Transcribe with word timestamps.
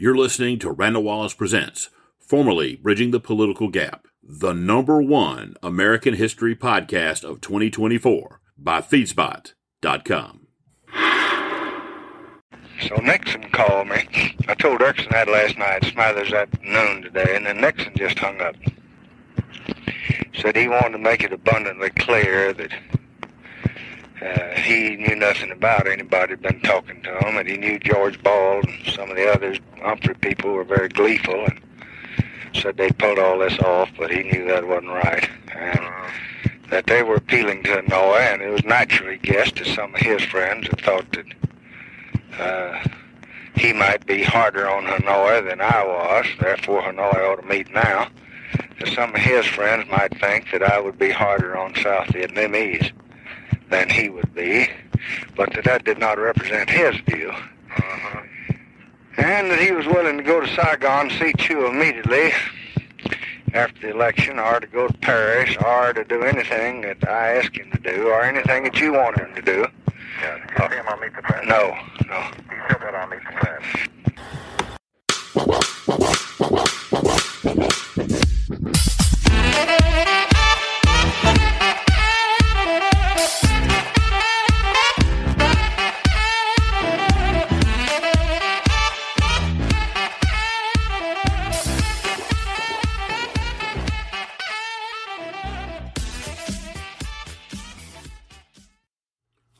You're 0.00 0.16
listening 0.16 0.60
to 0.60 0.70
Randal 0.70 1.02
Wallace 1.02 1.34
Presents, 1.34 1.90
formerly 2.20 2.76
Bridging 2.76 3.10
the 3.10 3.18
Political 3.18 3.66
Gap, 3.70 4.06
the 4.22 4.52
number 4.52 5.02
one 5.02 5.56
American 5.60 6.14
history 6.14 6.54
podcast 6.54 7.24
of 7.24 7.40
2024 7.40 8.40
by 8.56 8.80
Feedspot.com. 8.80 10.46
So 12.86 12.94
Nixon 13.02 13.50
called 13.50 13.88
me. 13.88 14.36
I 14.46 14.54
told 14.54 14.82
Erickson 14.82 15.08
that 15.10 15.26
last 15.26 15.58
night, 15.58 15.82
Smathers 15.82 16.30
at 16.30 16.62
noon 16.62 17.02
today, 17.02 17.34
and 17.34 17.44
then 17.44 17.60
Nixon 17.60 17.92
just 17.96 18.20
hung 18.20 18.40
up. 18.40 18.54
Said 20.40 20.54
he 20.54 20.68
wanted 20.68 20.92
to 20.92 20.98
make 20.98 21.24
it 21.24 21.32
abundantly 21.32 21.90
clear 21.90 22.52
that 22.52 22.70
uh, 24.20 24.60
he 24.60 24.96
knew 24.96 25.14
nothing 25.14 25.50
about 25.52 25.86
anybody 25.86 26.32
had 26.32 26.42
been 26.42 26.60
talking 26.60 27.00
to 27.02 27.18
him, 27.18 27.36
and 27.36 27.48
he 27.48 27.56
knew 27.56 27.78
George 27.78 28.20
Ball 28.22 28.60
and 28.60 28.86
some 28.92 29.10
of 29.10 29.16
the 29.16 29.30
others, 29.30 29.58
Humphrey 29.80 30.14
people, 30.14 30.52
were 30.52 30.64
very 30.64 30.88
gleeful 30.88 31.44
and 31.44 31.60
said 32.54 32.76
they 32.76 32.90
pulled 32.90 33.18
all 33.18 33.38
this 33.38 33.58
off, 33.60 33.90
but 33.96 34.10
he 34.10 34.24
knew 34.24 34.46
that 34.46 34.66
wasn't 34.66 34.88
right, 34.88 35.28
and 35.54 35.80
that 36.70 36.86
they 36.86 37.02
were 37.02 37.16
appealing 37.16 37.62
to 37.62 37.70
Hanoi, 37.70 38.32
and 38.32 38.42
it 38.42 38.50
was 38.50 38.64
naturally 38.64 39.18
guessed 39.18 39.56
to 39.56 39.64
some 39.64 39.94
of 39.94 40.00
his 40.00 40.22
friends 40.22 40.66
who 40.66 40.76
thought 40.76 41.06
that 41.12 42.40
uh, 42.40 42.88
he 43.54 43.72
might 43.72 44.04
be 44.06 44.22
harder 44.22 44.68
on 44.68 44.84
Hanoi 44.84 45.48
than 45.48 45.60
I 45.60 45.84
was, 45.84 46.26
therefore 46.40 46.82
Hanoi 46.82 47.32
ought 47.32 47.40
to 47.40 47.48
meet 47.48 47.72
now. 47.72 48.08
That 48.80 48.88
some 48.88 49.14
of 49.14 49.20
his 49.20 49.46
friends 49.46 49.88
might 49.90 50.18
think 50.20 50.50
that 50.52 50.62
I 50.62 50.80
would 50.80 50.98
be 50.98 51.10
harder 51.10 51.56
on 51.56 51.74
South 51.74 52.08
Vietnamese 52.08 52.92
than 53.70 53.88
he 53.88 54.08
would 54.08 54.34
be, 54.34 54.68
but 55.36 55.52
that 55.54 55.64
that 55.64 55.84
did 55.84 55.98
not 55.98 56.18
represent 56.18 56.70
his 56.70 56.96
view. 57.00 57.30
Uh-huh. 57.30 58.22
And 59.18 59.50
that 59.50 59.58
he 59.58 59.72
was 59.72 59.86
willing 59.86 60.16
to 60.16 60.22
go 60.22 60.40
to 60.40 60.46
Saigon, 60.54 61.10
see 61.10 61.32
Thieu 61.32 61.66
immediately 61.66 62.32
after 63.52 63.80
the 63.80 63.90
election, 63.90 64.38
or 64.38 64.60
to 64.60 64.66
go 64.66 64.86
to 64.86 64.94
Paris, 64.98 65.56
or 65.64 65.92
to 65.92 66.04
do 66.04 66.22
anything 66.22 66.82
that 66.82 67.08
I 67.08 67.36
asked 67.36 67.56
him 67.56 67.70
to 67.72 67.78
do, 67.78 68.08
or 68.08 68.22
anything 68.22 68.64
that 68.64 68.78
you 68.78 68.92
want 68.92 69.18
him 69.18 69.34
to 69.34 69.42
do. 69.42 69.66
Yeah, 70.20 70.38
did 70.38 70.50
you 70.50 70.68
see 70.68 70.76
him 70.76 70.88
on 70.88 71.00
Meet 71.00 71.16
the 71.16 71.22
Press? 71.22 71.44
No, 71.46 71.76
no. 72.08 72.20
He 72.50 72.56
said 72.68 72.80
that 72.80 72.94
on 72.94 73.10
Meet 73.10 73.24
the 73.24 73.32
Press. 73.32 73.88
All 78.60 78.84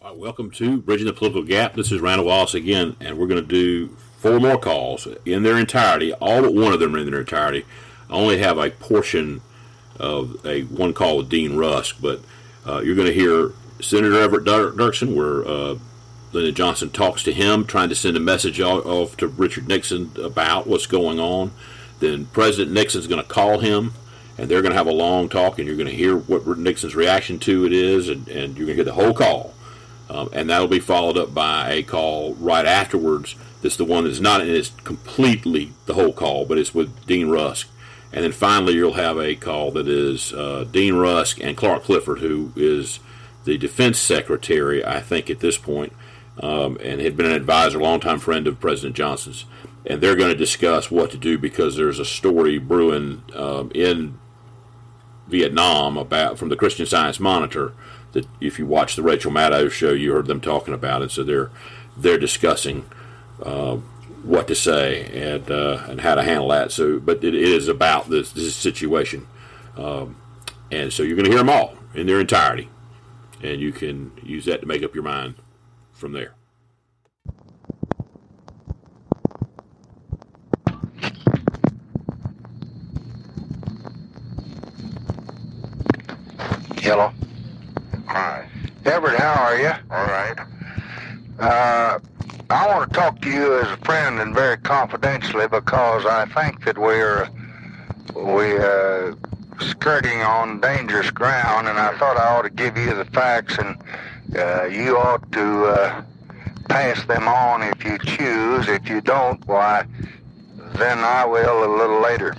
right, 0.09 0.17
welcome 0.17 0.51
to 0.51 0.79
Bridging 0.79 1.07
the 1.07 1.13
Political 1.13 1.43
Gap. 1.43 1.75
This 1.75 1.93
is 1.93 2.01
Randal 2.01 2.25
Wallace 2.25 2.55
again, 2.55 2.97
and 2.99 3.19
we're 3.19 3.27
going 3.27 3.43
to 3.43 3.47
do 3.47 3.89
four 4.19 4.41
more 4.41 4.59
calls 4.59 5.07
in 5.27 5.43
their 5.43 5.59
entirety. 5.59 6.15
All 6.15 6.41
but 6.41 6.55
one 6.55 6.73
of 6.73 6.81
them 6.81 6.95
in 6.95 7.11
their 7.11 7.21
entirety. 7.21 7.67
I 8.09 8.15
only 8.15 8.39
have 8.39 8.57
a 8.57 8.71
portion 8.71 9.43
of 10.01 10.45
a 10.47 10.63
one 10.63 10.95
call 10.95 11.19
with 11.19 11.29
Dean 11.29 11.57
Rusk, 11.57 11.97
but 12.01 12.21
uh, 12.67 12.81
you're 12.81 12.95
going 12.95 13.09
to 13.09 13.13
hear 13.13 13.53
Senator 13.83 14.19
Everett 14.19 14.45
Dirksen, 14.45 15.15
where 15.15 15.47
uh, 15.47 15.79
Lyndon 16.33 16.55
Johnson 16.55 16.91
talks 16.91 17.23
to 17.25 17.33
him, 17.33 17.67
trying 17.67 17.91
to 17.91 17.95
send 17.95 18.17
a 18.17 18.21
message 18.21 18.61
off 18.61 19.17
to 19.19 19.27
Richard 19.27 19.69
Nixon 19.69 20.13
about 20.23 20.67
what's 20.67 20.87
going 20.87 21.21
on. 21.21 21.51
Then 22.01 22.27
President 22.27 22.73
Nixon's 22.73 23.09
going 23.09 23.23
to 23.23 23.29
call 23.29 23.59
him, 23.59 23.93
and 24.39 24.49
they're 24.49 24.63
going 24.63 24.73
to 24.73 24.79
have 24.79 24.87
a 24.87 24.93
long 24.93 25.29
talk, 25.29 25.59
and 25.59 25.67
you're 25.67 25.77
going 25.77 25.91
to 25.91 25.95
hear 25.95 26.17
what 26.17 26.47
Nixon's 26.57 26.95
reaction 26.95 27.39
to 27.41 27.67
it 27.67 27.75
is, 27.75 28.09
and, 28.09 28.27
and 28.29 28.57
you're 28.57 28.67
going 28.67 28.79
to 28.79 28.85
hear 28.85 28.85
the 28.85 28.93
whole 28.93 29.13
call. 29.13 29.55
Um, 30.11 30.31
and 30.33 30.49
that'll 30.49 30.69
be 30.69 30.81
followed 30.81 31.19
up 31.19 31.35
by 31.35 31.71
a 31.71 31.83
call 31.83 32.35
right 32.35 32.65
afterwards. 32.65 33.35
That's 33.63 33.77
the 33.77 33.85
one 33.85 34.05
that's 34.05 34.21
not, 34.21 34.41
and 34.41 34.51
it's 34.51 34.71
completely 34.71 35.73
the 35.87 35.95
whole 35.95 36.13
call, 36.13 36.47
but 36.47 36.59
it's 36.59 36.75
with 36.75 37.07
Dean 37.07 37.29
Rusk. 37.29 37.69
And 38.13 38.25
then 38.25 38.33
finally, 38.33 38.75
you'll 38.75 38.95
have 38.95 39.19
a 39.19 39.35
call 39.35 39.71
that 39.73 39.87
is 39.87 40.33
uh, 40.33 40.65
Dean 40.71 40.95
Rusk 40.95 41.43
and 41.43 41.57
Clark 41.57 41.85
Clifford, 41.85 42.21
who 42.21 42.53
is 42.57 43.01
the 43.45 43.59
defense 43.59 43.99
secretary, 43.99 44.85
I 44.85 45.01
think, 45.01 45.29
at 45.29 45.41
this 45.41 45.59
point, 45.59 45.93
um, 46.41 46.79
and 46.83 47.01
had 47.01 47.17
been 47.17 47.27
an 47.27 47.33
advisor, 47.33 47.79
longtime 47.79 48.19
friend 48.19 48.47
of 48.47 48.61
President 48.61 48.97
Johnson's. 48.97 49.45
And 49.85 50.01
they're 50.01 50.17
going 50.17 50.33
to 50.33 50.39
discuss 50.39 50.91
what 50.91 51.11
to 51.11 51.19
do 51.19 51.39
because 51.39 51.77
there's 51.77 51.99
a 51.99 52.05
story 52.05 52.59
brewing 52.59 53.23
um, 53.35 53.71
in 53.75 54.19
Vietnam 55.27 55.97
about 55.97 56.39
from 56.39 56.49
the 56.49 56.57
Christian 56.57 56.87
Science 56.87 57.21
Monitor 57.21 57.75
that 58.13 58.27
if 58.41 58.59
you 58.59 58.67
watch 58.67 58.97
the 58.97 59.03
Rachel 59.03 59.33
Maddow 59.33 59.71
show, 59.71 59.93
you 59.93 60.13
heard 60.13 60.27
them 60.27 60.41
talking 60.41 60.75
about 60.75 61.03
it. 61.03 61.11
So 61.11 61.23
they're 61.23 61.51
they're 61.97 62.19
discussing 62.19 62.85
uh, 63.43 63.77
what 64.23 64.49
to 64.49 64.55
say 64.55 65.07
and 65.13 65.51
uh, 65.51 65.85
and 65.89 66.01
how 66.01 66.15
to 66.15 66.23
handle 66.23 66.49
that. 66.49 66.73
So, 66.73 66.99
but 66.99 67.23
it 67.25 67.35
is 67.35 67.69
about 67.69 68.11
this 68.11 68.33
this 68.33 68.55
situation, 68.57 69.27
um, 69.77 70.17
and 70.71 70.93
so 70.93 71.03
you're 71.03 71.17
going 71.17 71.27
to 71.27 71.31
hear 71.31 71.39
them 71.39 71.51
all 71.51 71.75
in 71.95 72.07
their 72.07 72.21
entirety, 72.21 72.69
and 73.43 73.61
you 73.61 73.73
can 73.73 74.13
use 74.23 74.45
that 74.47 74.61
to 74.61 74.67
make 74.67 74.83
up 74.83 74.95
your 74.95 75.05
mind 75.05 75.35
from 75.93 76.13
there. 76.13 76.35
Hello. 86.81 87.13
Everett, 88.89 89.21
how 89.21 89.45
are 89.45 89.59
you? 89.59 89.71
All 89.91 90.07
right. 90.07 90.39
Uh, 91.39 91.99
I 92.49 92.67
want 92.69 92.91
to 92.91 92.99
talk 92.99 93.21
to 93.21 93.31
you 93.31 93.61
as 93.61 93.71
a 93.71 93.77
friend 93.85 94.19
and 94.19 94.35
very 94.35 94.57
confidentially 94.57 95.47
because 95.47 96.07
I 96.07 96.25
think 96.25 96.65
that 96.65 96.79
we're 96.79 97.29
we 98.17 98.57
uh, 98.57 99.15
skirting 99.61 100.23
on 100.23 100.61
dangerous 100.63 101.11
ground, 101.11 101.69
and 101.69 101.79
I 101.79 101.99
thought 101.99 102.17
I 102.17 102.35
ought 102.35 102.43
to 102.43 102.51
give 102.51 102.79
you 102.79 102.95
the 102.95 103.05
facts, 103.05 103.59
and 103.59 103.77
uh, 104.35 104.65
you 104.65 104.97
ought 104.97 105.31
to 105.33 105.65
uh, 105.67 106.03
pass 106.71 107.05
them 107.05 107.29
on 107.29 107.63
if 107.63 107.85
you 107.85 107.99
choose. 107.99 108.69
If 108.69 108.89
you 108.89 109.03
don't, 109.03 109.47
why, 109.47 109.85
then 110.77 111.01
I 111.01 111.27
will 111.27 111.63
a 111.63 111.71
little 111.77 112.01
later. 112.01 112.35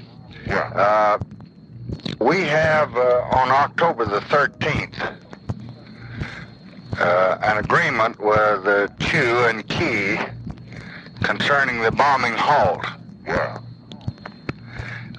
Yeah. 0.47 0.71
Uh, 0.73 1.19
we 2.19 2.41
have 2.41 2.95
uh, 2.97 3.21
on 3.33 3.49
October 3.51 4.05
the 4.05 4.21
13th 4.21 5.28
uh, 6.99 7.37
an 7.41 7.57
agreement 7.57 8.19
with 8.19 8.67
uh, 8.67 8.87
Thieu 8.99 9.45
and 9.45 9.67
Ky 9.67 10.19
concerning 11.23 11.81
the 11.81 11.91
bombing 11.91 12.33
halt. 12.33 12.85
Yeah. 13.25 13.59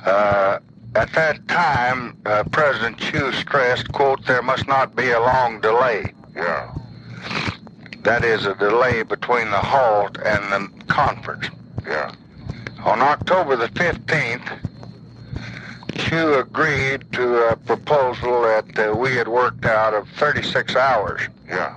Uh, 0.04 0.58
at 0.94 1.12
that 1.12 1.46
time, 1.48 2.16
uh, 2.26 2.44
President 2.50 3.00
Thieu 3.00 3.32
stressed, 3.32 3.92
quote, 3.92 4.24
there 4.26 4.42
must 4.42 4.66
not 4.66 4.96
be 4.96 5.10
a 5.10 5.20
long 5.20 5.60
delay. 5.60 6.12
Yeah. 6.34 6.74
That 8.02 8.24
is 8.24 8.46
a 8.46 8.54
delay 8.54 9.02
between 9.02 9.50
the 9.50 9.58
halt 9.58 10.18
and 10.24 10.52
the 10.52 10.84
conference. 10.86 11.48
Yeah. 11.86 12.12
On 12.84 13.00
October 13.02 13.56
the 13.56 13.68
15th, 13.68 14.58
Thieu 15.92 16.34
agreed 16.34 17.04
to 17.12 17.50
a 17.50 17.56
proposal 17.56 18.42
that 18.42 18.78
uh, 18.78 18.96
we 18.96 19.14
had 19.14 19.28
worked 19.28 19.66
out 19.66 19.92
of 19.94 20.08
36 20.10 20.74
hours. 20.76 21.20
Yeah. 21.50 21.74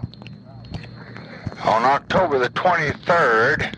On 1.63 1.83
October 1.83 2.37
the 2.37 2.49
23rd, 2.49 3.75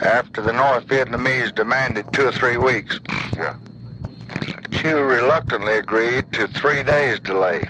after 0.00 0.42
the 0.42 0.52
North 0.52 0.86
Vietnamese 0.86 1.54
demanded 1.54 2.04
two 2.12 2.28
or 2.28 2.32
three 2.32 2.56
weeks, 2.58 3.00
Yeah. 3.36 3.54
Thieu 4.70 5.02
reluctantly 5.02 5.78
agreed 5.78 6.30
to 6.32 6.46
three 6.48 6.82
days 6.82 7.18
delay. 7.20 7.66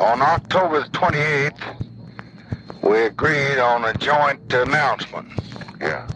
On 0.00 0.22
October 0.22 0.80
the 0.84 0.88
28th, 0.90 1.60
we 2.82 3.02
agreed 3.02 3.58
on 3.58 3.84
a 3.84 3.94
joint 3.94 4.52
announcement. 4.52 5.28
Yeah. 5.80 6.06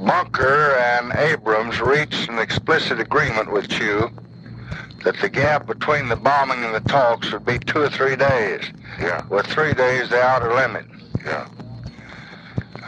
Bunker 0.00 0.76
and 0.76 1.12
Abrams 1.14 1.80
reached 1.80 2.28
an 2.28 2.38
explicit 2.38 2.98
agreement 2.98 3.52
with 3.52 3.66
Thieu 3.66 4.10
that 5.04 5.18
the 5.20 5.28
gap 5.28 5.66
between 5.66 6.08
the 6.08 6.16
bombing 6.16 6.64
and 6.64 6.74
the 6.74 6.80
talks 6.88 7.30
would 7.32 7.44
be 7.44 7.58
two 7.58 7.82
or 7.82 7.90
three 7.90 8.16
days, 8.16 8.62
Yeah. 8.98 9.22
with 9.28 9.46
three 9.46 9.74
days 9.74 10.08
the 10.08 10.20
outer 10.22 10.52
limit. 10.54 10.86
Yeah. 11.24 11.46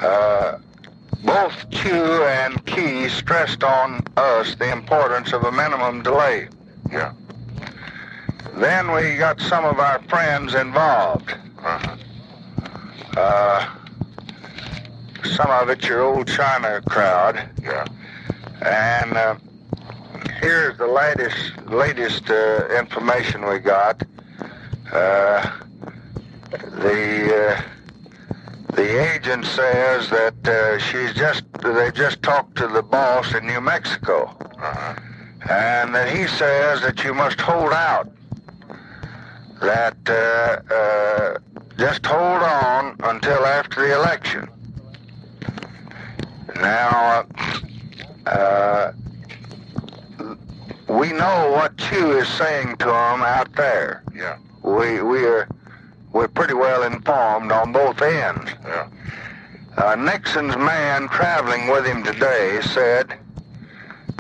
Uh, 0.01 0.59
both 1.25 1.53
Thieu 1.73 2.25
and 2.25 2.65
Ky 2.67 3.09
stressed 3.09 3.63
on 3.65 4.03
us 4.17 4.55
the 4.55 4.71
importance 4.73 5.33
of 5.33 5.45
a 5.45 5.53
minimum 5.53 6.03
delay. 6.03 6.49
Yeah. 6.91 7.13
Then 8.55 8.93
we 8.93 9.17
got 9.17 9.41
some 9.41 9.65
of 9.65 9.79
our 9.79 10.01
friends 10.09 10.55
involved. 10.55 11.35
Uh-huh. 11.63 11.97
Uh, 13.17 13.67
some 15.25 15.51
of 15.51 15.69
it 15.69 15.85
your 15.87 16.03
old 16.03 16.29
China 16.29 16.81
crowd. 16.89 17.43
Yeah. 17.63 17.85
And 18.63 19.17
uh, 19.17 19.35
here's 20.41 20.77
the 20.79 20.87
latest 20.87 21.57
latest 21.67 22.31
uh, 22.31 22.69
information 22.79 23.47
we 23.47 23.59
got. 23.59 24.03
Uh, 24.93 25.51
the 26.51 27.57
uh, 27.57 27.63
the 28.75 29.15
agent 29.15 29.45
says 29.45 30.09
that 30.11 30.49
uh, 30.49 30.79
she's 30.79 31.15
just 31.15 31.45
they 31.63 31.91
just 31.93 32.23
talked 32.23 32.57
to 32.57 32.67
the 32.69 32.83
boss 32.83 33.35
in 33.35 33.47
New 33.47 33.61
Mexico, 33.61 34.25
Uh-huh. 34.59 34.95
and 35.49 35.95
that 35.95 36.09
he 36.09 36.27
says 36.27 36.81
that 36.83 37.03
you 37.05 37.15
must 37.15 37.41
hold 37.41 37.73
out. 37.73 38.09
That 39.61 39.97
uh, 40.09 40.75
uh, 40.75 41.39
just 41.79 42.05
hold 42.07 42.43
on 42.43 42.97
until 43.03 43.45
after 43.47 43.87
the 43.87 43.95
election. 43.95 44.49
Now, 46.57 47.27
uh, 48.27 48.93
we 50.89 51.13
know 51.13 51.51
what 51.53 51.77
Thieu 51.81 52.13
is 52.19 52.29
saying 52.29 52.77
to 52.79 52.87
them 52.87 53.23
out 53.23 53.53
there. 53.57 54.03
Yeah. 54.15 54.39
We 54.63 55.03
we 55.03 55.25
are 55.25 55.49
we're 56.13 56.29
pretty 56.29 56.55
well 56.55 56.83
informed 56.85 57.53
on 57.53 57.73
both 57.73 58.01
ends. 58.03 58.51
Yeah. 58.65 58.89
Uh, 59.77 59.95
Nixon's 59.97 60.57
man 60.57 61.09
traveling 61.09 61.69
with 61.69 61.85
him 61.85 62.03
today 62.03 62.61
said, 62.63 63.19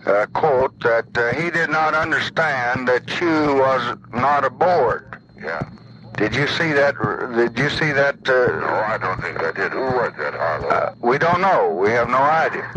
uh, 0.05 0.27
quote, 0.35 0.79
that 0.81 1.07
uh, 1.17 1.33
he 1.35 1.51
did 1.51 1.71
not 1.71 1.95
understand 1.95 2.87
that 2.89 3.09
Thieu 3.09 3.55
was 3.57 3.97
not 4.13 4.45
aboard. 4.45 5.19
Yeah. 5.43 5.63
Did 6.19 6.35
you 6.35 6.47
see 6.47 6.73
that? 6.73 6.95
Did 7.35 7.59
you 7.59 7.71
see 7.71 7.93
that? 7.93 8.17
Uh, 8.29 8.61
No, 8.61 8.85
I 8.87 8.99
don't 8.99 9.21
think 9.23 9.43
I 9.43 9.53
did. 9.53 9.73
Who 9.73 9.81
was 9.81 10.13
that, 10.19 10.35
Harlow? 10.35 10.69
uh, 10.69 10.95
we 11.01 11.17
don't 11.19 11.41
know. 11.41 11.71
We 11.71 11.89
have 11.91 12.09
no 12.09 12.19
idea. 12.19 12.71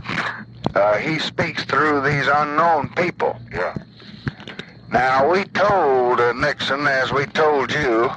Uh, 0.75 0.97
he 0.97 1.19
speaks 1.19 1.63
through 1.65 2.01
these 2.01 2.27
unknown 2.27 2.89
people. 2.89 3.39
yeah. 3.51 3.75
Now, 4.91 5.29
we 5.29 5.45
told 5.45 6.19
uh, 6.19 6.33
Nixon, 6.33 6.87
as 6.87 7.11
we 7.11 7.25
told 7.27 7.71
you, 7.71 8.09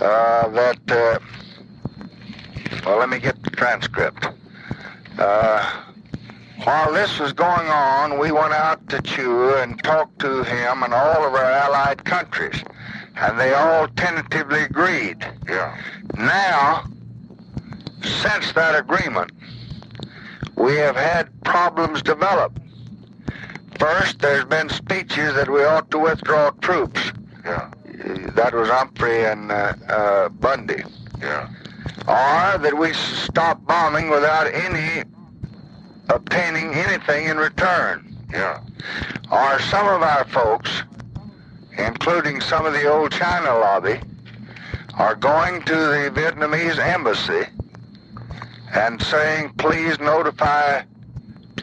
uh, 0.00 0.48
that, 0.48 0.78
uh, 0.88 1.18
well, 2.86 2.98
let 2.98 3.08
me 3.08 3.18
get 3.18 3.42
the 3.42 3.50
transcript. 3.50 4.28
Uh, 5.18 5.82
while 6.62 6.92
this 6.92 7.18
was 7.18 7.32
going 7.32 7.66
on, 7.68 8.18
we 8.18 8.30
went 8.32 8.52
out 8.52 8.88
to 8.88 9.00
Thieu 9.02 9.56
and 9.56 9.82
talked 9.82 10.20
to 10.20 10.44
him 10.44 10.82
and 10.82 10.94
all 10.94 11.26
of 11.26 11.34
our 11.34 11.50
allied 11.50 12.04
countries, 12.04 12.62
and 13.16 13.38
they 13.38 13.52
all 13.54 13.88
tentatively 13.88 14.62
agreed. 14.62 15.26
Yeah. 15.48 15.76
Now, 16.16 16.84
since 18.02 18.52
that 18.52 18.78
agreement, 18.78 19.32
we 20.56 20.76
have 20.76 20.96
had 20.96 21.28
problems 21.44 22.02
develop. 22.02 22.58
First, 23.78 24.20
there's 24.20 24.44
been 24.44 24.68
speeches 24.68 25.34
that 25.34 25.50
we 25.50 25.64
ought 25.64 25.90
to 25.90 25.98
withdraw 25.98 26.50
troops. 26.60 27.12
Yeah. 27.44 27.70
That 28.34 28.54
was 28.54 28.68
Humphrey 28.68 29.24
and 29.24 29.50
uh, 29.50 29.74
uh, 29.88 30.28
Bundy. 30.28 30.82
Yeah. 31.20 31.48
Or 32.06 32.58
that 32.58 32.76
we 32.76 32.92
stop 32.92 33.64
bombing 33.66 34.10
without 34.10 34.46
any 34.52 35.04
obtaining 36.08 36.74
anything 36.74 37.26
in 37.26 37.36
return. 37.36 38.16
Yeah. 38.30 38.60
Or 39.30 39.60
some 39.60 39.86
of 39.88 40.02
our 40.02 40.24
folks, 40.26 40.82
including 41.78 42.40
some 42.40 42.66
of 42.66 42.72
the 42.72 42.90
old 42.90 43.12
China 43.12 43.58
lobby, 43.58 44.00
are 44.94 45.14
going 45.14 45.62
to 45.62 45.74
the 45.74 46.12
Vietnamese 46.14 46.78
embassy 46.78 47.46
and 48.74 49.00
saying, 49.00 49.50
please 49.56 49.98
notify 50.00 50.82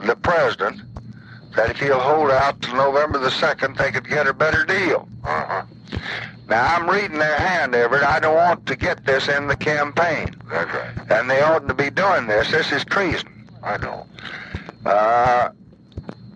the 0.05 0.15
president 0.15 0.81
that 1.55 1.69
if 1.69 1.79
he'll 1.79 1.99
hold 1.99 2.31
out 2.31 2.61
till 2.61 2.75
November 2.75 3.19
the 3.19 3.29
2nd, 3.29 3.77
they 3.77 3.91
could 3.91 4.07
get 4.07 4.27
a 4.27 4.33
better 4.33 4.63
deal. 4.63 5.07
Uh-huh. 5.23 5.63
Now, 6.47 6.75
I'm 6.75 6.89
reading 6.89 7.17
their 7.17 7.37
hand, 7.37 7.75
Everett. 7.75 8.03
I 8.03 8.19
don't 8.19 8.35
want 8.35 8.65
to 8.65 8.75
get 8.75 9.05
this 9.05 9.27
in 9.27 9.47
the 9.47 9.55
campaign. 9.55 10.35
That's 10.49 10.73
right. 10.73 11.11
And 11.11 11.29
they 11.29 11.41
oughtn't 11.41 11.67
to 11.69 11.73
be 11.73 11.89
doing 11.89 12.27
this. 12.27 12.49
This 12.51 12.71
is 12.71 12.83
treason. 12.85 13.47
I 13.63 13.77
know. 13.77 14.05
Uh, 14.85 15.49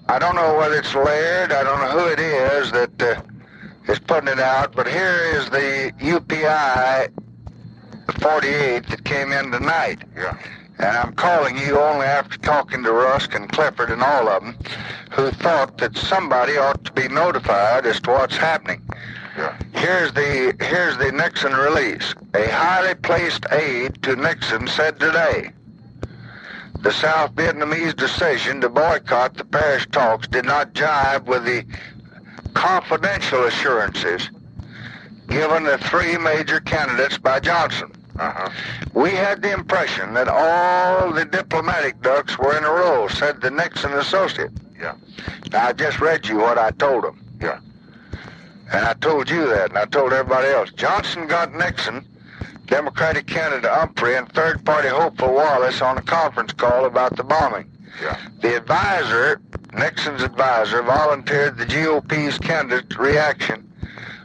I 0.08 0.20
don't 0.20 0.36
know 0.36 0.58
whether 0.58 0.76
it's 0.76 0.94
Laird. 0.94 1.52
I 1.52 1.64
don't 1.64 1.80
know 1.80 2.00
who 2.00 2.08
it 2.12 2.20
is 2.20 2.72
that 2.72 3.02
uh, 3.02 3.22
is 3.92 4.00
putting 4.00 4.30
it 4.30 4.40
out. 4.40 4.74
But 4.76 4.88
here 4.88 5.20
is 5.36 5.50
the 5.50 5.92
UPI 6.00 7.10
48 8.22 8.88
that 8.88 9.04
came 9.04 9.32
in 9.32 9.52
tonight. 9.52 10.04
Yeah. 10.16 10.38
And 10.78 10.98
I'm 10.98 11.14
calling 11.14 11.58
you 11.58 11.80
only 11.80 12.06
after 12.06 12.38
talking 12.40 12.84
to 12.84 12.92
Rusk 12.92 13.34
and 13.34 13.52
Clifford 13.52 13.90
and 13.90 14.04
all 14.04 14.28
of 14.28 14.44
them, 14.44 14.58
who 15.12 15.32
thought 15.32 15.78
that 15.78 15.98
somebody 15.98 16.58
ought 16.58 16.84
to 16.84 16.92
be 16.92 17.08
notified 17.08 17.86
as 17.86 18.00
to 18.02 18.12
what's 18.12 18.36
happening. 18.36 18.82
Yeah. 19.38 19.58
Here's 19.74 20.14
the 20.14 20.56
here's 20.60 20.98
the 20.98 21.12
Nixon 21.12 21.54
release. 21.54 22.14
A 22.34 22.48
highly 22.50 22.96
placed 22.96 23.46
aide 23.52 24.02
to 24.04 24.16
Nixon 24.16 24.68
said 24.68 25.00
today, 25.00 25.52
the 26.82 26.92
South 26.92 27.34
Vietnamese 27.36 27.96
decision 27.96 28.62
to 28.62 28.70
boycott 28.70 29.36
the 29.36 29.46
Paris 29.46 29.86
talks 29.92 30.28
did 30.28 30.46
not 30.46 30.74
jibe 30.74 31.28
with 31.28 31.46
the 31.46 31.66
confidential 32.54 33.44
assurances 33.46 34.30
given 35.28 35.64
the 35.64 35.78
three 35.80 36.18
major 36.18 36.60
candidates 36.60 37.18
by 37.18 37.40
Johnson. 37.40 37.92
Uh-huh. 38.18 38.50
We 38.94 39.12
had 39.12 39.42
the 39.42 39.52
impression 39.52 40.14
that 40.14 40.28
all 40.28 41.12
the 41.12 41.26
diplomatic 41.26 42.02
ducks 42.02 42.38
were 42.38 42.58
in 42.58 42.64
a 42.64 42.72
row, 42.72 43.08
said 43.08 43.42
the 43.42 43.52
Nixon 43.52 43.94
associate. 43.94 44.52
Yeah. 44.80 44.96
Now, 45.52 45.68
I 45.68 45.74
just 45.74 46.00
read 46.00 46.28
you 46.28 46.38
what 46.38 46.58
I 46.58 46.72
told 46.72 47.04
him. 47.04 47.22
Yeah. 47.42 47.60
And 48.72 48.86
I 48.86 48.94
told 48.94 49.30
you 49.30 49.48
that, 49.48 49.70
and 49.70 49.78
I 49.78 49.86
told 49.86 50.14
everybody 50.14 50.48
else. 50.48 50.72
Johnson 50.72 51.28
got 51.28 51.54
Nixon, 51.54 52.06
Democratic 52.66 53.28
candidate 53.28 53.70
Humphrey, 53.70 54.16
and 54.16 54.32
third-party 54.32 54.88
hopeful 54.88 55.34
Wallace 55.34 55.82
on 55.82 55.98
a 55.98 56.02
conference 56.02 56.54
call 56.54 56.86
about 56.86 57.16
the 57.16 57.24
bombing. 57.24 57.70
Yeah. 58.02 58.18
The 58.42 58.58
advisor, 58.58 59.42
Nixon's 59.74 60.24
advisor, 60.24 60.82
volunteered 60.82 61.58
the 61.58 61.66
GOP's 61.66 62.38
candidate's 62.40 62.98
reaction 62.98 63.72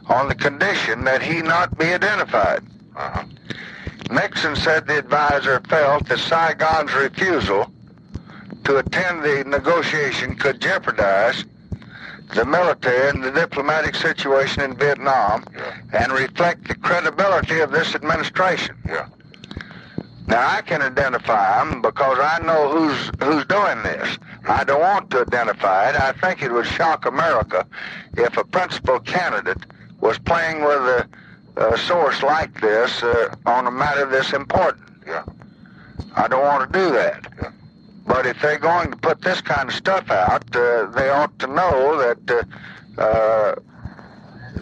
on 0.07 0.29
the 0.29 0.35
condition 0.35 1.05
that 1.05 1.23
he 1.23 1.43
not 1.43 1.77
be 1.79 1.87
identified. 1.87 2.65
Uh-huh. 2.97 3.25
Nixon 4.11 4.57
said 4.57 4.87
the 4.87 4.99
advisor 4.99 5.61
felt 5.69 6.09
that 6.09 6.19
Saigon's 6.19 6.93
refusal 6.95 7.71
to 8.65 8.79
attend 8.79 9.23
the 9.23 9.45
negotiation 9.47 10.35
could 10.37 10.61
jeopardize 10.61 11.45
the 12.35 12.45
military 12.45 13.09
and 13.09 13.23
the 13.23 13.31
diplomatic 13.31 13.95
situation 13.95 14.63
in 14.63 14.77
Vietnam 14.77 15.45
Yeah. 15.55 15.75
and 15.93 16.13
reflect 16.13 16.69
the 16.69 16.75
credibility 16.77 17.61
of 17.61 17.71
this 17.73 17.95
administration. 17.95 18.77
Yeah. 18.87 19.07
Now 20.27 20.49
I 20.49 20.63
can 20.63 20.81
identify 20.83 21.59
them 21.59 21.83
because 21.83 22.19
I 22.21 22.39
know 22.45 22.69
who's 22.69 23.11
who's 23.21 23.45
doing 23.47 23.83
this. 23.83 24.17
I 24.49 24.63
don't 24.63 24.81
want 24.81 25.11
to 25.11 25.23
identify 25.23 25.91
it. 25.91 25.97
I 26.01 26.13
think 26.13 26.43
it 26.43 26.53
would 26.53 26.67
shock 26.67 27.05
America 27.07 27.67
if 28.17 28.37
a 28.37 28.45
principal 28.45 29.01
candidate 29.01 29.65
was 30.01 30.19
playing 30.19 30.61
with 30.63 30.79
a, 30.79 31.09
a 31.61 31.77
source 31.79 32.23
like 32.23 32.61
this 32.61 33.03
uh, 33.03 33.35
on 33.47 33.67
a 33.67 33.71
matter 33.71 34.07
this 34.07 34.33
important. 34.33 34.89
Yeah. 35.07 35.25
I 36.17 36.27
don't 36.27 36.43
want 36.43 36.73
to 36.73 36.79
do 36.79 36.91
that. 36.93 37.27
Yeah. 37.41 37.53
But 38.07 38.27
if 38.27 38.41
they're 38.41 38.59
going 38.59 38.91
to 38.91 38.97
put 38.97 39.21
this 39.21 39.41
kind 39.41 39.69
of 39.69 39.75
stuff 39.75 40.11
out, 40.11 40.45
uh, 40.57 40.87
they 40.87 41.11
ought 41.11 41.39
to 41.39 41.47
know 41.47 41.99
that 41.99 42.47
uh, 42.99 43.01
uh, 43.01 43.55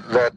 that 0.09 0.33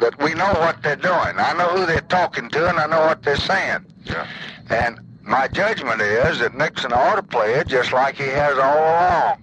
that 0.00 0.22
we 0.22 0.34
know 0.34 0.52
what 0.54 0.82
they're 0.82 0.96
doing. 0.96 1.34
I 1.38 1.52
know 1.56 1.68
who 1.76 1.86
they're 1.86 2.00
talking 2.00 2.48
to, 2.50 2.68
and 2.68 2.78
I 2.78 2.86
know 2.86 3.00
what 3.00 3.22
they're 3.22 3.36
saying. 3.36 3.84
Yeah. 4.04 4.26
And 4.70 5.00
my 5.22 5.48
judgment 5.48 6.00
is 6.00 6.38
that 6.38 6.54
Nixon 6.56 6.92
ought 6.92 7.16
to 7.16 7.22
play 7.22 7.54
it 7.54 7.66
just 7.66 7.92
like 7.92 8.16
he 8.16 8.24
has 8.24 8.56
all 8.58 8.78
along. 8.78 9.42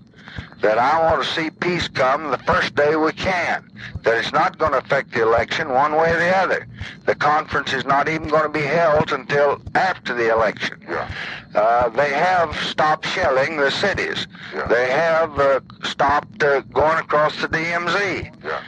That 0.62 0.78
I 0.78 1.00
want 1.12 1.24
to 1.24 1.30
see 1.30 1.50
peace 1.50 1.88
come 1.88 2.30
the 2.30 2.38
first 2.40 2.76
day 2.76 2.96
we 2.96 3.12
can. 3.14 3.70
That 4.04 4.18
it's 4.20 4.32
not 4.32 4.60
going 4.60 4.74
to 4.74 4.78
affect 4.78 5.12
the 5.12 5.24
election 5.24 5.70
one 5.70 5.94
way 5.96 6.12
or 6.14 6.20
the 6.20 6.36
other. 6.38 6.68
The 7.06 7.16
conference 7.16 7.74
is 7.74 7.84
not 7.86 8.08
even 8.08 8.28
going 8.28 8.44
to 8.44 8.50
be 8.50 8.62
held 8.62 9.12
until 9.12 9.60
after 9.74 10.14
the 10.14 10.32
election. 10.32 10.80
Yeah. 10.88 11.10
Uh, 11.56 11.90
they 11.90 12.10
have 12.12 12.56
stopped 12.58 13.08
shelling 13.08 13.58
the 13.58 13.72
cities. 13.72 14.28
Yeah. 14.54 14.68
They 14.68 14.90
have 14.92 15.38
uh, 15.40 15.60
stopped 15.84 16.44
uh, 16.44 16.62
going 16.62 17.00
across 17.00 17.42
the 17.42 17.48
DMZ. 17.48 18.44
Yeah. 18.44 18.62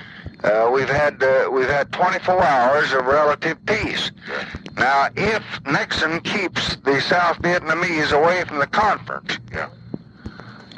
Uh, 0.44 0.70
we've 0.72 0.90
had 0.90 1.22
uh, 1.24 1.48
we've 1.52 1.70
had 1.70 1.92
24 1.94 2.44
hours 2.44 2.92
of 2.92 3.06
relative 3.06 3.64
peace. 3.66 4.12
Yeah. 4.28 4.46
Now, 4.76 5.08
if 5.16 5.44
Nixon 5.66 6.20
keeps 6.22 6.76
the 6.78 7.00
South 7.02 7.40
Vietnamese 7.42 8.12
away 8.12 8.44
from 8.46 8.58
the 8.58 8.68
conference, 8.68 9.38
Yeah. 9.52 9.70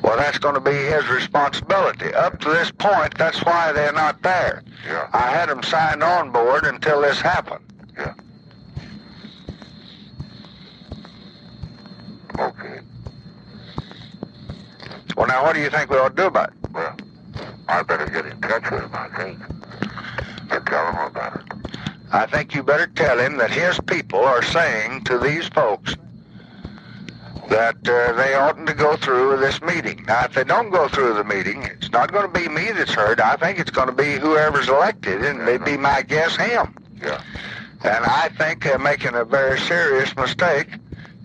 Well, 0.05 0.17
that's 0.17 0.37
going 0.37 0.53
to 0.53 0.61
be 0.61 0.71
his 0.71 1.07
responsibility. 1.09 2.13
Up 2.13 2.39
to 2.41 2.49
this 2.49 2.69
point, 2.69 3.17
that's 3.17 3.43
why 3.43 3.71
they're 3.71 3.91
not 3.91 4.21
there. 4.21 4.61
Yeah. 4.85 5.09
I 5.11 5.31
had 5.31 5.49
them 5.49 5.63
signed 5.63 6.03
on 6.03 6.29
board 6.29 6.63
until 6.63 7.01
this 7.01 7.19
happened. 7.19 7.65
Yeah. 7.97 8.13
Okay. 12.37 12.81
Well, 15.17 15.25
now, 15.25 15.41
what 15.41 15.55
do 15.55 15.61
you 15.61 15.71
think 15.71 15.89
we 15.89 15.97
ought 15.97 16.09
to 16.09 16.15
do 16.15 16.27
about 16.27 16.49
it? 16.49 16.71
Well, 16.71 16.95
I 17.67 17.81
better 17.81 18.05
get 18.05 18.27
in 18.27 18.39
touch 18.41 18.69
with 18.69 18.83
him, 18.83 18.91
I 18.93 19.07
think, 19.17 19.39
and 20.51 20.67
tell 20.67 20.91
him 20.91 20.97
about 20.99 21.37
it. 21.37 21.41
I 22.11 22.27
think 22.27 22.53
you 22.53 22.61
better 22.61 22.85
tell 22.85 23.17
him 23.17 23.37
that 23.37 23.49
his 23.49 23.79
people 23.87 24.19
are 24.19 24.43
saying 24.43 25.05
to 25.05 25.17
these 25.17 25.47
folks 25.47 25.95
that 27.49 27.75
uh, 27.87 28.13
they 28.13 28.33
oughtn't 28.33 28.67
to 28.67 28.73
go 28.73 28.95
through 28.95 29.37
this 29.37 29.61
meeting. 29.61 30.03
Now, 30.07 30.25
if 30.25 30.33
they 30.33 30.43
don't 30.43 30.69
go 30.69 30.87
through 30.87 31.13
the 31.13 31.23
meeting, 31.23 31.63
it's 31.63 31.91
not 31.91 32.11
going 32.11 32.31
to 32.31 32.39
be 32.39 32.47
me 32.47 32.71
that's 32.71 32.93
hurt. 32.93 33.19
I 33.19 33.35
think 33.35 33.59
it's 33.59 33.71
going 33.71 33.87
to 33.87 33.93
be 33.93 34.13
whoever's 34.13 34.67
elected, 34.67 35.23
and 35.23 35.45
maybe 35.45 35.77
my 35.77 36.01
guess 36.01 36.35
him. 36.35 36.75
Yeah. 37.01 37.21
And 37.83 38.05
I 38.05 38.29
think 38.37 38.63
they're 38.63 38.79
making 38.79 39.13
a 39.13 39.25
very 39.25 39.59
serious 39.59 40.15
mistake. 40.15 40.67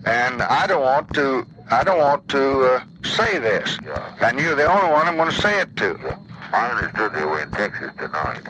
And 0.05 0.41
I 0.41 0.67
don't 0.67 0.81
want 0.81 1.13
to. 1.15 1.45
I 1.69 1.83
don't 1.83 1.99
want 1.99 2.27
to 2.29 2.65
uh, 2.65 2.83
say 3.03 3.37
this. 3.39 3.77
Yeah. 3.85 4.15
And 4.21 4.39
you're 4.39 4.55
the 4.55 4.65
only 4.65 4.91
one 4.91 5.07
I'm 5.07 5.15
going 5.15 5.31
to 5.31 5.41
say 5.41 5.61
it 5.61 5.75
to. 5.77 5.97
Yeah. 6.03 6.17
I 6.53 6.69
understood 6.71 7.13
they 7.13 7.23
were 7.23 7.41
in 7.41 7.51
Texas 7.51 7.91
tonight. 7.97 8.41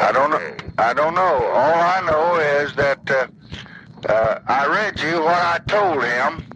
I 0.00 0.10
don't 0.10 0.30
know. 0.30 0.56
I 0.78 0.94
don't 0.94 1.14
know. 1.14 1.20
All 1.20 1.74
I 1.74 2.00
know 2.00 2.36
is 2.36 2.74
that 2.76 3.10
uh, 3.10 3.26
uh, 4.10 4.40
I 4.46 4.66
read 4.66 4.98
you 5.00 5.22
what 5.22 5.34
I 5.34 5.58
told 5.66 6.02
him 6.02 6.51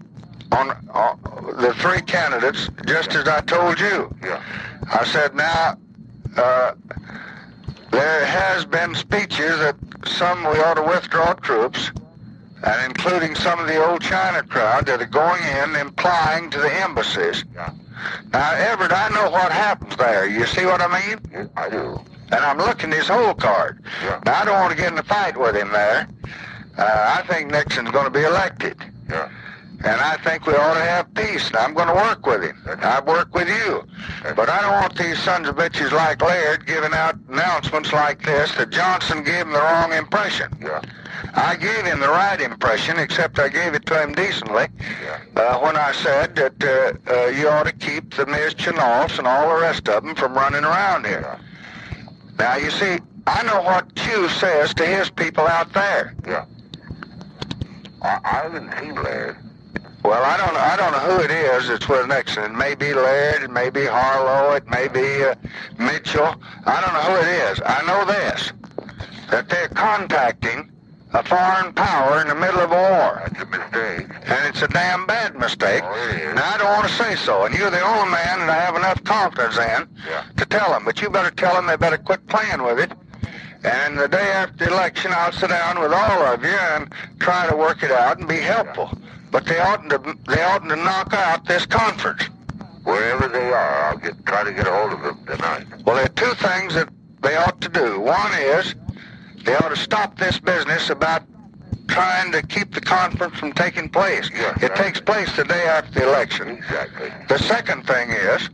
on 0.52 0.70
uh, 0.92 1.14
the 1.60 1.74
three 1.74 2.00
candidates, 2.02 2.68
just 2.86 3.14
as 3.14 3.26
I 3.28 3.40
told 3.42 3.80
you. 3.80 4.14
Yeah. 4.22 4.42
I 4.92 5.04
said, 5.04 5.34
now, 5.34 5.78
uh, 6.36 6.74
there 7.90 8.26
has 8.26 8.64
been 8.64 8.94
speeches 8.94 9.58
that 9.58 9.76
some 10.06 10.42
we 10.44 10.58
ought 10.60 10.74
to 10.74 10.82
withdraw 10.82 11.34
troops, 11.34 11.90
and 12.62 12.86
including 12.86 13.34
some 13.34 13.58
of 13.58 13.66
the 13.66 13.84
old 13.84 14.02
China 14.02 14.42
crowd 14.42 14.86
that 14.86 15.00
are 15.02 15.06
going 15.06 15.42
in 15.42 15.76
implying 15.76 16.50
to 16.50 16.58
the 16.58 16.72
embassies. 16.82 17.44
Yeah. 17.54 17.72
Now, 18.32 18.52
Everett, 18.52 18.92
I 18.92 19.08
know 19.08 19.30
what 19.30 19.52
happens 19.52 19.96
there. 19.96 20.28
You 20.28 20.46
see 20.46 20.66
what 20.66 20.80
I 20.80 21.08
mean? 21.08 21.18
Yeah, 21.32 21.46
I 21.56 21.70
do. 21.70 22.00
And 22.32 22.44
I'm 22.44 22.58
looking 22.58 22.90
his 22.90 23.08
whole 23.08 23.34
card. 23.34 23.82
Yeah. 24.02 24.20
Now, 24.24 24.42
I 24.42 24.44
don't 24.44 24.60
want 24.60 24.70
to 24.72 24.76
get 24.76 24.92
in 24.92 24.98
a 24.98 25.02
fight 25.02 25.36
with 25.36 25.56
him 25.56 25.70
there. 25.72 26.08
Uh, 26.76 27.14
I 27.18 27.26
think 27.26 27.50
Nixon's 27.50 27.90
going 27.90 28.04
to 28.04 28.10
be 28.10 28.22
elected. 28.22 28.76
Yeah. 29.08 29.30
And 29.86 30.00
I 30.00 30.16
think 30.16 30.46
we 30.46 30.54
ought 30.54 30.74
to 30.74 30.80
have 30.80 31.14
peace. 31.14 31.46
And 31.46 31.56
I'm 31.58 31.72
going 31.72 31.86
to 31.86 31.94
work 31.94 32.26
with 32.26 32.42
him. 32.42 32.60
I've 32.82 33.06
worked 33.06 33.32
with 33.32 33.48
you. 33.48 33.84
But 34.34 34.48
I 34.48 34.60
don't 34.60 34.72
want 34.72 34.98
these 34.98 35.16
sons 35.22 35.46
of 35.48 35.54
bitches 35.54 35.92
like 35.92 36.20
Laird 36.20 36.66
giving 36.66 36.92
out 36.92 37.14
announcements 37.28 37.92
like 37.92 38.24
this 38.24 38.52
that 38.56 38.70
Johnson 38.70 39.22
gave 39.22 39.46
him 39.46 39.52
the 39.52 39.60
wrong 39.60 39.92
impression. 39.92 40.50
Yeah. 40.60 40.82
I 41.34 41.54
gave 41.54 41.84
him 41.84 42.00
the 42.00 42.08
right 42.08 42.40
impression, 42.40 42.98
except 42.98 43.38
I 43.38 43.48
gave 43.48 43.74
it 43.74 43.86
to 43.86 44.02
him 44.02 44.12
decently 44.12 44.66
Yeah. 45.02 45.20
uh, 45.40 45.58
when 45.60 45.76
I 45.76 45.92
said 45.92 46.34
that 46.34 46.64
uh, 46.64 47.12
uh, 47.12 47.26
you 47.28 47.48
ought 47.48 47.66
to 47.66 47.72
keep 47.72 48.14
the 48.14 48.26
Ms. 48.26 48.54
Chennaults 48.54 49.18
and 49.18 49.26
all 49.28 49.54
the 49.54 49.60
rest 49.60 49.88
of 49.88 50.02
them 50.02 50.16
from 50.16 50.34
running 50.34 50.64
around 50.64 51.06
here. 51.06 51.38
Now, 52.40 52.56
you 52.56 52.70
see, 52.70 52.98
I 53.28 53.42
know 53.44 53.62
what 53.62 53.90
Thieu 53.96 54.28
says 54.30 54.74
to 54.74 54.84
his 54.84 55.10
people 55.10 55.46
out 55.46 55.72
there. 55.72 56.14
Yeah. 56.26 56.44
I, 58.02 58.18
I 58.24 58.28
haven't 58.42 58.72
seen 58.80 58.94
Laird. 58.96 59.36
Well, 60.06 60.22
I 60.22 60.36
don't, 60.36 60.56
I 60.56 60.76
don't 60.76 60.92
know 60.92 61.16
who 61.16 61.24
it 61.24 61.30
is 61.32 61.66
that's 61.66 61.88
with 61.88 62.06
Nixon. 62.06 62.44
It 62.44 62.52
may 62.54 62.76
be 62.76 62.94
Laird, 62.94 63.42
it 63.42 63.50
may 63.50 63.70
be 63.70 63.86
Harlow, 63.86 64.54
it 64.54 64.64
may 64.68 64.86
be 64.86 65.24
uh, 65.24 65.34
Mitchell. 65.78 66.32
I 66.64 66.80
don't 66.80 66.94
know 66.94 67.10
who 67.10 67.16
it 67.26 67.50
is. 67.50 67.60
I 67.66 67.82
know 67.84 68.04
this, 68.04 68.52
that 69.32 69.48
they're 69.48 69.66
contacting 69.68 70.70
a 71.12 71.24
foreign 71.24 71.72
power 71.72 72.20
in 72.20 72.28
the 72.28 72.36
middle 72.36 72.60
of 72.60 72.70
a 72.70 72.74
war. 72.74 73.22
That's 73.32 73.42
a 73.42 73.46
mistake. 73.46 74.06
And 74.26 74.46
it's 74.46 74.62
a 74.62 74.68
damn 74.68 75.06
bad 75.06 75.34
mistake. 75.34 75.82
Oh, 75.84 76.08
it 76.10 76.20
is. 76.20 76.34
Now, 76.36 76.54
I 76.54 76.58
don't 76.58 76.72
want 76.72 76.86
to 76.86 76.94
say 76.94 77.16
so, 77.16 77.44
and 77.44 77.52
you're 77.56 77.70
the 77.70 77.80
only 77.84 78.12
man 78.12 78.38
that 78.40 78.50
I 78.50 78.60
have 78.64 78.76
enough 78.76 79.02
confidence 79.02 79.56
in 79.56 79.88
Yeah. 80.08 80.22
to 80.36 80.46
tell 80.46 80.70
them. 80.70 80.84
But 80.84 81.02
you 81.02 81.10
better 81.10 81.32
tell 81.32 81.54
them 81.54 81.66
they 81.66 81.76
better 81.76 81.98
quit 81.98 82.24
playing 82.28 82.62
with 82.62 82.78
it. 82.78 82.92
And 83.64 83.98
the 83.98 84.06
day 84.06 84.30
after 84.30 84.66
the 84.66 84.70
election, 84.72 85.10
I'll 85.12 85.32
sit 85.32 85.50
down 85.50 85.80
with 85.80 85.92
all 85.92 86.22
of 86.26 86.44
you 86.44 86.50
and 86.50 86.92
try 87.18 87.48
to 87.50 87.56
work 87.56 87.82
it 87.82 87.90
out 87.90 88.18
and 88.18 88.28
be 88.28 88.36
helpful. 88.36 88.96
But 89.30 89.46
they 89.46 89.58
oughtn't 89.58 89.90
to, 89.90 90.16
they 90.28 90.42
oughtn't 90.42 90.70
to 90.70 90.76
knock 90.76 91.12
out 91.12 91.46
this 91.46 91.66
conference. 91.66 92.22
Wherever 92.84 93.28
they 93.28 93.52
are, 93.52 93.84
I'll 93.86 93.98
get 93.98 94.24
try 94.26 94.44
to 94.44 94.52
get 94.52 94.66
a 94.66 94.70
hold 94.70 94.92
of 94.92 95.02
them 95.02 95.26
tonight. 95.26 95.66
Well, 95.84 95.96
there 95.96 96.04
are 96.04 96.08
two 96.08 96.34
things 96.34 96.74
that 96.74 96.88
they 97.20 97.36
ought 97.36 97.60
to 97.60 97.68
do. 97.68 98.00
One 98.00 98.32
is 98.34 98.74
they 99.44 99.56
ought 99.56 99.70
to 99.70 99.76
stop 99.76 100.18
this 100.18 100.38
business 100.38 100.90
about 100.90 101.22
trying 101.88 102.32
to 102.32 102.42
keep 102.42 102.72
the 102.72 102.80
conference 102.80 103.38
from 103.38 103.52
taking 103.52 103.88
place. 103.88 104.30
Yeah, 104.32 104.54
it 104.60 104.70
right. 104.70 104.76
takes 104.76 105.00
place 105.00 105.34
the 105.36 105.44
day 105.44 105.64
after 105.64 106.00
the 106.00 106.08
election. 106.08 106.48
Exactly. 106.48 107.12
The 107.28 107.38
second 107.38 107.86
thing 107.86 108.10
is, 108.10 108.48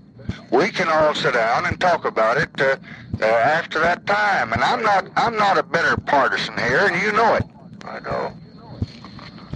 we 0.51 0.71
can 0.71 0.89
all 0.89 1.15
sit 1.15 1.35
down 1.35 1.67
and 1.67 1.81
talk 1.81 2.05
about 2.05 2.37
it 2.37 2.51
uh, 2.61 2.77
uh, 3.21 3.25
after 3.25 3.81
that 3.81 4.07
time. 4.07 4.53
And 4.53 4.63
I'm 4.63 4.83
not, 4.83 5.07
I'm 5.17 5.37
not 5.37 5.59
a 5.59 5.63
bitter 5.63 5.97
partisan 5.97 6.57
here, 6.59 6.87
and 6.87 7.01
you 7.03 7.13
know 7.13 7.35
it. 7.35 7.45
I 7.85 8.01
know. 8.01 8.33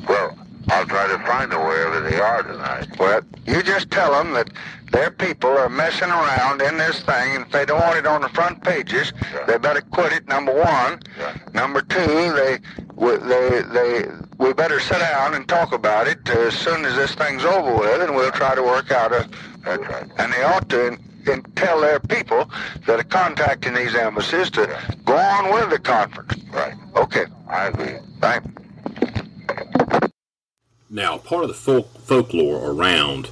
Well, 0.09 0.39
I'll 0.69 0.87
try 0.87 1.07
to 1.07 1.19
find 1.27 1.53
them 1.53 1.61
wherever 1.61 2.01
they 2.09 2.19
are 2.19 2.43
tonight. 2.43 2.89
Well, 2.99 3.21
you 3.47 3.63
just 3.63 3.91
tell 3.91 4.13
them 4.13 4.33
that 4.35 4.51
their 4.91 5.11
people 5.11 5.51
are 5.51 5.69
messing 5.69 6.09
around 6.09 6.61
in 6.63 6.77
this 6.79 7.01
thing, 7.03 7.37
and 7.37 7.47
if 7.47 7.53
they 7.53 7.65
don't 7.65 7.81
want 7.81 7.99
it 7.99 8.07
on 8.07 8.21
the 8.23 8.29
front 8.31 8.63
pages, 8.65 9.13
Yeah. 9.33 9.45
they 9.47 9.59
better 9.59 9.81
quit 9.81 10.13
it. 10.13 10.27
Number 10.29 10.53
one. 10.53 11.01
Yeah. 11.19 11.37
Number 11.55 11.83
two, 11.83 12.33
they, 12.35 12.59
we- 12.95 13.17
they, 13.17 13.63
they, 13.63 14.05
we 14.39 14.53
better 14.53 14.81
sit 14.81 14.99
down 14.99 15.35
and 15.35 15.47
talk 15.49 15.73
about 15.73 16.09
it 16.09 16.29
as 16.29 16.55
soon 16.55 16.85
as 16.85 16.95
this 16.97 17.15
thing's 17.15 17.45
over 17.45 17.75
with, 17.77 18.03
and 18.03 18.15
we'll 18.15 18.33
try 18.33 18.55
to 18.55 18.63
work 18.63 18.91
out 18.91 19.13
a. 19.13 19.29
That's 19.65 19.83
right. 19.89 20.07
And 20.19 20.33
they 20.33 20.43
ought 20.43 20.69
to 20.71 20.99
and, 21.29 21.57
tell 21.57 21.81
their 21.81 21.99
people 21.99 22.49
that 22.87 23.01
are 23.01 23.05
contacting 23.05 23.75
these 23.75 23.95
embassies 23.97 24.49
to 24.51 24.67
go 25.05 25.17
on 25.17 25.53
with 25.53 25.71
the 25.71 25.79
conference. 25.79 26.35
Right. 26.53 26.75
Okay. 26.95 27.25
I 27.49 27.67
agree. 27.67 27.97
Thank. 28.21 28.45
Now, 30.89 31.19
part 31.19 31.43
of 31.43 31.49
the 31.49 31.55
folk, 31.55 31.99
folklore 31.99 32.71
around 32.71 33.31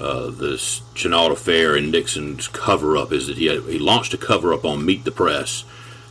uh, 0.00 0.30
this 0.30 0.80
Chennault 0.94 1.32
affair 1.32 1.76
and 1.76 1.92
Nixon's 1.92 2.48
cover 2.48 2.96
up 2.96 3.12
is 3.12 3.26
that 3.26 3.36
he, 3.36 3.46
had, 3.46 3.62
he 3.64 3.78
launched 3.78 4.14
a 4.14 4.18
cover 4.18 4.52
up 4.52 4.64
on 4.64 4.84
Meet 4.84 5.04
the 5.04 5.12
Press 5.12 5.64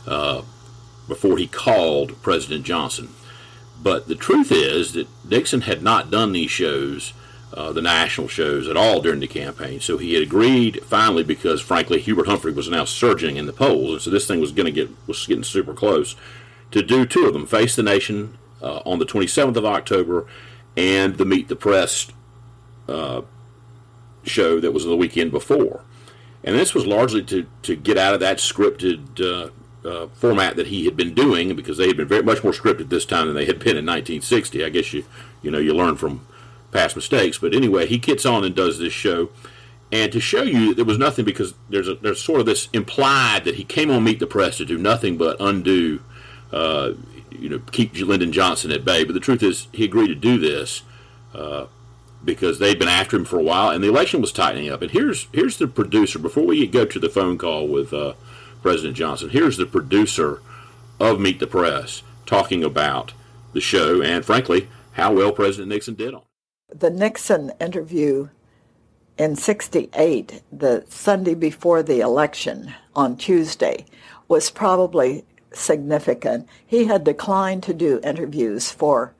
uh, 0.06 0.42
before 1.08 1.36
he 1.36 1.46
called 1.46 2.22
President 2.22 2.64
Johnson. 2.64 3.08
But 3.82 4.08
the 4.08 4.14
truth 4.14 4.50
is 4.50 4.92
that 4.92 5.08
Nixon 5.28 5.62
had 5.62 5.82
not 5.82 6.10
done 6.10 6.32
these 6.32 6.50
shows, 6.50 7.12
uh, 7.52 7.72
the 7.72 7.82
national 7.82 8.28
shows, 8.28 8.68
at 8.68 8.76
all 8.76 9.02
during 9.02 9.20
the 9.20 9.26
campaign. 9.26 9.80
So 9.80 9.98
he 9.98 10.14
had 10.14 10.22
agreed 10.22 10.82
finally 10.84 11.24
because, 11.24 11.60
frankly, 11.60 12.00
Hubert 12.00 12.28
Humphrey 12.28 12.52
was 12.52 12.70
now 12.70 12.84
surging 12.84 13.36
in 13.36 13.46
the 13.46 13.52
polls, 13.52 13.92
and 13.92 14.00
so 14.00 14.10
this 14.10 14.26
thing 14.26 14.40
was 14.40 14.52
going 14.52 14.66
to 14.66 14.72
get 14.72 14.90
was 15.06 15.26
getting 15.26 15.44
super 15.44 15.74
close. 15.74 16.14
To 16.70 16.82
do 16.82 17.04
two 17.04 17.26
of 17.26 17.34
them, 17.34 17.46
Face 17.46 17.76
the 17.76 17.82
Nation 17.82 18.38
uh, 18.62 18.78
on 18.86 19.00
the 19.00 19.06
27th 19.06 19.56
of 19.56 19.66
October, 19.66 20.26
and 20.76 21.16
the 21.16 21.24
Meet 21.24 21.48
the 21.48 21.56
Press 21.56 22.08
uh, 22.88 23.22
show 24.24 24.60
that 24.60 24.72
was 24.72 24.84
the 24.84 24.96
weekend 24.96 25.30
before. 25.30 25.84
And 26.42 26.56
this 26.56 26.74
was 26.74 26.86
largely 26.86 27.22
to, 27.24 27.46
to 27.62 27.74
get 27.74 27.96
out 27.96 28.14
of 28.14 28.20
that 28.20 28.38
scripted 28.38 29.20
uh, 29.20 29.50
uh, 29.88 30.08
format 30.14 30.56
that 30.56 30.68
he 30.68 30.84
had 30.84 30.96
been 30.96 31.14
doing 31.14 31.54
because 31.54 31.78
they 31.78 31.86
had 31.86 31.96
been 31.96 32.08
very 32.08 32.22
much 32.22 32.42
more 32.42 32.52
scripted 32.52 32.88
this 32.88 33.06
time 33.06 33.26
than 33.26 33.36
they 33.36 33.46
had 33.46 33.58
been 33.58 33.76
in 33.76 33.86
1960. 33.86 34.64
I 34.64 34.68
guess 34.68 34.92
you 34.92 35.04
you 35.42 35.50
know 35.50 35.58
you 35.58 35.74
learn 35.74 35.96
from 35.96 36.26
past 36.70 36.96
mistakes. 36.96 37.38
But 37.38 37.54
anyway, 37.54 37.86
he 37.86 37.98
gets 37.98 38.26
on 38.26 38.44
and 38.44 38.54
does 38.54 38.78
this 38.78 38.92
show, 38.92 39.30
and 39.92 40.12
to 40.12 40.20
show 40.20 40.42
you 40.42 40.68
that 40.68 40.76
there 40.76 40.84
was 40.84 40.98
nothing 40.98 41.24
because 41.24 41.54
there's 41.70 41.88
a, 41.88 41.94
there's 41.94 42.22
sort 42.22 42.40
of 42.40 42.46
this 42.46 42.68
implied 42.72 43.44
that 43.44 43.54
he 43.54 43.64
came 43.64 43.90
on 43.90 44.04
Meet 44.04 44.20
the 44.20 44.26
Press 44.26 44.56
to 44.58 44.64
do 44.64 44.76
nothing 44.76 45.16
but 45.16 45.36
undo, 45.40 46.02
uh, 46.52 46.92
you 47.38 47.48
know, 47.48 47.58
keep 47.72 47.94
Lyndon 47.94 48.32
Johnson 48.32 48.70
at 48.70 48.84
bay. 48.84 49.04
But 49.04 49.14
the 49.14 49.20
truth 49.20 49.42
is, 49.42 49.68
he 49.72 49.84
agreed 49.84 50.08
to 50.08 50.14
do 50.14 50.38
this 50.38 50.82
uh, 51.34 51.66
because 52.24 52.58
they'd 52.58 52.78
been 52.78 52.88
after 52.88 53.16
him 53.16 53.24
for 53.24 53.38
a 53.38 53.42
while, 53.42 53.70
and 53.70 53.82
the 53.82 53.88
election 53.88 54.20
was 54.20 54.32
tightening 54.32 54.70
up. 54.70 54.82
And 54.82 54.90
here's 54.90 55.26
here's 55.32 55.58
the 55.58 55.66
producer. 55.66 56.18
Before 56.18 56.44
we 56.44 56.66
go 56.66 56.84
to 56.84 56.98
the 56.98 57.08
phone 57.08 57.38
call 57.38 57.68
with 57.68 57.92
uh, 57.92 58.14
President 58.62 58.96
Johnson, 58.96 59.30
here's 59.30 59.56
the 59.56 59.66
producer 59.66 60.40
of 61.00 61.20
Meet 61.20 61.40
the 61.40 61.46
Press 61.46 62.02
talking 62.26 62.64
about 62.64 63.12
the 63.52 63.60
show 63.60 64.00
and, 64.02 64.24
frankly, 64.24 64.68
how 64.92 65.12
well 65.12 65.32
President 65.32 65.68
Nixon 65.68 65.94
did 65.94 66.14
on. 66.14 66.22
it. 66.70 66.80
the 66.80 66.90
Nixon 66.90 67.52
interview 67.60 68.28
in 69.18 69.36
68, 69.36 70.42
the 70.50 70.84
Sunday 70.88 71.34
before 71.34 71.82
the 71.82 72.00
election 72.00 72.74
on 72.96 73.16
Tuesday, 73.16 73.84
was 74.26 74.50
probably 74.50 75.24
significant. 75.54 76.48
He 76.66 76.84
had 76.84 77.04
declined 77.04 77.62
to 77.64 77.74
do 77.74 78.00
interviews 78.02 78.70
for 78.70 79.14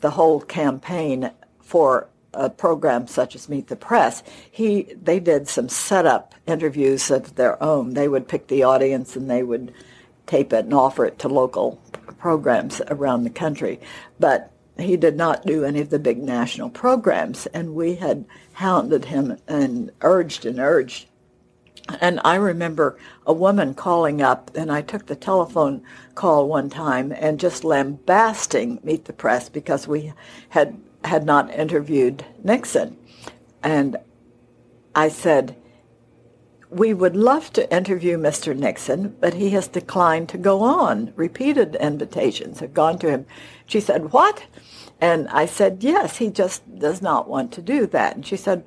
the 0.00 0.10
whole 0.10 0.40
campaign 0.40 1.30
for 1.60 2.08
a 2.34 2.50
program 2.50 3.06
such 3.06 3.34
as 3.34 3.48
Meet 3.48 3.68
the 3.68 3.76
Press. 3.76 4.22
He 4.50 4.94
they 5.02 5.18
did 5.18 5.48
some 5.48 5.68
setup 5.68 6.34
interviews 6.46 7.10
of 7.10 7.34
their 7.36 7.60
own. 7.62 7.94
They 7.94 8.08
would 8.08 8.28
pick 8.28 8.46
the 8.46 8.62
audience 8.62 9.16
and 9.16 9.30
they 9.30 9.42
would 9.42 9.72
tape 10.26 10.52
it 10.52 10.64
and 10.66 10.74
offer 10.74 11.06
it 11.06 11.18
to 11.20 11.28
local 11.28 11.80
programs 12.18 12.82
around 12.88 13.24
the 13.24 13.30
country. 13.30 13.80
But 14.20 14.52
he 14.78 14.96
did 14.96 15.16
not 15.16 15.46
do 15.46 15.64
any 15.64 15.80
of 15.80 15.90
the 15.90 15.98
big 15.98 16.22
national 16.22 16.70
programs, 16.70 17.46
and 17.46 17.74
we 17.74 17.94
had 17.94 18.26
hounded 18.52 19.06
him 19.06 19.38
and 19.48 19.90
urged 20.02 20.44
and 20.44 20.58
urged. 20.58 21.06
And 22.00 22.20
I 22.24 22.34
remember 22.36 22.98
a 23.26 23.32
woman 23.32 23.74
calling 23.74 24.20
up, 24.20 24.50
and 24.54 24.72
I 24.72 24.82
took 24.82 25.06
the 25.06 25.16
telephone 25.16 25.82
call 26.14 26.48
one 26.48 26.68
time 26.68 27.12
and 27.12 27.38
just 27.38 27.64
lambasting 27.64 28.80
Meet 28.82 29.04
the 29.04 29.12
Press 29.12 29.48
because 29.48 29.86
we 29.86 30.12
had 30.50 30.80
had 31.04 31.24
not 31.24 31.52
interviewed 31.52 32.24
Nixon. 32.42 32.96
And 33.62 33.96
I 34.94 35.08
said, 35.08 35.56
we 36.68 36.92
would 36.92 37.16
love 37.16 37.52
to 37.52 37.74
interview 37.74 38.18
Mr. 38.18 38.56
Nixon, 38.56 39.16
but 39.20 39.34
he 39.34 39.50
has 39.50 39.68
declined 39.68 40.28
to 40.30 40.38
go 40.38 40.62
on. 40.62 41.12
Repeated 41.14 41.76
invitations 41.76 42.60
have 42.60 42.74
gone 42.74 42.98
to 42.98 43.10
him. 43.10 43.26
She 43.66 43.80
said, 43.80 44.12
What? 44.12 44.46
And 45.00 45.28
I 45.28 45.46
said, 45.46 45.84
Yes, 45.84 46.16
he 46.16 46.28
just 46.30 46.78
does 46.78 47.00
not 47.00 47.28
want 47.28 47.52
to 47.52 47.62
do 47.62 47.86
that. 47.86 48.16
And 48.16 48.26
she 48.26 48.36
said, 48.36 48.64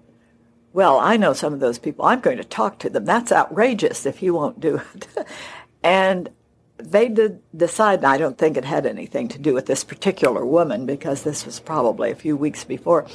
Well, 0.72 1.00
I 1.00 1.18
know 1.18 1.34
some 1.34 1.54
of 1.54 1.60
those 1.60 1.80
people. 1.80 2.06
I'm 2.06 2.20
going 2.20 2.38
to 2.38 2.44
talk 2.44 2.80
to 2.80 2.90
them. 2.90 3.06
That's 3.06 3.32
outrageous 3.32 4.06
if 4.06 4.22
you 4.22 4.34
won't 4.34 4.60
do 4.60 4.82
it. 4.94 5.08
and 5.84 6.30
they 6.78 7.10
did 7.10 7.42
decide, 7.56 8.04
I 8.06 8.18
don't 8.18 8.38
think 8.38 8.56
it 8.56 8.66
had 8.66 8.86
anything 8.86 9.28
to 9.30 9.40
do 9.40 9.54
with 9.54 9.66
this 9.66 9.84
particular 9.84 10.46
woman 10.46 10.86
because 10.86 11.24
this 11.24 11.46
was 11.46 11.60
probably 11.60 12.12
a 12.12 12.16
few 12.16 12.38
weeks 12.38 12.64
before. 12.64 13.08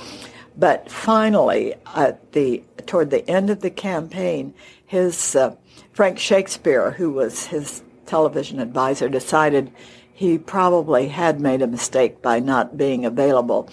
But 0.57 0.91
finally, 0.91 1.75
at 1.95 2.33
the 2.33 2.63
toward 2.87 3.11
the 3.11 3.29
end 3.29 3.51
of 3.51 3.61
the 3.61 3.71
campaign, 3.71 4.55
his 4.87 5.35
uh, 5.35 5.57
Frank 5.93 6.19
Shakespeare, 6.19 6.93
who 6.93 7.11
was 7.11 7.47
his 7.47 7.83
television 8.07 8.61
advisor, 8.61 9.09
decided 9.09 9.73
he 10.13 10.39
probably 10.39 11.09
had 11.09 11.41
made 11.41 11.63
a 11.63 11.67
mistake 11.67 12.23
by 12.23 12.39
not 12.39 12.77
being 12.77 13.05
available 13.05 13.69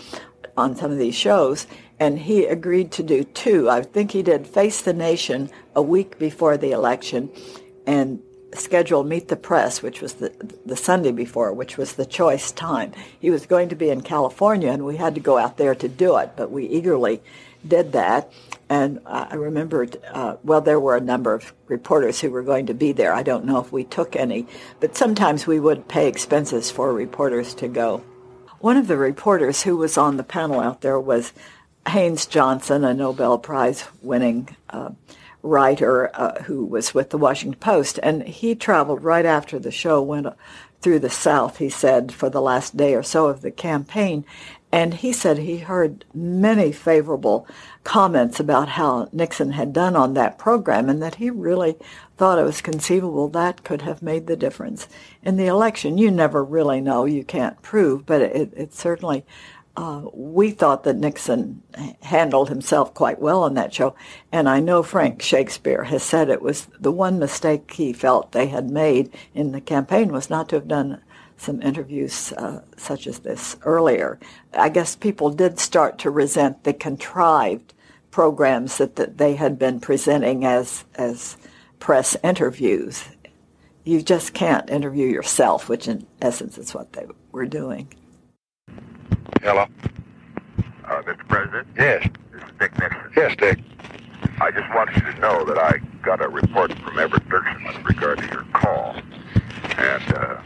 on 0.58 0.76
some 0.76 0.92
of 0.92 0.98
these 0.98 1.16
shows, 1.16 1.68
and 2.02 2.18
he 2.18 2.46
agreed 2.46 2.92
to 2.94 3.04
do 3.04 3.24
two. 3.24 3.70
I 3.70 3.84
think 3.84 4.10
he 4.10 4.24
did 4.24 4.48
Face 4.48 4.82
the 4.82 4.92
Nation 4.92 5.52
a 5.76 5.84
week 5.84 6.18
before 6.18 6.58
the 6.58 6.72
election, 6.72 7.30
and 7.86 8.20
scheduled 8.56 9.08
Meet 9.08 9.28
the 9.28 9.36
Press, 9.36 9.84
which 9.84 10.02
was 10.02 10.16
the, 10.16 10.34
the 10.66 10.76
Sunday 10.76 11.12
before, 11.12 11.54
which 11.54 11.78
was 11.78 11.94
the 11.94 12.06
choice 12.08 12.52
time. 12.52 12.92
He 13.20 13.30
was 13.30 13.46
going 13.46 13.70
to 13.70 13.76
be 13.76 13.92
in 13.92 14.02
California, 14.02 14.72
and 14.72 14.84
we 14.84 14.98
had 14.98 15.14
to 15.14 15.22
go 15.22 15.38
out 15.38 15.58
there 15.58 15.76
to 15.76 15.88
do 15.88 16.18
it, 16.18 16.32
but 16.36 16.50
we 16.50 16.66
eagerly 16.66 17.22
did 17.68 17.92
that. 17.92 18.32
And 18.68 19.00
I 19.06 19.36
remembered, 19.36 19.98
uh, 20.12 20.38
well, 20.44 20.62
there 20.62 20.80
were 20.80 20.98
a 20.98 21.02
number 21.02 21.36
of 21.36 21.54
reporters 21.68 22.20
who 22.20 22.32
were 22.32 22.42
going 22.42 22.66
to 22.66 22.74
be 22.74 22.94
there. 22.94 23.14
I 23.14 23.22
don't 23.22 23.46
know 23.46 23.60
if 23.60 23.72
we 23.72 23.84
took 23.84 24.16
any, 24.16 24.48
but 24.80 24.98
sometimes 24.98 25.46
we 25.46 25.60
would 25.60 25.88
pay 25.88 26.08
expenses 26.08 26.72
for 26.72 26.92
reporters 26.92 27.54
to 27.56 27.68
go. 27.68 28.04
One 28.58 28.78
of 28.78 28.88
the 28.88 28.98
reporters 28.98 29.62
who 29.62 29.78
was 29.78 30.00
on 30.00 30.18
the 30.18 30.24
panel 30.24 30.60
out 30.60 30.82
there 30.82 31.00
was 31.00 31.32
Haynes 31.88 32.26
Johnson, 32.26 32.84
a 32.84 32.94
Nobel 32.94 33.38
Prize 33.38 33.86
winning 34.02 34.56
uh, 34.70 34.92
writer 35.44 36.12
uh, 36.16 36.44
who 36.44 36.66
was 36.66 36.94
with 36.94 37.10
the 37.10 37.18
Washington 37.18 37.60
Post, 37.60 38.00
and 38.04 38.24
he 38.24 38.56
traveled 38.56 39.04
right 39.04 39.26
after 39.26 39.60
the 39.60 39.72
show 39.72 40.02
went 40.02 40.28
through 40.82 41.00
the 41.00 41.10
South, 41.10 41.58
he 41.58 41.70
said, 41.70 42.12
for 42.12 42.30
the 42.30 42.42
last 42.42 42.76
day 42.76 42.96
or 42.96 43.04
so 43.04 43.28
of 43.28 43.42
the 43.42 43.52
campaign. 43.52 44.26
And 44.72 44.94
he 44.96 45.12
said 45.12 45.38
he 45.38 45.58
heard 45.58 46.06
many 46.14 46.72
favorable 46.72 47.46
comments 47.84 48.40
about 48.40 48.70
how 48.70 49.10
Nixon 49.12 49.52
had 49.52 49.74
done 49.74 49.96
on 49.98 50.14
that 50.14 50.38
program 50.38 50.90
and 50.90 51.02
that 51.02 51.16
he 51.16 51.30
really 51.30 51.76
thought 52.18 52.40
it 52.40 52.44
was 52.44 52.62
conceivable 52.62 53.28
that 53.30 53.64
could 53.64 53.82
have 53.82 54.02
made 54.02 54.28
the 54.28 54.38
difference 54.38 54.88
in 55.24 55.36
the 55.36 55.48
election. 55.48 55.98
You 55.98 56.10
never 56.10 56.44
really 56.44 56.80
know, 56.80 57.06
you 57.06 57.24
can't 57.24 57.62
prove, 57.62 58.06
but 58.06 58.22
it, 58.22 58.54
it 58.56 58.74
certainly 58.74 59.26
uh, 59.78 60.04
we 60.14 60.52
thought 60.52 60.84
that 60.84 60.98
Nixon 60.98 61.62
handled 62.02 62.50
himself 62.50 62.94
quite 62.94 63.20
well 63.20 63.44
on 63.44 63.54
that 63.54 63.74
show. 63.74 63.96
And 64.32 64.50
I 64.50 64.60
know 64.60 64.84
Frank 64.84 65.22
Shakespeare 65.22 65.84
has 65.86 66.04
said 66.04 66.30
it 66.30 66.42
was 66.42 66.68
the 66.80 66.92
one 66.92 67.20
mistake 67.20 67.72
he 67.72 67.94
felt 67.94 68.32
they 68.32 68.48
had 68.48 68.70
made 68.70 69.16
in 69.34 69.52
the 69.52 69.62
campaign 69.62 70.12
was 70.12 70.30
not 70.30 70.50
to 70.50 70.58
have 70.58 70.68
done 70.68 71.02
some 71.38 71.62
interviews 71.62 72.34
uh, 72.34 72.62
such 72.78 73.08
as 73.08 73.20
this 73.20 73.56
earlier. 73.64 74.20
I 74.54 74.70
guess 74.70 74.96
people 74.96 75.32
did 75.32 75.58
start 75.58 75.98
to 76.00 76.12
resent 76.12 76.64
the 76.64 76.74
contrived 76.74 77.74
programs 78.12 78.78
that, 78.78 78.98
that 78.98 79.18
they 79.18 79.36
had 79.36 79.58
been 79.58 79.80
presenting 79.80 80.46
as 80.46 80.84
as 80.96 81.38
press 81.80 82.16
interviews. 82.24 83.06
You 83.84 84.04
just 84.04 84.34
can't 84.34 84.70
interview 84.70 85.08
yourself, 85.08 85.68
which 85.68 85.88
in 85.88 86.06
essence 86.22 86.58
is 86.58 86.76
what 86.76 86.94
they 86.94 87.08
were 87.32 87.48
doing. 87.48 87.92
Hello. 89.44 89.66
Uh, 90.86 91.02
Mr. 91.02 91.28
President? 91.28 91.68
Yes. 91.76 92.08
This 92.32 92.44
is 92.44 92.50
Dick 92.60 92.78
Nixon. 92.78 93.12
Yes, 93.18 93.36
Dick. 93.38 93.60
I 94.40 94.52
just 94.52 94.70
want 94.76 94.96
you 94.96 95.02
to 95.02 95.20
know 95.20 95.44
that 95.46 95.58
I 95.58 95.80
got 96.04 96.24
a 96.24 96.30
report 96.30 96.72
from 96.80 97.00
Everett 97.00 97.28
Dirksen 97.28 97.66
with 97.66 97.84
regard 97.84 98.20
to 98.20 98.28
your 98.28 98.44
call. 98.54 98.96
And 99.80 100.14
uh, 100.14 100.42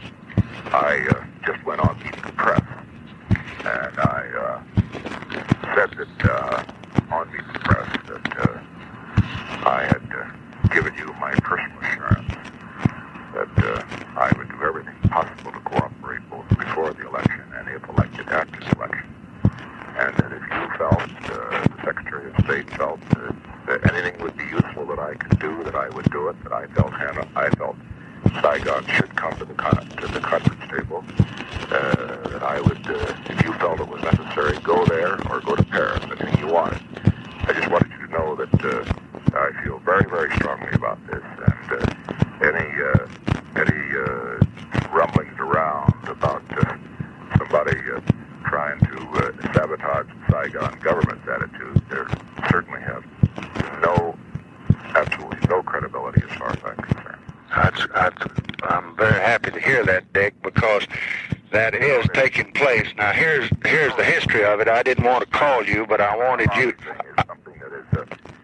I 0.72 1.06
uh, 1.10 1.24
just 1.44 1.62
went 1.66 1.80
on 1.80 1.98
Meet 1.98 2.16
the 2.22 2.32
Press. 2.32 2.62
And 3.66 3.98
I 3.98 4.24
uh, 4.38 4.62
said 5.74 5.90
that 5.98 6.30
uh, 6.30 6.64
on 7.10 7.30
Meet 7.32 7.52
the 7.52 7.58
Press 7.58 7.98
that 8.06 8.38
uh, 8.48 9.68
I 9.68 9.82
had 9.84 10.08
uh, 10.14 10.68
given 10.74 10.94
you 10.94 11.12
my 11.20 11.32
personal 11.42 11.78
assurance 11.82 12.32
that 13.34 13.64
uh, 13.64 13.84
I 14.16 14.32
would 14.38 14.48
do 14.48 14.62
everything 14.62 14.94
possible 15.10 15.52
to 15.52 15.60
cooperate 15.60 16.20
both 16.30 16.48
before 16.58 16.94
the 16.94 17.06
election 17.06 17.42
and 17.58 17.68
if 17.68 17.86
elected 17.88 18.26
after 18.28 18.60
the 18.60 18.76
election. 18.76 19.14
And 19.98 20.16
that 20.16 20.32
if 20.32 20.42
you 20.42 20.78
felt, 20.78 21.02
uh, 21.02 21.68
the 21.68 21.82
Secretary 21.84 22.30
of 22.30 22.44
State 22.44 22.70
felt 22.76 23.00
uh, 23.16 23.32
that 23.66 23.92
anything 23.92 24.20
would 24.22 24.36
be 24.36 24.44
useful 24.44 24.86
that 24.86 24.98
I 24.98 25.14
could 25.14 25.25
do, 25.38 25.64
that 25.64 25.74
I 25.74 25.88
would 25.90 26.10
do 26.10 26.28
it, 26.28 26.42
that 26.44 26.52
I 26.52 26.66
felt 26.68 26.92
Hanoi, 26.92 27.26
I 27.36 27.50
felt 27.50 27.76
Saigon 28.42 28.84
should 28.86 29.14
come 29.16 29.36
to 29.38 29.44
the, 29.44 29.54
con- 29.54 29.88
to 29.88 30.08
the 30.08 30.20
conference 30.20 30.70
table, 30.70 31.04
uh, 31.70 32.28
that 32.28 32.42
I 32.42 32.60
would, 32.60 32.86
uh, 32.86 33.14
if 33.30 33.44
you 33.44 33.52
felt 33.54 33.80
it 33.80 33.88
was 33.88 34.02
necessary, 34.02 34.58
go 34.62 34.84
there 34.86 35.14
or 35.30 35.40
go 35.40 35.56
to 35.56 35.64
Paris, 35.64 36.02
anything 36.04 36.38
you 36.38 36.52
wanted. 36.52 36.80
I 37.48 37.52
just 37.52 37.70
wanted 37.70 37.90
you 37.92 38.06
to 38.06 38.12
know 38.12 38.36
that 38.36 38.64
uh, 38.64 39.38
I 39.38 39.64
feel 39.64 39.78
very, 39.80 40.04
very 40.08 40.30
strongly 40.36 40.72
about 40.72 40.98
this, 41.06 41.22
and 41.22 41.72
uh, 41.72 41.86
any 42.42 42.82
uh, 42.82 43.06
any 43.56 43.96
uh, 43.96 44.38
rumblings 44.92 45.38
around 45.38 45.94
about 46.08 46.42
uh, 46.58 46.76
somebody 47.38 47.78
uh, 47.94 48.00
trying 48.48 48.78
to 48.80 48.96
uh, 48.96 49.52
sabotage 49.54 50.06
the 50.06 50.32
Saigon 50.32 50.78
government's 50.80 51.26
attitude, 51.28 51.82
they 51.88 52.48
certainly 52.50 52.80
have 52.80 53.04
no, 53.82 54.16
absolutely 54.94 55.38
no 55.48 55.62
credibility 55.62 56.22
as 56.28 56.36
far 56.36 56.50
as 56.50 56.58
I'm 56.64 56.76
concerned. 56.76 57.18
That's, 57.54 57.86
that's, 57.94 58.22
I'm 58.62 58.96
very 58.96 59.20
happy 59.20 59.50
to 59.50 59.60
hear 59.60 59.84
that, 59.84 60.12
Dick, 60.12 60.34
because 60.42 60.86
that 61.52 61.74
is 61.74 62.06
taking 62.12 62.52
place. 62.52 62.88
Now, 63.06 63.12
here's 63.12 63.48
here's 63.64 63.94
the 63.94 64.02
history 64.02 64.44
of 64.44 64.58
it. 64.58 64.66
I 64.66 64.82
didn't 64.82 65.04
want 65.04 65.20
to 65.22 65.30
call 65.30 65.62
you, 65.62 65.86
but 65.86 66.00
I 66.00 66.16
wanted 66.16 66.48
you. 66.56 66.74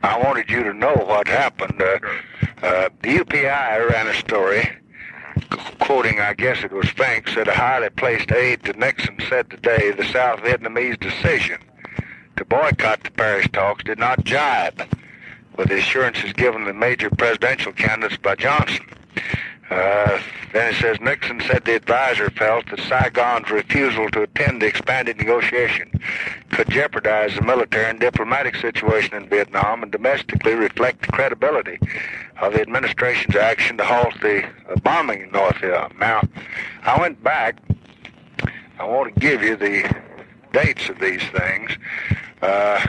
I 0.05 0.19
wanted 0.23 0.49
you 0.49 0.63
to 0.63 0.73
know 0.73 0.95
what 0.95 1.27
happened. 1.27 1.83
Uh, 1.83 1.99
uh, 2.63 2.89
the 3.03 3.09
UPI 3.09 3.91
ran 3.91 4.07
a 4.07 4.15
story, 4.15 4.71
quoting, 5.81 6.21
I 6.21 6.35
guess 6.35 6.63
it 6.63 6.71
was 6.71 6.89
Frank, 6.91 7.35
that 7.35 7.49
a 7.49 7.53
highly 7.53 7.91
placed 7.91 8.31
aide 8.31 8.63
to 8.63 8.73
Nixon 8.75 9.19
said 9.29 9.51
today 9.51 9.91
the 9.91 10.05
South 10.05 10.39
Vietnamese 10.43 11.01
decision 11.01 11.59
to 12.37 12.45
boycott 12.45 13.03
the 13.03 13.11
Paris 13.11 13.49
talks 13.53 13.83
did 13.83 13.99
not 13.99 14.23
jibe 14.23 14.81
with 15.57 15.71
the 15.71 15.79
assurances 15.79 16.33
given 16.35 16.67
the 16.67 16.73
major 16.73 17.11
presidential 17.11 17.73
candidates 17.73 18.23
by 18.23 18.37
Johnson. 18.37 18.87
Uh, 19.71 20.21
then 20.53 20.75
it 20.75 20.77
says 20.77 21.01
Nixon 21.01 21.41
said 21.41 21.65
the 21.65 21.77
advisor 21.77 22.29
felt 22.31 22.69
that 22.71 22.81
Saigon's 22.81 23.51
refusal 23.51 24.11
to 24.11 24.23
attend 24.23 24.61
the 24.61 24.67
expanded 24.67 25.17
negotiation 25.17 25.99
could 26.51 26.69
jeopardize 26.69 27.35
the 27.35 27.43
military 27.43 27.89
and 27.89 27.99
diplomatic 27.99 28.57
situation 28.57 29.15
in 29.15 29.29
Vietnam 29.29 29.83
and 29.83 29.91
domestically 29.91 30.55
reflect 30.55 31.01
the 31.01 31.13
credibility 31.13 31.79
of 32.41 32.53
the 32.53 32.61
administration's 32.61 33.37
action 33.37 33.79
to 33.79 33.85
halt 33.85 34.15
the 34.21 34.45
uh, 34.45 34.77
bombing 34.83 35.23
in 35.23 35.31
North 35.31 35.57
Vietnam. 35.57 35.97
Now, 35.99 36.23
I 36.83 37.01
went 37.01 37.23
back. 37.23 37.57
I 38.79 38.85
want 38.85 39.15
to 39.15 39.21
give 39.21 39.43
you 39.43 39.57
the 39.57 39.95
dates 40.53 40.89
of 40.91 40.99
these 40.99 41.23
things. 41.31 41.71
Uh, 42.43 42.85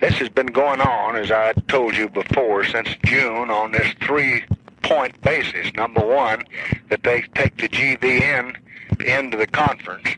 this 0.00 0.14
has 0.14 0.28
been 0.28 0.46
going 0.46 0.80
on, 0.80 1.16
as 1.16 1.30
I 1.30 1.52
told 1.68 1.96
you 1.96 2.08
before, 2.08 2.64
since 2.64 2.88
June 3.04 3.50
on 3.50 3.72
this 3.72 3.92
three 4.00 4.44
point 4.84 5.20
basis. 5.22 5.72
Number 5.74 6.04
one, 6.04 6.44
that 6.88 7.02
they 7.02 7.22
take 7.34 7.56
the 7.56 7.68
GVN 7.68 8.56
into 9.04 9.36
the 9.36 9.46
conference, 9.46 10.08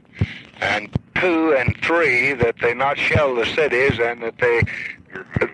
and 0.61 0.91
two 1.15 1.55
and 1.55 1.77
three, 1.79 2.33
that 2.35 2.57
they 2.61 2.75
not 2.75 2.99
shell 2.99 3.35
the 3.35 3.47
cities 3.47 3.99
and 3.99 4.23
that 4.23 4.39
they 4.39 4.63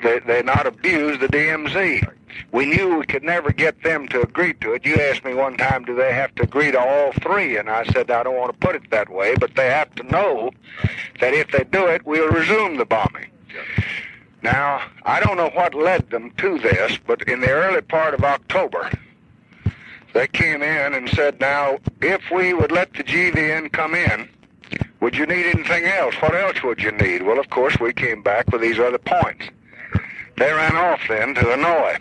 they, 0.02 0.18
they 0.20 0.42
not 0.42 0.66
abuse 0.66 1.20
the 1.20 1.28
DMZ. 1.28 2.08
We 2.50 2.66
knew 2.66 2.98
we 2.98 3.06
could 3.06 3.22
never 3.22 3.52
get 3.52 3.82
them 3.82 4.08
to 4.08 4.22
agree 4.22 4.54
to 4.54 4.72
it. 4.72 4.84
You 4.84 4.96
asked 4.96 5.24
me 5.24 5.34
one 5.34 5.56
time, 5.56 5.84
do 5.84 5.94
they 5.94 6.12
have 6.12 6.34
to 6.36 6.42
agree 6.42 6.70
to 6.70 6.80
all 6.80 7.12
three? 7.12 7.56
And 7.58 7.68
I 7.70 7.84
said, 7.84 8.10
I 8.10 8.22
don't 8.22 8.36
want 8.36 8.52
to 8.52 8.58
put 8.58 8.74
it 8.74 8.90
that 8.90 9.10
way, 9.10 9.34
but 9.36 9.54
they 9.54 9.68
have 9.68 9.94
to 9.96 10.02
know 10.04 10.50
that 11.20 11.34
if 11.34 11.50
they 11.52 11.64
do 11.64 11.86
it, 11.86 12.04
we'll 12.06 12.30
resume 12.30 12.78
the 12.78 12.86
bombing. 12.86 13.30
Now, 14.42 14.82
I 15.04 15.20
don't 15.20 15.36
know 15.36 15.50
what 15.50 15.74
led 15.74 16.10
them 16.10 16.32
to 16.38 16.58
this, 16.58 16.98
but 17.06 17.22
in 17.22 17.40
the 17.40 17.50
early 17.50 17.80
part 17.80 18.12
of 18.14 18.24
October, 18.24 18.90
they 20.14 20.26
came 20.26 20.62
in 20.62 20.94
and 20.94 21.08
said, 21.08 21.40
now, 21.40 21.78
if 22.00 22.22
we 22.30 22.52
would 22.52 22.72
let 22.72 22.92
the 22.92 23.04
GVN 23.04 23.72
come 23.72 23.94
in, 23.94 24.28
would 25.00 25.16
you 25.16 25.26
need 25.26 25.46
anything 25.46 25.84
else? 25.84 26.14
What 26.16 26.34
else 26.34 26.62
would 26.62 26.80
you 26.82 26.92
need? 26.92 27.22
Well, 27.22 27.38
of 27.38 27.50
course, 27.50 27.78
we 27.80 27.92
came 27.92 28.22
back 28.22 28.50
with 28.50 28.60
these 28.60 28.78
other 28.78 28.98
points. 28.98 29.46
They 30.36 30.52
ran 30.52 30.76
off 30.76 31.00
then 31.08 31.34
to 31.34 31.40
Hanoi. 31.40 31.98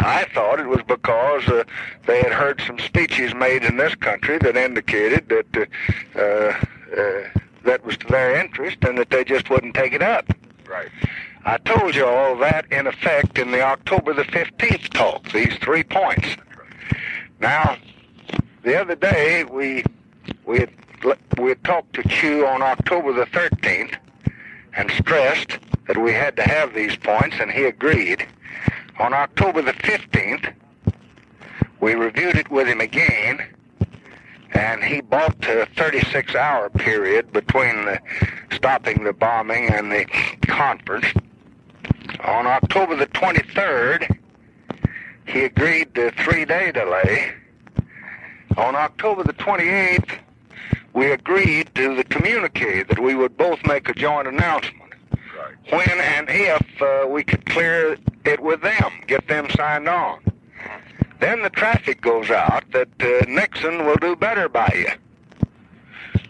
I 0.00 0.24
thought 0.34 0.58
it 0.58 0.66
was 0.66 0.80
because 0.86 1.46
uh, 1.48 1.64
they 2.06 2.18
had 2.20 2.32
heard 2.32 2.60
some 2.66 2.78
speeches 2.78 3.34
made 3.34 3.62
in 3.62 3.76
this 3.76 3.94
country 3.94 4.38
that 4.38 4.56
indicated 4.56 5.28
that 5.28 5.68
uh, 6.16 7.00
uh, 7.00 7.28
that 7.64 7.84
was 7.84 7.96
to 7.98 8.06
their 8.08 8.36
interest 8.36 8.78
and 8.82 8.98
that 8.98 9.10
they 9.10 9.24
just 9.24 9.50
wouldn't 9.50 9.74
take 9.74 9.92
it 9.92 10.02
up. 10.02 10.26
Right. 10.68 10.90
I 11.46 11.58
told 11.58 11.94
you 11.94 12.06
all 12.06 12.36
that 12.38 12.72
in 12.72 12.86
effect 12.86 13.38
in 13.38 13.50
the 13.50 13.60
October 13.60 14.14
the 14.14 14.22
15th 14.22 14.88
talk, 14.94 15.30
these 15.30 15.54
three 15.58 15.82
points. 15.82 16.36
Now, 17.38 17.76
the 18.62 18.80
other 18.80 18.94
day 18.94 19.44
we 19.44 19.84
we 20.46 20.60
had, 20.60 20.70
we 21.38 21.50
had 21.50 21.62
talked 21.62 21.92
to 21.94 22.02
Thieu 22.02 22.46
on 22.46 22.62
October 22.62 23.12
the 23.12 23.26
13th 23.26 23.94
and 24.74 24.90
stressed 24.92 25.58
that 25.86 25.98
we 25.98 26.12
had 26.12 26.34
to 26.36 26.42
have 26.42 26.72
these 26.72 26.96
points, 26.96 27.36
and 27.38 27.50
he 27.50 27.64
agreed. 27.64 28.26
On 28.98 29.12
October 29.12 29.60
the 29.60 29.72
15th, 29.72 30.54
we 31.80 31.94
reviewed 31.94 32.36
it 32.36 32.50
with 32.50 32.66
him 32.66 32.80
again, 32.80 33.46
and 34.52 34.82
he 34.82 35.02
bought 35.02 35.38
the 35.42 35.68
36-hour 35.76 36.70
period 36.70 37.32
between 37.34 37.84
the 37.84 38.00
stopping 38.52 39.04
the 39.04 39.12
bombing 39.12 39.68
and 39.68 39.92
the 39.92 40.06
conference. 40.46 41.06
On 42.20 42.46
October 42.46 42.96
the 42.96 43.06
23rd, 43.08 44.16
he 45.26 45.44
agreed 45.44 45.94
to 45.94 46.08
a 46.08 46.10
three-day 46.12 46.72
delay. 46.72 47.32
On 48.56 48.76
October 48.76 49.22
the 49.24 49.32
28th, 49.32 50.18
we 50.92 51.10
agreed 51.10 51.74
to 51.74 51.94
the 51.96 52.04
communique 52.04 52.84
that 52.84 52.98
we 53.00 53.14
would 53.14 53.36
both 53.36 53.58
make 53.66 53.88
a 53.88 53.94
joint 53.94 54.28
announcement 54.28 54.80
Right. 55.36 55.72
when 55.72 56.00
and 56.00 56.28
if 56.30 56.80
uh, 56.82 57.08
we 57.08 57.24
could 57.24 57.44
clear 57.46 57.96
it 58.24 58.40
with 58.40 58.62
them, 58.62 58.92
get 59.08 59.26
them 59.26 59.48
signed 59.50 59.88
on. 59.88 60.20
Then 61.18 61.42
the 61.42 61.50
traffic 61.50 62.00
goes 62.00 62.30
out 62.30 62.62
that 62.72 62.88
uh, 63.00 63.24
Nixon 63.28 63.84
will 63.84 63.96
do 63.96 64.14
better 64.14 64.48
by 64.48 64.70
you. 64.76 65.48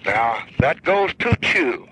Now 0.07 0.43
that 0.61 0.83
goes 0.83 1.13
to 1.19 1.37
Thieu. 1.37 1.87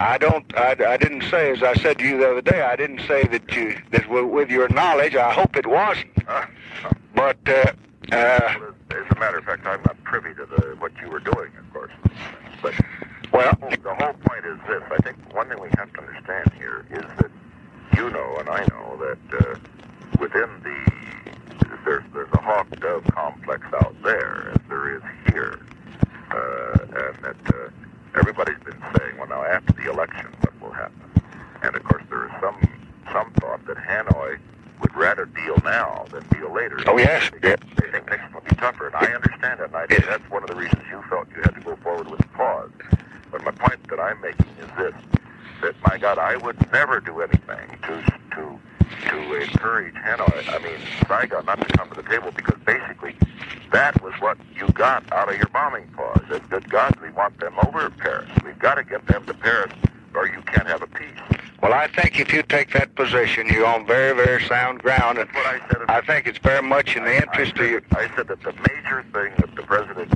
I 0.00 0.18
don't. 0.18 0.44
I, 0.56 0.76
I 0.86 0.96
didn't 0.96 1.22
say, 1.22 1.50
as 1.50 1.62
I 1.62 1.74
said 1.74 1.98
to 1.98 2.04
you 2.04 2.18
the 2.18 2.30
other 2.30 2.42
day, 2.42 2.62
I 2.62 2.76
didn't 2.76 3.00
say 3.06 3.24
that 3.28 3.52
you 3.52 3.76
that 3.90 4.08
with 4.08 4.50
your 4.50 4.68
knowledge. 4.70 5.14
I 5.14 5.32
hope 5.32 5.56
it 5.56 5.66
wasn't. 5.66 6.10
Huh? 6.26 6.46
But 7.14 7.38
uh, 7.46 7.72
uh, 8.12 8.56
as 8.90 9.06
a 9.10 9.18
matter 9.18 9.38
of 9.38 9.44
fact, 9.44 9.66
I'm 9.66 9.82
not 9.82 10.02
privy 10.04 10.34
to 10.34 10.46
the, 10.46 10.76
what 10.78 10.92
you 11.00 11.08
were 11.08 11.20
doing, 11.20 11.50
of 11.58 11.72
course. 11.72 11.92
But 12.60 12.74
well, 13.32 13.56
the 13.60 13.94
whole 13.94 14.14
point 14.14 14.44
is 14.44 14.58
this. 14.66 14.82
I 14.90 14.96
think 15.02 15.16
one 15.32 15.48
thing 15.48 15.60
we 15.60 15.68
have 15.76 15.92
to 15.92 16.00
understand 16.00 16.52
here 16.54 16.86
is 16.90 17.04
that 17.18 17.30
you 17.96 18.10
know 18.10 18.36
and 18.40 18.48
I 18.48 18.66
know 18.66 18.98
that 18.98 19.46
uh, 19.46 19.58
within 20.18 20.50
the 20.62 20.94
there's 21.84 22.04
there's 22.12 22.32
a 22.32 22.40
hawk 22.40 22.68
dove 22.80 23.04
complex 23.04 23.62
out 23.74 23.94
there 24.02 24.52
as 24.54 24.60
there 24.68 24.96
is 24.96 25.02
here, 25.30 25.60
uh, 26.30 26.78
and 26.82 27.16
that 27.22 27.54
uh, 27.54 27.70
everybody's 28.14 28.58
been 28.64 28.80
saying, 28.96 29.16
well, 29.18 29.28
now 29.28 29.42
after 29.44 29.72
the 29.74 29.90
election, 29.90 30.26
what 30.40 30.60
will 30.60 30.72
happen? 30.72 31.00
And 31.62 31.74
of 31.76 31.82
course, 31.84 32.02
there 32.10 32.26
is 32.26 32.32
some 32.40 32.56
some 33.12 33.30
thought 33.40 33.64
that 33.66 33.76
Hanoi 33.76 34.38
would 34.80 34.94
rather 34.96 35.26
deal 35.26 35.56
now 35.64 36.04
than 36.10 36.26
deal 36.28 36.52
later. 36.52 36.78
Oh, 36.86 36.98
yes. 36.98 37.30
They, 37.40 37.50
Yeah. 37.50 37.56
they 37.80 37.90
think 37.90 38.10
Nixon 38.10 38.32
will 38.32 38.40
be 38.40 38.54
tougher, 38.56 38.86
and 38.88 38.96
I 38.96 39.12
understand 39.12 39.60
that, 39.60 39.66
and 39.68 39.76
I 39.76 39.86
think 39.86 40.04
that's 40.06 40.28
one 40.30 40.42
of 40.42 40.48
the 40.48 40.56
reasons 40.56 40.82
you 40.90 41.02
felt 41.08 41.28
you 41.34 41.42
had 41.42 41.54
to 41.54 41.60
go 41.60 41.76
forward 41.76 42.08
with 42.08 42.20
the 42.20 42.26
pause. 42.28 42.70
But 43.30 43.44
my 43.44 43.50
point 43.52 43.86
that 43.88 44.00
I'm 44.00 44.20
making 44.20 44.46
is 44.60 44.68
this: 44.76 44.94
that 45.62 45.74
my 45.88 45.98
God, 45.98 46.18
I 46.18 46.36
would 46.38 46.56
never 46.72 47.00
do 47.00 47.20
anything 47.20 47.78
to 47.82 48.02
to 48.32 48.58
to 49.10 49.34
encourage 49.42 49.94
Hanoi, 49.94 50.48
I 50.48 50.58
mean 50.58 50.78
Saigon, 51.08 51.44
not 51.46 51.60
to 51.60 51.76
come 51.76 51.88
to 51.90 51.94
the 52.02 52.08
table 52.08 52.30
because 52.34 52.58
basically 52.64 53.14
that 53.74 54.00
was 54.02 54.14
what 54.20 54.38
you 54.56 54.68
got 54.68 55.02
out 55.12 55.28
of 55.28 55.36
your 55.36 55.48
bombing 55.48 55.88
pause. 55.96 56.22
That, 56.30 56.48
that 56.50 56.68
God, 56.68 56.94
we 57.02 57.10
want 57.10 57.38
them 57.40 57.54
over 57.66 57.80
at 57.80 57.96
Paris. 57.98 58.30
We've 58.44 58.58
got 58.58 58.76
to 58.76 58.84
get 58.84 59.04
them 59.08 59.26
to 59.26 59.34
Paris, 59.34 59.72
or 60.14 60.28
you 60.28 60.40
can't 60.42 60.68
have 60.68 60.80
a 60.82 60.86
peace. 60.86 61.08
well, 61.60 61.72
I 61.74 61.88
think 61.88 62.20
if 62.20 62.32
you 62.32 62.44
take 62.44 62.72
that 62.72 62.94
position, 62.94 63.48
you're 63.48 63.66
on 63.66 63.84
very, 63.84 64.14
very 64.14 64.40
sound 64.44 64.78
ground, 64.78 65.18
and 65.18 65.28
That's 65.28 65.34
what 65.36 65.46
I 65.46 65.58
said. 65.68 65.78
I 65.88 66.00
think 66.02 66.28
it's 66.28 66.38
very 66.38 66.62
much 66.62 66.94
in 66.96 67.02
the 67.04 67.16
interest 67.16 67.54
I 67.56 67.64
of 67.64 67.70
you. 67.70 67.80
I 67.96 68.08
said 68.14 68.28
that 68.28 68.42
the 68.42 68.52
major 68.52 69.04
thing 69.12 69.32
that 69.38 69.52
the 69.56 69.62
president 69.62 70.12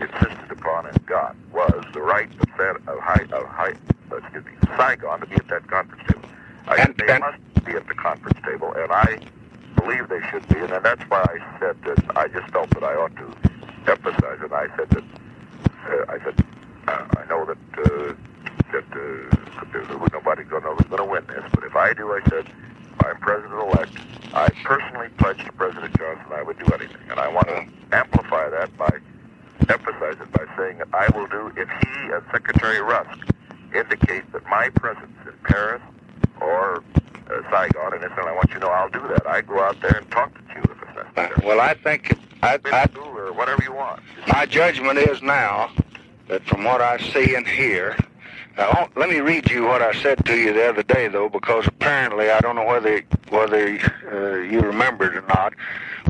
insisted 0.00 0.50
upon 0.52 0.86
and 0.86 1.06
got 1.06 1.34
was 1.52 1.84
the 1.92 2.00
right 2.02 2.30
of, 2.30 2.46
San, 2.56 2.76
of, 2.86 2.98
high, 3.00 3.26
of 3.32 3.44
high, 3.48 3.74
excuse 4.16 4.44
me, 4.44 4.52
Saigon 4.76 5.18
to 5.18 5.26
be 5.26 5.34
at 5.34 5.48
that 5.48 5.66
conference 5.66 6.04
table. 6.08 6.28
I 6.68 6.76
And- 6.76 6.86
said 6.86 6.96
they 6.98 7.12
and- 7.12 7.20
must 7.24 7.64
be 7.66 7.72
at 7.72 7.88
the 7.88 7.94
conference 7.94 8.38
table, 8.46 8.72
and 8.74 8.92
I 8.92 9.18
believe 9.80 10.08
they 10.08 10.20
should 10.30 10.46
be, 10.48 10.58
and 10.58 10.84
that's 10.84 11.02
why 11.04 11.24
I 11.24 11.58
said 11.58 11.76
that 11.82 12.16
I 12.16 12.28
just 12.28 12.50
felt 12.52 12.70
that 12.70 12.84
I 12.84 12.94
ought 12.94 13.14
to 13.16 13.26
emphasize 13.90 14.38
it. 14.42 14.52
I 14.52 14.66
said 14.76 14.90
that 14.90 15.04
uh, 15.88 16.04
I 16.08 16.18
said 16.22 16.44
uh, 16.88 17.06
I 17.16 17.24
know 17.28 17.44
that 17.46 17.58
uh, 17.78 18.14
that 18.72 18.84
uh, 18.92 19.64
there's 19.72 19.88
nobody's 20.12 20.48
going 20.48 20.62
to 20.62 20.84
going 20.84 20.98
to 20.98 21.04
win 21.04 21.24
this, 21.26 21.44
but 21.54 21.64
if 21.64 21.74
I 21.76 21.92
do, 21.94 22.12
I 22.12 22.20
said 22.28 22.46
I'm 23.00 23.16
president-elect. 23.18 23.92
I 24.34 24.48
personally 24.64 25.08
pledged 25.18 25.46
to 25.46 25.52
President 25.52 25.96
Johnson 25.98 26.26
I 26.32 26.42
would 26.42 26.58
do 26.58 26.66
anything, 26.74 27.10
and 27.10 27.18
I 27.18 27.28
want 27.28 27.48
to 27.48 27.66
amplify 27.92 28.48
that 28.50 28.76
by 28.76 28.90
emphasize 29.68 30.16
it 30.20 30.32
by 30.32 30.44
saying 30.56 30.78
that 30.78 30.88
I 30.92 31.08
will 31.16 31.26
do 31.26 31.52
if 31.56 31.68
he 31.68 32.12
and 32.12 32.22
Secretary 32.32 32.80
Rusk 32.80 33.18
indicate 33.74 34.30
that 34.32 34.44
my 34.46 34.68
presence 34.70 35.16
in 35.26 35.32
Paris 35.44 35.82
or 36.40 36.82
Saigon, 37.50 37.94
and 37.94 38.04
if 38.04 38.12
I 38.18 38.32
want 38.32 38.48
you 38.48 38.54
to 38.54 38.60
know 38.60 38.68
I'll 38.70 38.88
do 38.90 39.00
that. 39.08 39.26
I 39.26 39.40
go 39.42 39.60
out 39.62 39.80
there 39.80 39.96
and 39.96 40.10
talk 40.10 40.32
to 40.34 40.40
you 40.54 40.62
if 40.62 40.70
it's 40.82 40.96
Uh, 41.16 41.22
necessary. 41.22 41.46
Well, 41.46 41.60
I 41.60 41.74
think 41.74 42.16
I, 42.42 42.58
I, 42.72 42.86
or 42.98 43.32
whatever 43.32 43.62
you 43.62 43.72
want. 43.72 44.00
my 44.28 44.46
judgment 44.46 44.98
is 44.98 45.22
now 45.22 45.70
that 46.28 46.42
from 46.44 46.64
what 46.64 46.80
I 46.80 46.98
see 46.98 47.34
and 47.34 47.46
hear, 47.46 47.96
uh, 48.58 48.74
oh, 48.78 48.88
let 48.96 49.08
me 49.10 49.20
read 49.20 49.50
you 49.50 49.64
what 49.64 49.82
I 49.82 49.92
said 50.02 50.24
to 50.26 50.36
you 50.36 50.52
the 50.52 50.68
other 50.68 50.82
day, 50.82 51.08
though, 51.08 51.28
because 51.28 51.66
apparently 51.66 52.30
I 52.30 52.40
don't 52.40 52.56
know 52.56 52.64
whether 52.66 53.02
whether 53.30 53.78
uh, 54.12 54.36
you 54.38 54.60
remembered 54.60 55.14
or 55.16 55.22
not. 55.28 55.54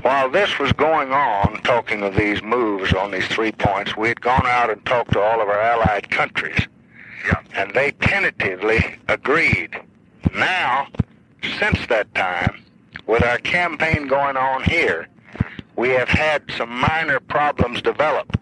While 0.03 0.31
this 0.31 0.59
was 0.59 0.73
going 0.73 1.13
on, 1.13 1.61
talking 1.65 2.03
of 2.03 2.15
these 2.17 2.43
moves 2.43 2.95
on 2.95 3.11
these 3.11 3.27
three 3.29 3.53
points, 3.53 3.97
we 3.97 4.09
had 4.09 4.21
gone 4.23 4.47
out 4.47 4.71
and 4.71 4.85
talked 4.87 5.13
to 5.13 5.21
all 5.21 5.43
of 5.43 5.49
our 5.49 5.61
allied 5.61 6.11
countries, 6.11 6.67
Yeah. 7.27 7.41
and 7.55 7.75
they 7.75 7.91
tentatively 7.91 8.97
agreed. 9.09 9.79
Now, 10.35 10.87
since 11.59 11.87
that 11.89 12.15
time, 12.15 12.65
with 13.07 13.23
our 13.25 13.39
campaign 13.39 14.07
going 14.07 14.37
on 14.37 14.63
here, 14.65 15.09
we 15.77 15.89
have 15.91 16.09
had 16.09 16.43
some 16.57 16.71
minor 16.71 17.21
problems 17.21 17.83
develop. 17.83 18.39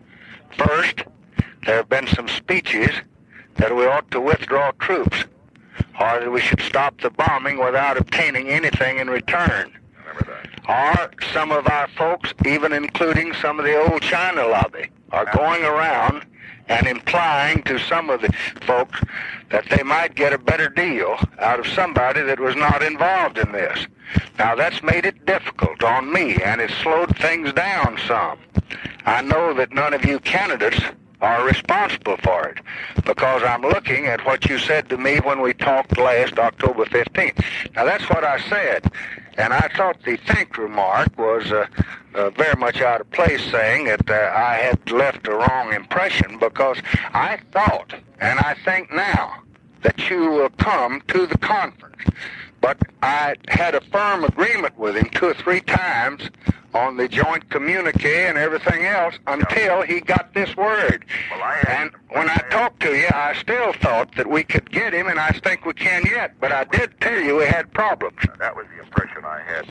First, 0.56 1.04
there 1.64 1.76
have 1.76 1.88
been 1.88 2.06
some 2.08 2.28
speeches 2.28 2.90
that 3.56 3.74
we 3.74 3.86
ought 3.86 4.10
to 4.10 4.20
withdraw 4.20 4.72
troops, 4.72 5.24
or 6.00 6.20
that 6.20 6.30
we 6.30 6.40
should 6.40 6.60
stop 6.60 7.00
the 7.00 7.10
bombing 7.10 7.58
without 7.58 7.96
obtaining 7.96 8.48
anything 8.48 8.98
in 8.98 9.08
return. 9.08 9.72
Or 10.68 11.10
some 11.32 11.50
of 11.50 11.66
our 11.68 11.88
folks, 11.88 12.34
even 12.44 12.72
including 12.72 13.32
some 13.34 13.58
of 13.58 13.64
the 13.64 13.76
old 13.76 14.02
China 14.02 14.46
lobby, 14.46 14.90
are 15.12 15.26
going 15.34 15.64
around 15.64 16.26
and 16.68 16.86
implying 16.86 17.62
to 17.62 17.78
some 17.78 18.10
of 18.10 18.20
the 18.20 18.32
folks 18.62 19.00
that 19.50 19.68
they 19.70 19.82
might 19.82 20.14
get 20.14 20.32
a 20.32 20.38
better 20.38 20.68
deal 20.68 21.16
out 21.38 21.58
of 21.58 21.66
somebody 21.66 22.22
that 22.22 22.38
was 22.38 22.56
not 22.56 22.82
involved 22.82 23.38
in 23.38 23.50
this. 23.52 23.86
Now 24.38 24.54
that's 24.54 24.82
made 24.82 25.04
it 25.04 25.26
difficult 25.26 25.82
on 25.82 26.12
me 26.12 26.36
and 26.42 26.60
it 26.60 26.70
slowed 26.82 27.16
things 27.18 27.52
down 27.52 27.98
some. 28.06 28.38
I 29.06 29.22
know 29.22 29.54
that 29.54 29.72
none 29.72 29.94
of 29.94 30.04
you 30.04 30.20
candidates 30.20 30.80
are 31.20 31.44
responsible 31.44 32.16
for 32.18 32.48
it 32.48 32.58
because 33.04 33.42
I'm 33.42 33.62
looking 33.62 34.06
at 34.06 34.24
what 34.24 34.48
you 34.48 34.58
said 34.58 34.88
to 34.90 34.96
me 34.96 35.18
when 35.18 35.40
we 35.40 35.52
talked 35.52 35.98
last 35.98 36.38
October 36.38 36.84
15th. 36.84 37.42
Now 37.74 37.84
that's 37.84 38.08
what 38.08 38.24
I 38.24 38.38
said. 38.48 38.92
And 39.36 39.52
I 39.52 39.68
thought 39.76 40.02
the 40.04 40.16
Finch 40.16 40.58
remark 40.58 41.16
was 41.16 41.50
uh, 41.52 41.66
uh, 42.18 42.30
very 42.30 42.56
much 42.58 42.80
out 42.80 43.00
of 43.00 43.10
place 43.12 43.42
saying 43.50 43.84
that 43.84 44.10
uh, 44.10 44.32
I 44.34 44.56
had 44.56 44.90
left 44.90 45.28
a 45.28 45.34
wrong 45.34 45.72
impression 45.72 46.38
because 46.38 46.78
I 47.14 47.38
thought, 47.52 47.94
and 48.20 48.38
I 48.40 48.54
think 48.64 48.92
now, 48.92 49.42
that 49.82 50.10
you 50.10 50.30
will 50.30 50.50
come 50.50 51.00
to 51.08 51.26
the 51.26 51.38
conference. 51.38 52.02
But 52.60 52.78
I 53.02 53.36
had 53.48 53.74
a 53.74 53.80
firm 53.80 54.24
agreement 54.24 54.78
with 54.78 54.96
him 54.96 55.08
two 55.10 55.26
or 55.26 55.34
three 55.34 55.60
times 55.60 56.30
on 56.74 56.96
the 56.96 57.08
joint 57.08 57.48
communique 57.50 58.26
and 58.26 58.36
everything 58.36 58.84
else 58.84 59.14
until 59.26 59.82
he 59.82 60.00
got 60.00 60.34
this 60.34 60.54
word. 60.56 61.04
Well, 61.30 61.42
I 61.42 61.64
and 61.68 61.90
when 62.10 62.28
I 62.28 62.36
talked 62.50 62.80
to 62.80 62.94
you, 62.94 63.08
I 63.12 63.34
still 63.34 63.72
thought 63.74 64.14
that 64.16 64.28
we 64.28 64.44
could 64.44 64.70
get 64.70 64.92
him, 64.92 65.06
and 65.08 65.18
I 65.18 65.30
think 65.30 65.64
we 65.64 65.72
can 65.72 66.04
yet. 66.04 66.34
But 66.40 66.52
I 66.52 66.64
did 66.64 67.00
tell 67.00 67.18
you 67.18 67.36
we 67.36 67.44
had 67.46 67.72
problems. 67.72 68.18
That 68.38 68.54
was 68.54 68.66
the 68.76 68.82
impression 68.82 69.24
I 69.24 69.40
had 69.40 69.66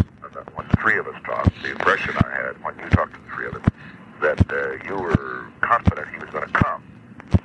when 0.56 0.68
the 0.70 0.78
three 0.78 0.98
of 0.98 1.08
us 1.08 1.22
talked. 1.24 1.62
The 1.62 1.72
impression 1.72 2.16
I 2.18 2.30
had 2.30 2.64
when 2.64 2.78
you 2.80 2.90
talked 2.90 3.14
to 3.14 3.20
the 3.22 3.36
three 3.36 3.48
of 3.48 3.56
us 3.56 3.72
that 4.22 4.52
uh, 4.52 4.84
you 4.88 5.00
were 5.00 5.46
confident 5.62 6.08
he 6.10 6.18
was 6.18 6.30
going 6.30 6.48
to 6.48 6.54
come. 6.54 6.84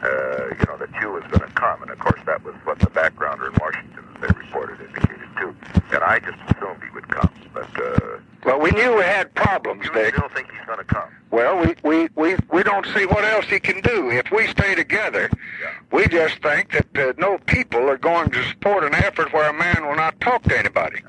Uh, 0.02 0.46
you 0.58 0.64
know 0.66 0.76
that 0.78 0.88
you 1.00 1.10
was 1.10 1.22
going 1.24 1.40
to 1.40 1.54
come, 1.54 1.82
and 1.82 1.90
of 1.90 1.98
course 1.98 2.20
that 2.26 2.42
was 2.44 2.54
what 2.64 2.78
the 2.78 2.86
backgrounder 2.86 3.52
in 3.52 3.54
Washington, 3.60 4.04
as 4.22 4.28
they 4.34 4.38
reported, 4.38 4.80
indicated 4.80 5.28
too. 5.38 5.54
And 5.92 6.02
I 6.02 6.18
just 6.20 6.38
assumed 6.56 6.82
he 6.82 6.90
would 6.94 7.08
come, 7.08 7.30
but. 7.52 7.68
Uh, 7.80 8.18
well, 8.44 8.60
we 8.60 8.72
knew 8.72 8.96
we 8.96 9.02
had 9.02 9.32
problems, 9.36 9.84
you 9.86 9.92
Dick. 9.92 10.16
still 10.16 10.28
think 10.30 10.50
he's 10.50 10.66
going 10.66 10.78
to 10.78 10.84
come? 10.84 11.08
Well, 11.30 11.58
we, 11.64 11.74
we, 11.84 12.08
we, 12.16 12.36
we 12.50 12.62
don't 12.64 12.84
see 12.86 13.06
what 13.06 13.24
else 13.24 13.44
he 13.46 13.60
can 13.60 13.80
do. 13.82 14.10
If 14.10 14.32
we 14.32 14.48
stay 14.48 14.74
together, 14.74 15.30
Yeah. 15.62 15.70
we 15.92 16.08
just 16.08 16.42
think 16.42 16.72
that 16.72 16.98
uh, 16.98 17.12
no 17.18 17.38
people 17.46 17.88
are 17.88 17.96
going 17.96 18.30
to 18.30 18.42
support 18.48 18.82
an 18.82 18.94
effort 18.94 19.32
where 19.32 19.48
a 19.48 19.52
man 19.52 19.86
will 19.86 19.94
not 19.94 20.20
talk 20.20 20.42
to 20.44 20.58
anybody. 20.58 21.02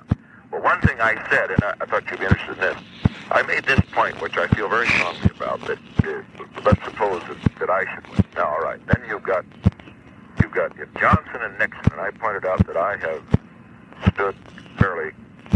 Well, 0.51 0.61
one 0.61 0.79
thing 0.81 1.01
I 1.01 1.15
said, 1.31 1.49
and 1.49 1.63
I, 1.63 1.73
I 1.81 1.85
thought 1.87 2.03
you'd 2.11 2.19
be 2.19 2.25
interested 2.27 2.51
in 2.53 2.59
this, 2.59 2.77
I 3.31 3.41
made 3.41 3.63
this 3.65 3.79
point, 3.91 4.21
which 4.21 4.37
I 4.37 4.47
feel 4.49 4.69
very 4.69 4.87
strongly 4.87 5.29
about, 5.35 5.59
that 5.61 5.79
uh, 6.03 6.21
let's 6.63 6.83
suppose 6.85 7.23
that, 7.27 7.37
that 7.59 7.69
I 7.71 7.83
should 7.95 8.07
win. 8.09 8.23
Now, 8.35 8.45
all 8.49 8.59
right, 8.61 8.79
then 8.87 9.03
you've 9.09 9.23
got 9.23 9.43
you've 10.41 10.51
got 10.51 10.75
Johnson 10.99 11.41
and 11.41 11.57
Nixon, 11.59 11.91
and 11.91 12.01
I 12.01 12.11
pointed 12.11 12.45
out 12.45 12.65
that 12.67 12.77
I 12.77 12.97
have 12.97 13.23
stood 14.13 14.35
fairly 14.77 15.11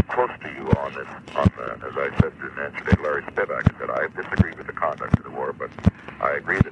close 0.08 0.30
to 0.42 0.48
you 0.48 0.70
on 0.78 0.94
this, 0.94 1.08
on 1.36 1.50
the, 1.56 1.72
as 1.86 1.96
I 1.96 2.10
said 2.20 2.32
in 2.40 2.58
answer 2.62 2.96
to 2.96 3.02
Larry 3.02 3.22
Spivak, 3.22 3.78
said 3.78 3.90
I 3.90 4.06
disagree 4.20 4.52
with 4.56 4.66
the 4.66 4.72
conduct 4.72 5.16
of 5.18 5.24
the 5.24 5.30
war, 5.30 5.52
but 5.52 5.70
I 6.20 6.32
agree 6.32 6.58
that, 6.58 6.67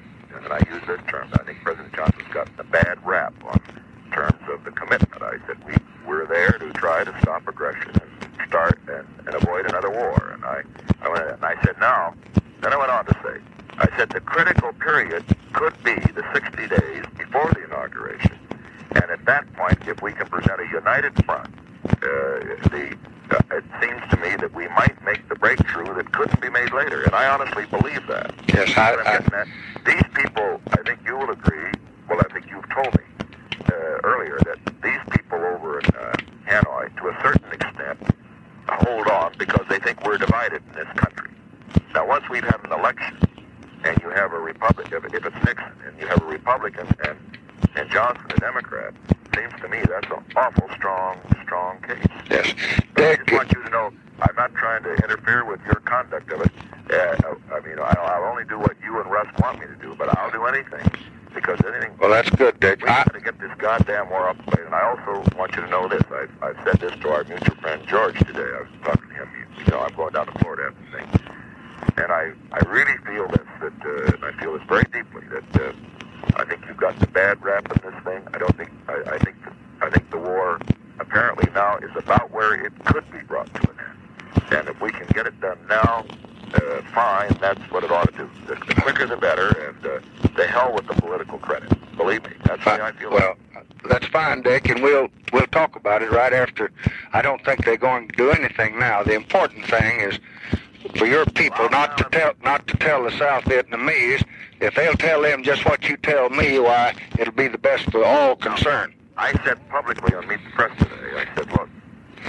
I 109.16 109.32
said 109.44 109.66
publicly 109.70 110.14
on 110.14 110.28
Meet 110.28 110.40
the 110.44 110.50
Press 110.50 110.76
today, 110.78 111.16
I 111.16 111.24
said, 111.34 111.50
look, 111.52 111.68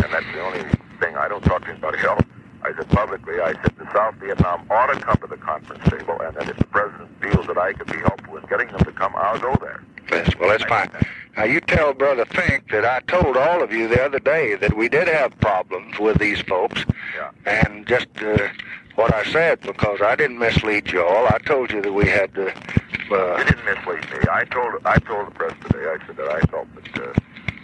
and 0.04 0.14
that's 0.14 0.26
the 0.34 0.42
only 0.42 0.60
thing 1.00 1.16
I 1.18 1.28
don't 1.28 1.44
talk 1.44 1.64
to 1.66 1.70
anybody 1.72 2.00
else. 2.00 2.24
I 2.64 2.74
said 2.76 2.90
publicly, 2.90 3.40
I 3.40 3.54
said 3.62 3.74
the 3.78 3.92
South 3.94 4.16
Vietnam 4.16 4.66
ought 4.70 4.88
to 4.94 5.00
come 5.00 5.18
to 5.18 5.28
the 5.28 5.38
conference 5.38 5.84
table, 5.90 6.20
and 6.22 6.36
then 6.36 6.50
if 6.50 6.58
the 6.58 6.66
president 6.66 7.10
feels 7.22 7.46
that 7.48 7.58
I 7.58 7.74
could 7.74 7.88
be 7.88 7.98
helpful 8.00 8.38
in 8.38 8.46
getting 8.46 8.68
them 8.70 8.80
to 8.80 8.92
come, 8.92 9.14
I'll 9.16 9.40
go 9.40 9.54
there. 9.62 9.84
Yes, 10.10 10.32
well, 10.40 10.50
that's 10.50 10.64
fine. 10.64 10.90
Now, 11.36 11.44
you 11.44 11.60
tell 11.60 11.94
Brother 11.94 12.26
Finch 12.26 12.64
that 12.72 12.86
I 12.86 13.02
told 13.02 13.36
all 13.38 13.62
of 13.62 13.72
you 13.72 13.88
the 13.88 14.02
other 14.04 14.20
day 14.20 14.56
that 14.56 14.76
we 14.76 14.90
did 14.90 15.08
have 15.08 15.38
problems 15.40 16.00
with 16.00 16.18
these 16.20 16.40
folks, 16.42 16.84
Yeah. 17.16 17.32
and 17.46 17.86
just 17.86 18.08
uh, 18.22 18.48
what 18.98 19.14
I 19.14 19.24
said, 19.32 19.62
because 19.62 20.02
I 20.02 20.16
didn't 20.16 20.40
mislead 20.40 20.92
you 20.92 21.04
all. 21.04 21.28
I 21.28 21.38
told 21.46 21.72
you 21.72 21.82
that 21.82 21.94
we 21.94 22.08
had 22.08 22.34
to. 22.36 22.52
You 23.10 23.16
Uh, 23.16 23.38
didn't 23.44 23.64
mislead 23.64 24.04
me. 24.12 24.20
I 24.30 24.44
told 24.46 24.74
I 24.86 24.98
told 25.00 25.28
the 25.28 25.32
press 25.32 25.54
today. 25.64 25.86
I 25.96 25.98
said 26.06 26.18
that 26.18 26.30
I 26.30 26.42
felt 26.52 26.68
that 26.76 27.04
uh, 27.04 27.14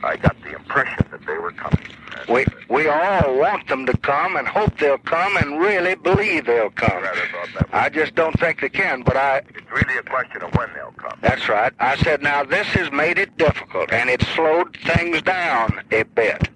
I 0.07 0.15
got 0.15 0.35
the 0.41 0.53
impression 0.55 1.05
that 1.11 1.25
they 1.25 1.37
were 1.37 1.51
coming. 1.51 1.85
We 2.29 2.45
we 2.69 2.87
all 2.87 3.35
want 3.37 3.67
them 3.67 3.85
to 3.87 3.97
come 3.97 4.37
and 4.37 4.47
hope 4.47 4.77
they'll 4.77 4.99
come 4.99 5.35
and 5.37 5.59
really 5.59 5.95
believe 5.95 6.45
they'll 6.45 6.69
come. 6.69 7.01
rather 7.03 7.27
thought 7.33 7.49
that 7.55 7.71
was, 7.71 7.83
I 7.85 7.89
just 7.89 8.15
don't 8.15 8.39
think 8.39 8.61
they 8.61 8.69
can. 8.69 9.01
But 9.01 9.17
I 9.17 9.37
it's 9.49 9.71
really 9.71 9.97
a 9.97 10.03
question 10.03 10.43
of 10.43 10.55
when 10.55 10.69
they'll 10.75 10.93
come. 10.97 11.17
That's 11.21 11.49
right. 11.49 11.73
I 11.79 11.97
said, 11.97 12.21
now 12.21 12.43
this 12.43 12.67
has 12.67 12.89
made 12.91 13.17
it 13.17 13.35
difficult, 13.37 13.91
and 13.91 14.09
it 14.09 14.21
slowed 14.35 14.77
things 14.77 15.21
down 15.23 15.81
a 15.91 16.03
bit. 16.03 16.47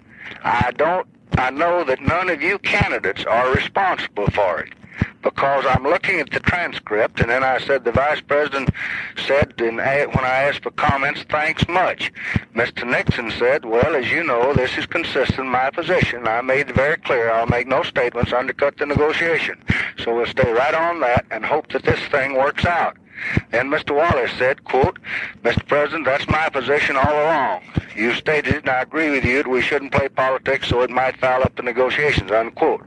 I 0.44 0.70
don't, 0.76 1.06
I 1.36 1.50
know 1.50 1.84
that 1.84 2.00
none 2.00 2.30
of 2.30 2.42
you 2.42 2.58
candidates 2.58 3.24
are 3.24 3.52
responsible 3.52 4.28
for 4.28 4.60
it. 4.60 4.72
Because 5.22 5.64
I'm 5.68 5.82
looking 5.82 6.20
at 6.20 6.30
the 6.30 6.40
transcript, 6.40 7.20
and 7.20 7.30
then 7.30 7.44
I 7.44 7.58
said 7.58 7.84
the 7.84 7.92
vice 7.92 8.20
president 8.20 8.70
said, 9.26 9.52
when 9.60 9.80
I 9.80 10.44
asked 10.44 10.62
for 10.62 10.70
comments, 10.70 11.24
thanks 11.28 11.66
much. 11.68 12.12
Mr. 12.54 12.88
Nixon 12.88 13.30
said, 13.32 13.64
well, 13.64 13.94
as 13.94 14.10
you 14.10 14.24
know, 14.24 14.54
this 14.54 14.76
is 14.78 14.86
consistent 14.86 15.38
with 15.38 15.48
my 15.48 15.70
position. 15.70 16.26
I 16.26 16.40
made 16.40 16.70
it 16.70 16.76
very 16.76 16.96
clear 16.96 17.30
I'll 17.30 17.46
make 17.46 17.66
no 17.66 17.82
statements 17.82 18.32
undercut 18.32 18.78
the 18.78 18.86
negotiation. 18.86 19.62
So 19.98 20.14
we'll 20.16 20.26
stay 20.26 20.50
right 20.50 20.74
on 20.74 21.00
that 21.00 21.26
and 21.30 21.44
hope 21.44 21.72
that 21.72 21.84
this 21.84 22.00
thing 22.10 22.34
works 22.34 22.64
out. 22.64 22.96
Then 23.50 23.68
Mr. 23.70 23.94
Wallace 23.94 24.32
said, 24.38 24.64
quote, 24.64 24.98
Mr. 25.42 25.66
President, 25.66 26.04
that's 26.04 26.26
my 26.28 26.48
position 26.48 26.96
all 26.96 27.12
along. 27.12 27.62
You 27.96 28.14
stated 28.14 28.54
it, 28.54 28.60
and 28.60 28.68
I 28.70 28.82
agree 28.82 29.10
with 29.10 29.24
you, 29.24 29.38
that 29.42 29.48
we 29.48 29.60
shouldn't 29.62 29.92
play 29.92 30.08
politics 30.08 30.68
so 30.68 30.82
it 30.82 30.90
might 30.90 31.16
foul 31.18 31.42
up 31.42 31.56
the 31.56 31.62
negotiations, 31.62 32.30
unquote. 32.30 32.84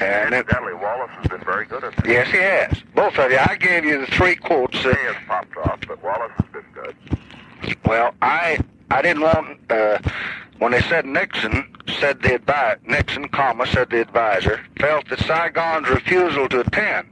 And 0.00 0.34
it, 0.34 0.38
Incidentally, 0.46 0.74
Wallace 0.74 1.10
has 1.12 1.26
been 1.28 1.44
very 1.44 1.64
good 1.66 1.84
at 1.84 1.94
that. 1.96 2.06
yes, 2.06 2.28
he 2.30 2.38
has. 2.38 2.82
Both 2.94 3.18
of 3.18 3.30
you. 3.30 3.38
I 3.38 3.56
gave 3.56 3.84
you 3.84 4.00
the 4.00 4.06
three 4.08 4.34
quotes. 4.36 4.76
He 4.78 4.88
has 4.88 5.16
popped 5.26 5.56
off, 5.58 5.80
but 5.86 6.02
Wallace 6.02 6.32
has 6.38 6.48
been 6.50 6.64
good. 6.74 7.76
well, 7.86 8.12
I 8.20 8.58
I 8.90 9.00
didn't 9.02 9.22
want 9.22 9.58
uh, 9.70 9.98
when 10.58 10.72
they 10.72 10.80
said 10.82 11.06
Nixon 11.06 11.64
said 12.00 12.20
the 12.22 12.38
advi- 12.38 12.86
Nixon, 12.86 13.28
comma 13.28 13.66
said 13.66 13.90
the 13.90 14.00
advisor 14.00 14.60
felt 14.78 15.08
that 15.08 15.20
Saigon's 15.20 15.88
refusal 15.88 16.48
to 16.48 16.60
attend 16.60 17.08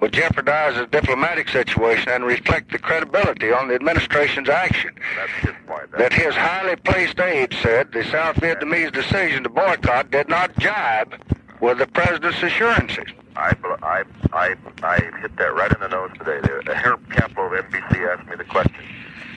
would 0.00 0.12
jeopardize 0.12 0.76
the 0.76 0.86
diplomatic 0.86 1.48
situation 1.48 2.08
and 2.08 2.24
reflect 2.24 2.70
the 2.70 2.78
credibility 2.78 3.52
on 3.52 3.68
the 3.68 3.74
administration's 3.74 4.48
action. 4.48 4.94
That's 5.16 5.32
his 5.46 5.66
point. 5.66 5.90
that 5.92 6.12
his 6.12 6.34
highly 6.34 6.76
placed 6.76 7.18
aide 7.18 7.54
said 7.62 7.92
the 7.92 8.04
South 8.04 8.36
Vietnamese 8.36 8.92
decision 8.92 9.42
to 9.42 9.48
boycott 9.48 10.10
did 10.10 10.28
not 10.28 10.56
jibe 10.58 11.20
with 11.60 11.78
the 11.78 11.86
president's 11.86 12.42
assurances. 12.42 13.06
I, 13.36 13.54
I, 13.82 14.04
I, 14.32 14.54
I 14.82 15.00
hit 15.20 15.36
that 15.36 15.54
right 15.54 15.72
in 15.72 15.80
the 15.80 15.88
nose 15.88 16.10
today. 16.18 16.40
The, 16.40 16.74
Herb 16.74 17.08
Kaplow 17.08 17.58
of 17.58 17.64
NBC 17.64 18.08
asked 18.08 18.28
me 18.28 18.36
the 18.36 18.44
question. 18.44 18.74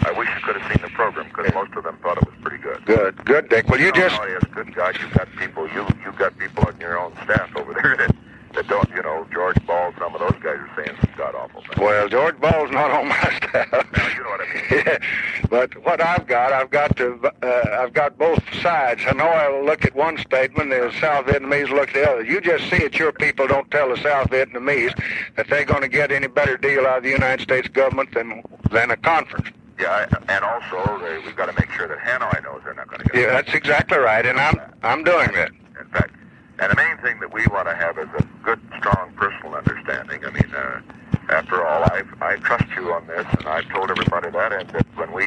I 0.04 0.12
wish 0.12 0.28
you 0.30 0.42
could 0.44 0.60
have 0.60 0.72
seen 0.72 0.82
the 0.82 0.90
program 0.90 1.28
because 1.28 1.54
most 1.54 1.74
of 1.76 1.84
them 1.84 1.98
thought 2.02 2.18
it 2.18 2.26
was 2.26 2.34
pretty 2.42 2.58
good. 2.58 2.84
Good, 2.86 3.24
good, 3.26 3.50
Dick. 3.50 3.68
Well, 3.68 3.80
you 3.80 3.92
know 3.92 4.10
just 4.10 4.20
he 4.24 4.32
is. 4.32 4.44
Good 4.52 4.74
God, 4.74 4.98
you've 5.00 5.14
got 5.14 5.28
people. 5.38 5.68
You 5.70 5.86
you 6.04 6.12
got 6.14 6.36
people 6.40 6.66
on 6.66 6.80
your 6.80 7.00
own 7.00 7.14
staff 7.24 7.56
over 7.56 7.74
there 7.74 7.96
that 7.98 8.16
that 8.54 8.68
don't. 8.68 8.90
You 8.90 9.02
know, 9.02 9.28
George 9.34 9.58
Ball. 9.66 9.94
Some 9.98 10.16
of 10.16 10.22
those 10.22 10.42
guys 10.42 10.58
are 10.58 10.72
saying 10.76 10.98
some 11.02 11.14
god 11.18 11.36
awful 11.36 11.62
things. 11.62 11.78
well, 11.78 12.08
George 12.10 12.40
Ball's 12.40 12.72
not 12.72 12.92
on 12.92 13.08
my 13.08 13.38
staff. 13.38 13.72
Now 13.72 14.08
you 14.10 14.24
know 14.24 14.30
what 14.30 14.42
I 14.42 14.54
mean. 14.54 14.84
Yeah, 14.86 14.98
but 15.50 15.86
what 15.86 16.02
I've 16.02 16.28
got, 16.28 16.54
I've 16.54 16.70
got 16.70 16.96
to, 16.98 17.32
uh, 17.44 17.78
I've 17.82 17.94
got 17.94 18.18
both 18.18 18.42
sides. 18.62 19.02
Hanoi 19.02 19.52
will 19.52 19.66
look 19.66 19.86
at 19.86 19.96
one 19.96 20.18
statement, 20.18 20.70
the 20.70 20.94
South 21.00 21.26
Vietnamese 21.26 21.70
look 21.70 21.90
at 21.90 21.94
the 21.94 22.10
other. 22.10 22.24
You 22.24 22.42
just 22.42 22.70
see 22.70 22.78
it. 22.78 22.96
Your 22.96 23.12
people 23.12 23.48
don't 23.48 23.70
tell 23.72 23.90
the 23.90 24.02
South 24.02 24.30
Vietnamese 24.30 24.94
that 25.36 25.48
they're 25.48 25.66
going 25.66 25.82
to 25.82 25.88
get 25.88 26.12
any 26.12 26.28
better 26.28 26.58
deal 26.58 26.86
out 26.86 26.98
of 26.98 27.04
the 27.04 27.10
United 27.10 27.44
States 27.44 27.68
government 27.68 28.14
than 28.14 28.44
than 28.72 28.92
a 28.92 28.98
conference. 28.98 29.50
Yeah, 29.80 30.08
and 30.30 30.46
also 30.46 30.78
uh, 30.78 31.22
we've 31.26 31.36
got 31.36 31.48
to 31.48 31.54
make 31.54 31.72
sure 31.72 31.88
that 31.88 31.98
Hanoi 31.98 32.44
knows 32.44 32.62
they're 32.64 32.76
not 32.76 32.88
going 32.88 33.02
to 33.02 33.06
get. 33.06 33.16
Yeah, 33.16 33.32
that's 33.32 33.54
exactly 33.54 33.98
right, 33.98 34.26
and 34.26 34.40
I'm 34.40 34.60
I'm 34.84 35.04
doing 35.04 35.32
that. 35.34 35.52
In 35.80 35.88
fact, 35.92 36.14
and 36.62 36.72
the 36.72 36.76
main 36.76 36.98
thing 37.00 37.20
that 37.20 37.34
we 37.34 37.46
want 37.48 37.68
to 37.68 37.76
have 37.76 37.98
is 37.98 38.08
a 38.18 38.24
good, 38.44 38.60
strong 38.78 39.12
personal 39.16 39.56
understanding. 39.56 40.24
I 40.24 40.30
mean, 40.30 40.54
uh, 40.56 40.82
after 41.30 41.66
all, 41.66 41.84
I 41.84 42.04
I 42.22 42.36
trust 42.38 42.66
you 42.76 42.94
on 42.94 43.08
this, 43.08 43.26
and 43.40 43.48
I've 43.48 43.68
told 43.70 43.90
everybody 43.90 44.30
that, 44.30 44.54
and 44.54 44.70
that 44.70 44.86
when 44.96 45.12
we, 45.12 45.26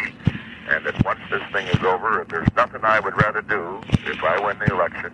and 0.69 0.87
that 0.87 1.05
once 1.05 1.21
this 1.31 1.43
thing 1.53 1.67
is 1.67 1.83
over, 1.83 2.25
there's 2.29 2.49
nothing 2.57 2.85
I 2.85 3.01
would 3.01 3.17
rather 3.21 3.43
do 3.43 3.81
if 4.07 4.23
I 4.23 4.39
win 4.45 4.59
the 4.61 4.73
election 4.73 5.13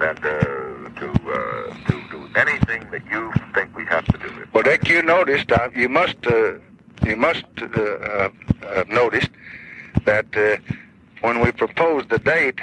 than 0.00 0.16
to 0.16 0.90
to 0.96 1.08
uh, 1.30 1.74
to 1.90 2.02
do 2.10 2.28
anything 2.36 2.90
that 2.90 3.04
you 3.06 3.32
think 3.54 3.76
we 3.76 3.84
have 3.86 4.04
to 4.06 4.18
do. 4.18 4.46
Well, 4.52 4.64
Dick, 4.64 4.88
you 4.88 5.02
noticed, 5.02 5.52
uh, 5.52 5.68
you 5.74 5.88
must, 5.88 6.26
uh, 6.26 6.54
you 7.06 7.16
must 7.16 7.44
uh, 7.60 7.66
uh, 7.66 8.28
have 8.74 8.88
noticed 8.88 9.30
that 10.04 10.26
uh, 10.36 10.56
when 11.20 11.40
we 11.40 11.52
proposed 11.52 12.08
the 12.10 12.18
date, 12.18 12.60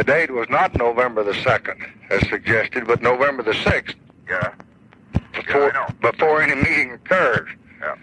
the 0.00 0.04
date 0.12 0.30
was 0.30 0.48
not 0.48 0.74
November 0.78 1.22
the 1.22 1.34
second, 1.42 1.84
as 2.08 2.26
suggested, 2.30 2.86
but 2.86 3.02
November 3.02 3.42
the 3.42 3.52
sixth, 3.52 3.96
Yeah, 4.26 4.54
before 5.34 5.70
know. 5.74 5.86
before 6.00 6.40
any 6.40 6.54
meeting 6.54 6.92
occurred. 6.92 7.48
yeah. 7.82 7.94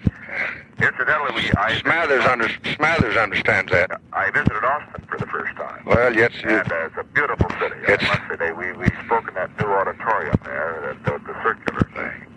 Incidentally, 0.80 1.32
we 1.34 1.50
I 1.58 1.74
Smathers 1.82 2.24
under, 2.28 2.48
Smathers 2.78 3.20
understands 3.20 3.72
that. 3.72 4.00
I 4.14 4.30
visited 4.30 4.64
Austin 4.64 5.04
for 5.10 5.18
the 5.18 5.26
first 5.26 5.56
time. 5.56 5.82
Well, 5.88 6.14
yes, 6.16 6.32
And 6.44 6.72
uh, 6.72 6.86
it's 6.86 6.98
a 7.00 7.04
beautiful 7.04 7.50
city. 7.60 7.78
It's- 7.92 8.08
I 8.08 8.38
say, 8.38 8.52
we, 8.52 8.74
we 8.74 8.86
spoke 9.08 9.28
in 9.30 9.34
that 9.34 9.50
new 9.60 9.66
auditorium 9.66 10.36
there, 10.46 10.96
the, 11.04 11.12
the, 11.12 11.18
the 11.34 11.34
circular 11.42 11.82
thing. 11.96 12.28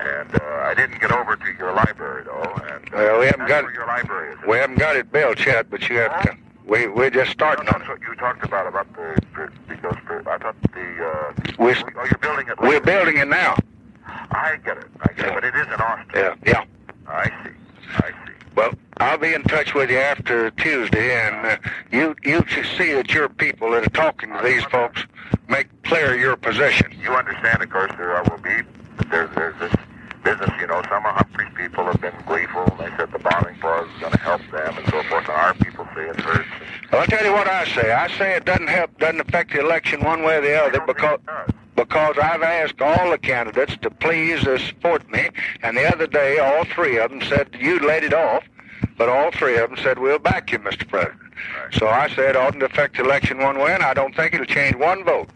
And 0.00 0.34
uh, 0.34 0.44
I 0.64 0.74
didn't 0.74 1.00
get 1.00 1.12
over 1.12 1.36
to 1.36 1.52
your 1.56 1.72
library, 1.74 2.24
though. 2.24 2.42
And, 2.72 2.84
uh, 2.92 2.96
Well, 2.96 3.20
we 3.20 3.26
haven't 3.26 3.46
got- 3.46 3.72
your 3.72 3.86
library 3.86 4.32
is. 4.34 4.38
we 4.48 4.56
haven't 4.56 4.80
got 4.80 4.96
it 4.96 5.12
built 5.12 5.46
yet, 5.46 5.70
but 5.70 5.88
you 5.88 5.98
have 5.98 6.22
to. 6.22 6.36
We 6.66 6.88
we're 6.88 7.10
just 7.10 7.30
starting 7.30 7.68
on 7.68 7.82
it. 7.82 7.88
what 7.88 8.00
you 8.00 8.14
talked 8.16 8.44
about, 8.44 8.66
about 8.66 8.92
the, 8.94 9.18
the 9.36 9.50
because 9.68 9.96
the, 10.08 10.28
I 10.28 10.38
thought 10.38 10.56
the, 10.72 11.06
uh, 11.06 11.32
We're, 11.58 11.76
oh, 11.96 12.04
you're 12.04 12.18
building 12.20 12.48
it. 12.48 12.60
we're 12.60 12.80
building 12.80 13.18
it 13.18 13.28
now. 13.28 13.56
I 14.06 14.56
get 14.64 14.78
it, 14.78 14.86
I 15.00 15.12
get 15.12 15.26
it, 15.28 15.34
but 15.34 15.44
it 15.44 15.54
is 15.54 15.66
in 15.66 15.74
Austin. 15.74 16.10
Yeah, 16.14 16.34
yeah. 16.44 16.64
I 17.06 17.24
see, 17.44 17.50
I 17.98 18.10
see. 18.10 18.32
Well, 18.56 18.72
I'll 18.98 19.18
be 19.18 19.34
in 19.34 19.42
touch 19.44 19.74
with 19.74 19.90
you 19.90 19.98
after 19.98 20.50
Tuesday, 20.52 21.14
and 21.20 21.46
uh, 21.46 21.56
you 21.92 22.16
you 22.24 22.44
should 22.48 22.66
see 22.76 22.92
that 22.94 23.10
your 23.12 23.28
people 23.28 23.70
that 23.70 23.86
are 23.86 23.90
talking 23.90 24.30
to 24.32 24.40
these 24.42 24.64
folks 24.64 25.04
make 25.48 25.68
clear 25.84 26.16
your 26.16 26.36
position. 26.36 26.92
You 27.00 27.10
understand, 27.10 27.62
of 27.62 27.70
course, 27.70 27.92
there 27.96 28.20
will 28.28 28.38
be, 28.38 28.62
there's, 29.10 29.30
there's 29.36 29.58
this 29.60 29.72
business, 30.26 30.50
you 30.60 30.66
know, 30.66 30.82
some 30.88 31.06
of 31.06 31.14
Humphrey's 31.14 31.54
people 31.54 31.84
have 31.84 32.00
been 32.00 32.14
gleeful, 32.26 32.64
and 32.64 32.78
they 32.80 32.96
said 32.96 33.12
the 33.12 33.20
bombing 33.20 33.54
pause 33.60 33.86
is 33.94 34.00
going 34.00 34.12
to 34.12 34.18
help 34.18 34.42
them, 34.50 34.76
and 34.76 34.84
so 34.86 35.00
forth, 35.04 35.22
and 35.28 35.38
our 35.38 35.54
people 35.54 35.86
say 35.94 36.08
it 36.08 36.20
hurts. 36.20 36.48
Well, 36.90 37.02
I'll 37.02 37.06
tell 37.06 37.24
you 37.24 37.32
what 37.32 37.46
I 37.46 37.64
say. 37.66 37.92
I 37.92 38.08
say 38.18 38.34
it 38.34 38.44
doesn't 38.44 38.66
help, 38.66 38.98
doesn't 38.98 39.20
affect 39.20 39.52
the 39.52 39.60
election 39.60 40.02
one 40.02 40.24
way 40.24 40.38
or 40.38 40.40
the 40.40 40.60
other 40.60 40.80
because 40.84 41.20
because 41.76 42.16
I've 42.18 42.42
asked 42.42 42.80
all 42.80 43.10
the 43.10 43.18
candidates 43.18 43.76
to 43.82 43.90
please 43.90 44.44
uh, 44.46 44.58
support 44.58 45.08
me, 45.10 45.28
and 45.62 45.76
the 45.76 45.86
other 45.86 46.08
day 46.08 46.38
all 46.38 46.64
three 46.64 46.98
of 46.98 47.10
them 47.10 47.22
said 47.22 47.54
you 47.56 47.78
laid 47.86 48.02
it 48.02 48.14
off, 48.14 48.42
but 48.98 49.08
all 49.08 49.30
three 49.30 49.56
of 49.58 49.70
them 49.70 49.78
said 49.80 49.98
we'll 50.00 50.18
back 50.18 50.50
you, 50.50 50.58
Mr. 50.58 50.88
President. 50.88 51.20
So 51.72 51.86
I 51.86 52.08
said 52.08 52.30
it 52.30 52.36
oughtn't 52.36 52.62
affect 52.64 52.96
the 52.96 53.04
election 53.04 53.38
one 53.38 53.58
way, 53.58 53.74
and 53.74 53.82
I 53.82 53.94
don't 53.94 54.16
think 54.16 54.34
it'll 54.34 54.46
change 54.46 54.74
one 54.74 55.04
vote. 55.04 55.28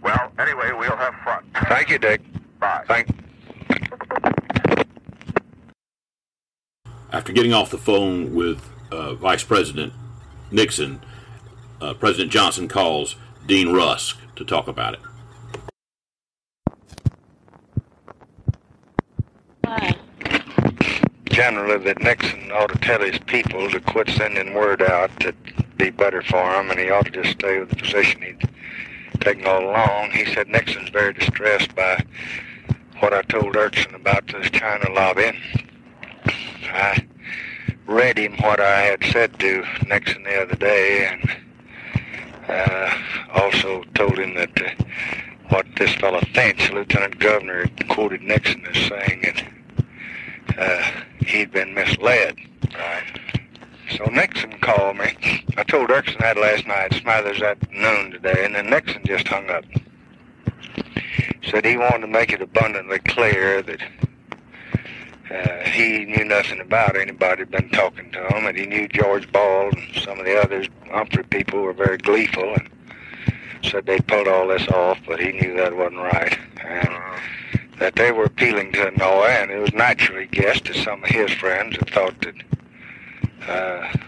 Well, 0.00 0.32
anyway, 0.38 0.72
we'll 0.72 0.96
have 0.96 1.14
fun. 1.24 1.44
Thank 1.68 1.90
you, 1.90 1.98
Dick. 1.98 2.22
Bye. 2.60 2.84
Thank. 2.86 3.08
After 7.14 7.32
getting 7.32 7.52
off 7.52 7.70
the 7.70 7.78
phone 7.78 8.34
with 8.34 8.60
uh, 8.90 9.14
Vice 9.14 9.44
President 9.44 9.92
Nixon, 10.50 11.00
uh, 11.80 11.94
President 11.94 12.32
Johnson 12.32 12.66
calls 12.66 13.14
Dean 13.46 13.72
Rusk 13.72 14.18
to 14.34 14.44
talk 14.44 14.66
about 14.66 14.94
it. 14.94 15.00
Generally 21.26 21.84
that 21.84 22.02
Nixon 22.02 22.50
ought 22.50 22.72
to 22.72 22.78
tell 22.80 22.98
his 22.98 23.20
people 23.20 23.70
to 23.70 23.78
quit 23.78 24.08
sending 24.08 24.52
word 24.52 24.82
out 24.82 25.10
that'd 25.20 25.36
be 25.76 25.90
better 25.90 26.20
for 26.20 26.52
him, 26.58 26.72
and 26.72 26.80
he 26.80 26.90
ought 26.90 27.04
to 27.04 27.12
just 27.12 27.30
stay 27.38 27.60
with 27.60 27.70
the 27.70 27.76
position 27.76 28.22
he'd 28.22 28.42
taken 29.20 29.46
all 29.46 29.62
along. 29.62 30.10
He 30.10 30.24
said 30.34 30.48
Nixon's 30.48 30.90
very 30.90 31.12
distressed 31.12 31.76
by 31.76 32.04
what 32.98 33.14
I 33.14 33.22
told 33.22 33.54
Dirksen 33.54 33.94
about 33.94 34.26
this 34.26 34.50
China 34.50 34.90
lobby. 34.90 35.30
I 36.72 37.06
read 37.86 38.18
him 38.18 38.36
what 38.38 38.60
I 38.60 38.82
had 38.82 39.04
said 39.04 39.38
to 39.40 39.64
Nixon 39.86 40.22
the 40.24 40.42
other 40.42 40.56
day, 40.56 41.06
and 41.06 41.30
uh, 42.48 42.90
also 43.32 43.84
told 43.94 44.18
him 44.18 44.34
that 44.34 44.60
uh, 44.60 44.84
what 45.48 45.66
this 45.76 45.94
fellow 45.96 46.20
Finch, 46.32 46.70
Lieutenant 46.72 47.18
Governor, 47.18 47.66
quoted 47.88 48.22
Nixon 48.22 48.66
as 48.66 48.76
saying 48.88 49.22
that 49.22 50.58
uh, 50.58 50.90
he'd 51.26 51.52
been 51.52 51.74
misled. 51.74 52.36
Right. 52.74 53.20
So 53.96 54.04
Nixon 54.06 54.58
called 54.60 54.96
me. 54.96 55.44
I 55.56 55.62
told 55.62 55.88
Dirksen 55.88 56.18
that 56.18 56.36
last 56.36 56.66
night, 56.66 56.92
Smathers 56.92 57.42
at 57.42 57.70
noon 57.70 58.12
today, 58.12 58.44
and 58.44 58.54
then 58.54 58.70
Nixon 58.70 59.02
just 59.04 59.28
hung 59.28 59.48
up. 59.50 59.64
Said 61.44 61.64
he 61.64 61.76
wanted 61.76 62.00
to 62.00 62.06
make 62.06 62.32
it 62.32 62.40
abundantly 62.40 62.98
clear 63.00 63.62
that 63.62 63.80
uh, 65.30 65.64
he 65.70 66.04
knew 66.04 66.24
nothing 66.24 66.60
about 66.60 66.96
anybody 66.96 67.44
been 67.44 67.70
talking 67.70 68.10
to 68.10 68.26
him, 68.28 68.46
and 68.46 68.58
he 68.58 68.66
knew 68.66 68.86
George 68.88 69.30
Ball 69.32 69.70
and 69.70 70.02
some 70.02 70.18
of 70.18 70.26
the 70.26 70.38
others, 70.38 70.68
Humphrey 70.90 71.24
people, 71.24 71.62
were 71.62 71.72
very 71.72 71.96
gleeful 71.96 72.54
and 72.54 72.70
said 73.62 73.86
they 73.86 74.00
pulled 74.00 74.28
all 74.28 74.48
this 74.48 74.68
off, 74.68 74.98
but 75.06 75.18
he 75.18 75.32
knew 75.32 75.56
that 75.56 75.74
wasn't 75.74 76.00
right. 76.00 76.38
And 76.62 76.94
that 77.78 77.96
they 77.96 78.12
were 78.12 78.24
appealing 78.24 78.72
to 78.72 78.90
Hanoi, 78.90 79.42
and 79.42 79.50
it 79.50 79.58
was 79.58 79.72
naturally 79.72 80.26
guessed 80.26 80.66
that 80.66 80.76
some 80.76 81.02
of 81.02 81.10
his 81.10 81.30
friends 81.32 81.76
had 81.76 81.90
thought 81.90 82.20
that 82.20 83.48
uh, 83.48 83.98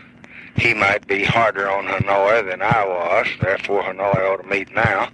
he 0.56 0.74
might 0.74 1.06
be 1.06 1.24
harder 1.24 1.70
on 1.70 1.86
Hanoi 1.86 2.48
than 2.48 2.60
I 2.60 2.84
was, 2.86 3.26
therefore 3.40 3.82
Hanoi 3.84 4.32
ought 4.32 4.42
to 4.42 4.48
meet 4.48 4.72
now. 4.74 5.08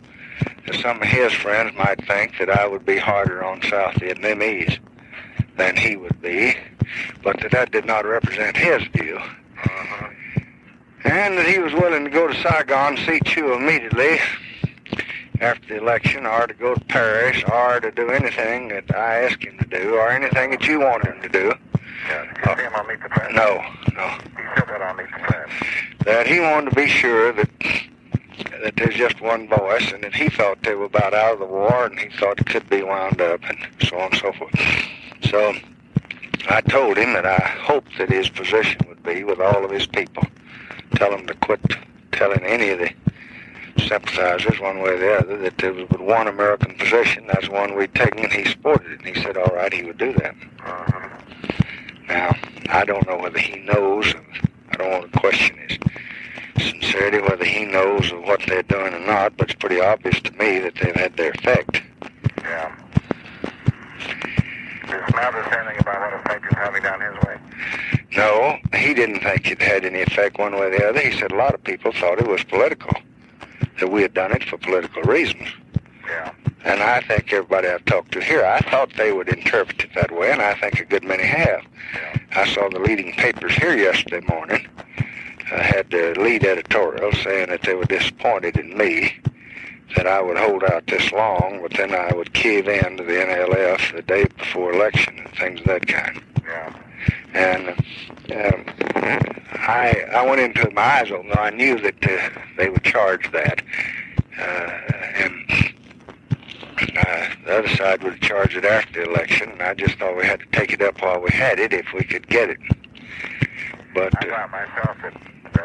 And 0.67 0.77
some 0.81 1.01
of 1.01 1.09
his 1.09 1.33
friends 1.33 1.77
might 1.77 2.05
think 2.07 2.39
that 2.39 2.51
I 2.51 2.67
would 2.67 2.85
be 2.85 2.99
harder 2.99 3.45
on 3.45 3.63
South 3.63 3.95
Vietnamese 3.95 4.79
than 5.57 5.77
he 5.77 5.97
would 5.97 6.21
be, 6.21 6.57
but 7.23 7.41
that 7.41 7.51
that 7.53 7.71
did 7.71 7.85
not 7.85 8.05
represent 8.05 8.57
his 8.57 8.83
view. 8.89 9.17
Uh-huh. 9.17 10.09
And 11.05 11.37
that 11.37 11.47
he 11.47 11.59
was 11.59 11.73
willing 11.73 12.05
to 12.05 12.11
go 12.11 12.29
to 12.29 12.35
Saigon, 12.43 12.97
see 12.97 13.19
Thieu 13.25 13.55
immediately 13.55 14.19
after 15.41 15.67
the 15.69 15.79
election, 15.79 16.27
or 16.27 16.47
to 16.47 16.55
go 16.55 16.75
to 16.75 16.85
Paris, 16.85 17.43
or 17.51 17.81
to 17.81 17.91
do 17.91 18.11
anything 18.11 18.69
that 18.69 18.95
I 18.95 19.25
asked 19.25 19.43
him 19.43 19.59
to 19.59 19.67
do, 19.67 19.97
or 19.97 20.11
anything 20.11 20.53
that 20.53 20.67
you 20.67 20.81
want 20.81 21.05
him 21.05 21.21
to 21.21 21.29
do. 21.29 21.53
Yeah, 22.09 22.25
did 22.27 22.37
you 22.47 22.57
see 22.57 22.63
him 22.63 22.75
on 22.75 22.87
Meet 22.87 23.03
the 23.03 23.09
Press? 23.09 23.33
No, 23.33 23.65
no. 23.95 24.09
He 24.09 24.43
said 24.57 24.69
that 24.69 24.83
on 24.83 24.97
Meet 24.97 25.11
the 25.11 25.19
Press. 25.19 25.51
That 26.05 26.27
he 26.27 26.39
wanted 26.41 26.71
to 26.71 26.77
be 26.77 26.87
sure 26.87 27.33
that 27.33 27.51
that 28.63 28.75
there's 28.77 28.95
just 28.95 29.21
one 29.21 29.49
voice, 29.49 29.93
and 29.93 30.05
that 30.05 30.15
he 30.15 30.29
felt 30.29 30.63
they 30.63 30.75
were 30.75 30.87
about 30.87 31.15
out 31.15 31.35
of 31.35 31.39
the 31.41 31.47
war, 31.47 31.87
and 31.87 31.99
he 31.99 32.09
thought 32.17 32.41
it 32.41 32.47
could 32.47 32.69
be 32.69 32.83
wound 32.83 33.21
up, 33.21 33.41
and 33.45 33.59
so 33.89 33.99
on 33.99 34.11
and 34.13 34.21
so 34.21 34.33
forth. 34.33 34.55
So 35.31 35.55
I 36.49 36.61
told 36.63 36.97
him 36.99 37.13
that 37.13 37.27
I 37.27 37.39
hoped 37.39 37.97
that 37.99 38.11
his 38.11 38.29
position 38.29 38.81
would 38.89 39.03
be 39.03 39.25
with 39.25 39.41
all 39.41 39.65
of 39.65 39.71
his 39.71 39.87
people. 39.87 40.25
Tell 40.97 41.13
him 41.13 41.27
to 41.27 41.35
quit 41.35 41.61
telling 42.13 42.43
any 42.45 42.71
of 42.71 42.79
the 42.79 42.93
sympathizers, 43.79 44.61
one 44.61 44.81
way 44.81 44.91
or 44.91 44.99
the 44.99 45.19
other, 45.19 45.37
that 45.39 45.59
there 45.59 45.73
was 45.73 45.87
but 45.89 46.01
one 46.01 46.29
American 46.29 46.75
position. 46.77 47.27
That's 47.27 47.49
one 47.49 47.75
we'd 47.75 47.95
taken, 47.95 48.21
and 48.21 48.33
he 48.33 48.45
supported 48.45 48.93
it. 48.93 49.01
And 49.05 49.17
he 49.17 49.23
said, 49.23 49.37
all 49.37 49.55
right, 49.55 49.73
he 49.73 49.83
would 49.85 49.99
do 49.99 50.13
that. 50.15 50.35
Uh-huh. 50.65 51.09
Now, 52.09 52.37
I 52.69 52.85
don't 52.85 53.07
know 53.07 53.17
whether 53.17 53.39
he 53.39 53.61
knows. 53.61 54.13
And 54.13 54.25
I 54.71 54.77
don't 54.77 54.91
want 54.91 55.13
to 55.13 55.19
question 55.19 55.57
his 55.69 55.79
sincerity, 56.59 57.19
whether 57.21 57.45
he 57.45 57.65
knows 57.65 58.11
what 58.13 58.43
they're 58.47 58.63
doing 58.63 58.95
or 58.95 59.01
not, 59.01 59.37
but 59.37 59.51
it's 59.51 59.59
pretty 59.59 59.81
obvious 59.81 60.21
to 60.21 60.33
me 60.33 60.59
that 60.61 60.75
they've 60.77 60.95
had 60.95 61.17
their 61.17 61.31
effect. 61.31 61.83
Yeah. 62.39 62.77
Does 63.43 65.03
Smathers 65.11 65.51
say 65.51 65.59
anything 65.59 65.81
about 65.81 66.01
what 66.01 66.21
effect 66.21 66.45
it's 66.47 66.55
having 66.55 66.83
down 66.83 67.01
his 67.01 67.15
way? 67.25 67.39
No, 68.15 68.59
he 68.75 68.93
didn't 68.93 69.21
think 69.21 69.51
it 69.51 69.63
had 69.63 69.85
any 69.85 70.03
effect 70.03 70.39
one 70.39 70.53
way 70.53 70.67
or 70.67 70.71
the 70.71 70.87
other. 70.87 71.01
He 71.01 71.19
said 71.19 71.33
a 71.33 71.37
lot 71.37 71.55
of 71.55 71.65
people 71.65 71.93
thought 71.93 72.19
it 72.19 72.29
was 72.29 72.45
political, 72.45 72.93
that 73.81 73.91
we 73.91 74.03
had 74.03 74.13
done 74.13 74.33
it 74.33 74.45
for 74.45 74.59
political 74.59 75.03
reasons. 75.03 75.49
Yeah. 76.07 76.33
And 76.65 76.83
I 76.83 77.01
think 77.01 77.33
everybody 77.33 77.69
I've 77.69 77.85
talked 77.87 78.13
to 78.13 78.21
here, 78.21 78.45
I 78.45 78.61
thought 78.61 78.93
they 78.97 79.13
would 79.13 79.29
interpret 79.29 79.83
it 79.83 79.91
that 79.95 80.13
way, 80.13 80.31
and 80.31 80.43
I 80.43 80.55
think 80.55 80.79
a 80.79 80.85
good 80.85 81.05
many 81.05 81.25
have. 81.25 81.65
Yeah. 81.95 82.19
I 82.37 82.47
saw 82.47 82.69
the 82.69 82.79
leading 82.79 83.13
papers 83.13 83.55
here 83.55 83.77
yesterday 83.77 84.25
morning. 84.29 84.69
I 85.53 85.63
had 85.63 85.91
the 85.91 86.15
lead 86.19 86.45
editorial 86.45 87.13
saying 87.13 87.51
that 87.51 87.63
they 87.63 87.75
were 87.75 87.85
disappointed 87.85 88.57
in 88.57 88.77
me 88.77 89.15
that 89.97 90.07
I 90.07 90.23
would 90.23 90.39
hold 90.39 90.65
out 90.65 90.87
this 90.87 91.13
long, 91.13 91.61
but 91.61 91.75
then 91.77 91.95
I 91.95 92.15
would 92.15 92.33
cave 92.33 92.69
in 92.69 92.97
to 92.97 93.05
the 93.05 93.13
NLF 93.13 93.95
the 93.95 94.03
day 94.03 94.25
before 94.39 94.73
election 94.73 95.19
and 95.19 95.29
things 95.35 95.61
of 95.61 95.67
that 95.67 95.87
kind. 95.87 96.23
Yeah. 96.43 96.75
And 97.35 97.69
um, 97.69 98.65
I 99.53 100.05
I 100.15 100.27
went 100.27 100.41
into 100.41 100.63
it, 100.63 100.73
my 100.73 100.83
eyes 100.83 101.11
open. 101.11 101.33
I 101.37 101.51
knew 101.51 101.79
that 101.81 102.03
uh, 102.03 102.41
they 102.57 102.71
would 102.71 102.85
charge 102.85 103.31
that, 103.33 103.63
uh, 104.39 104.81
and 105.17 105.75
uh, 106.97 107.29
the 107.45 107.59
other 107.59 107.69
side 107.77 108.03
would 108.03 108.21
charge 108.23 108.57
it 108.57 108.65
after 108.65 109.05
the 109.05 109.11
election. 109.11 109.51
And 109.51 109.63
I 109.63 109.75
just 109.75 109.99
thought 109.99 110.17
we 110.17 110.25
had 110.25 110.41
to 110.41 110.47
take 110.53 110.73
it 110.73 110.81
up 110.81 111.03
while 111.03 111.21
we 111.21 111.31
had 111.31 111.59
it, 111.59 111.73
if 111.73 111.93
we 111.93 112.05
could 112.05 112.27
get 112.29 112.51
it. 112.51 112.59
But 113.95 114.25
I 114.25 114.45
uh, 114.45 114.49
myself 114.49 114.97
that, 115.03 115.15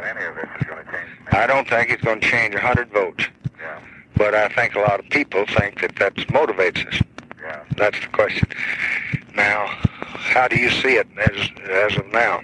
that 0.01 0.15
any 0.15 0.25
of 0.25 0.35
this 0.35 0.49
is 0.59 0.67
going 0.67 0.85
to 0.85 0.91
change. 0.91 1.09
I 1.31 1.47
don't 1.47 1.67
think 1.67 1.89
it's 1.89 2.03
going 2.03 2.21
to 2.21 2.27
change 2.27 2.55
a 2.55 2.59
hundred 2.59 2.89
votes. 2.91 3.25
Yeah. 3.59 3.79
But 4.15 4.33
I 4.33 4.49
think 4.49 4.75
a 4.75 4.79
lot 4.79 4.99
of 4.99 5.09
people 5.09 5.45
think 5.45 5.81
that 5.81 5.95
that 5.97 6.15
motivates 6.27 6.87
us. 6.87 7.01
Yeah. 7.41 7.63
That's 7.75 7.99
the 7.99 8.07
question. 8.07 8.47
Now, 9.35 9.67
how 9.67 10.47
do 10.47 10.57
you 10.57 10.69
see 10.69 10.95
it 10.95 11.07
as 11.17 11.49
as 11.69 11.97
of 11.97 12.07
now? 12.07 12.41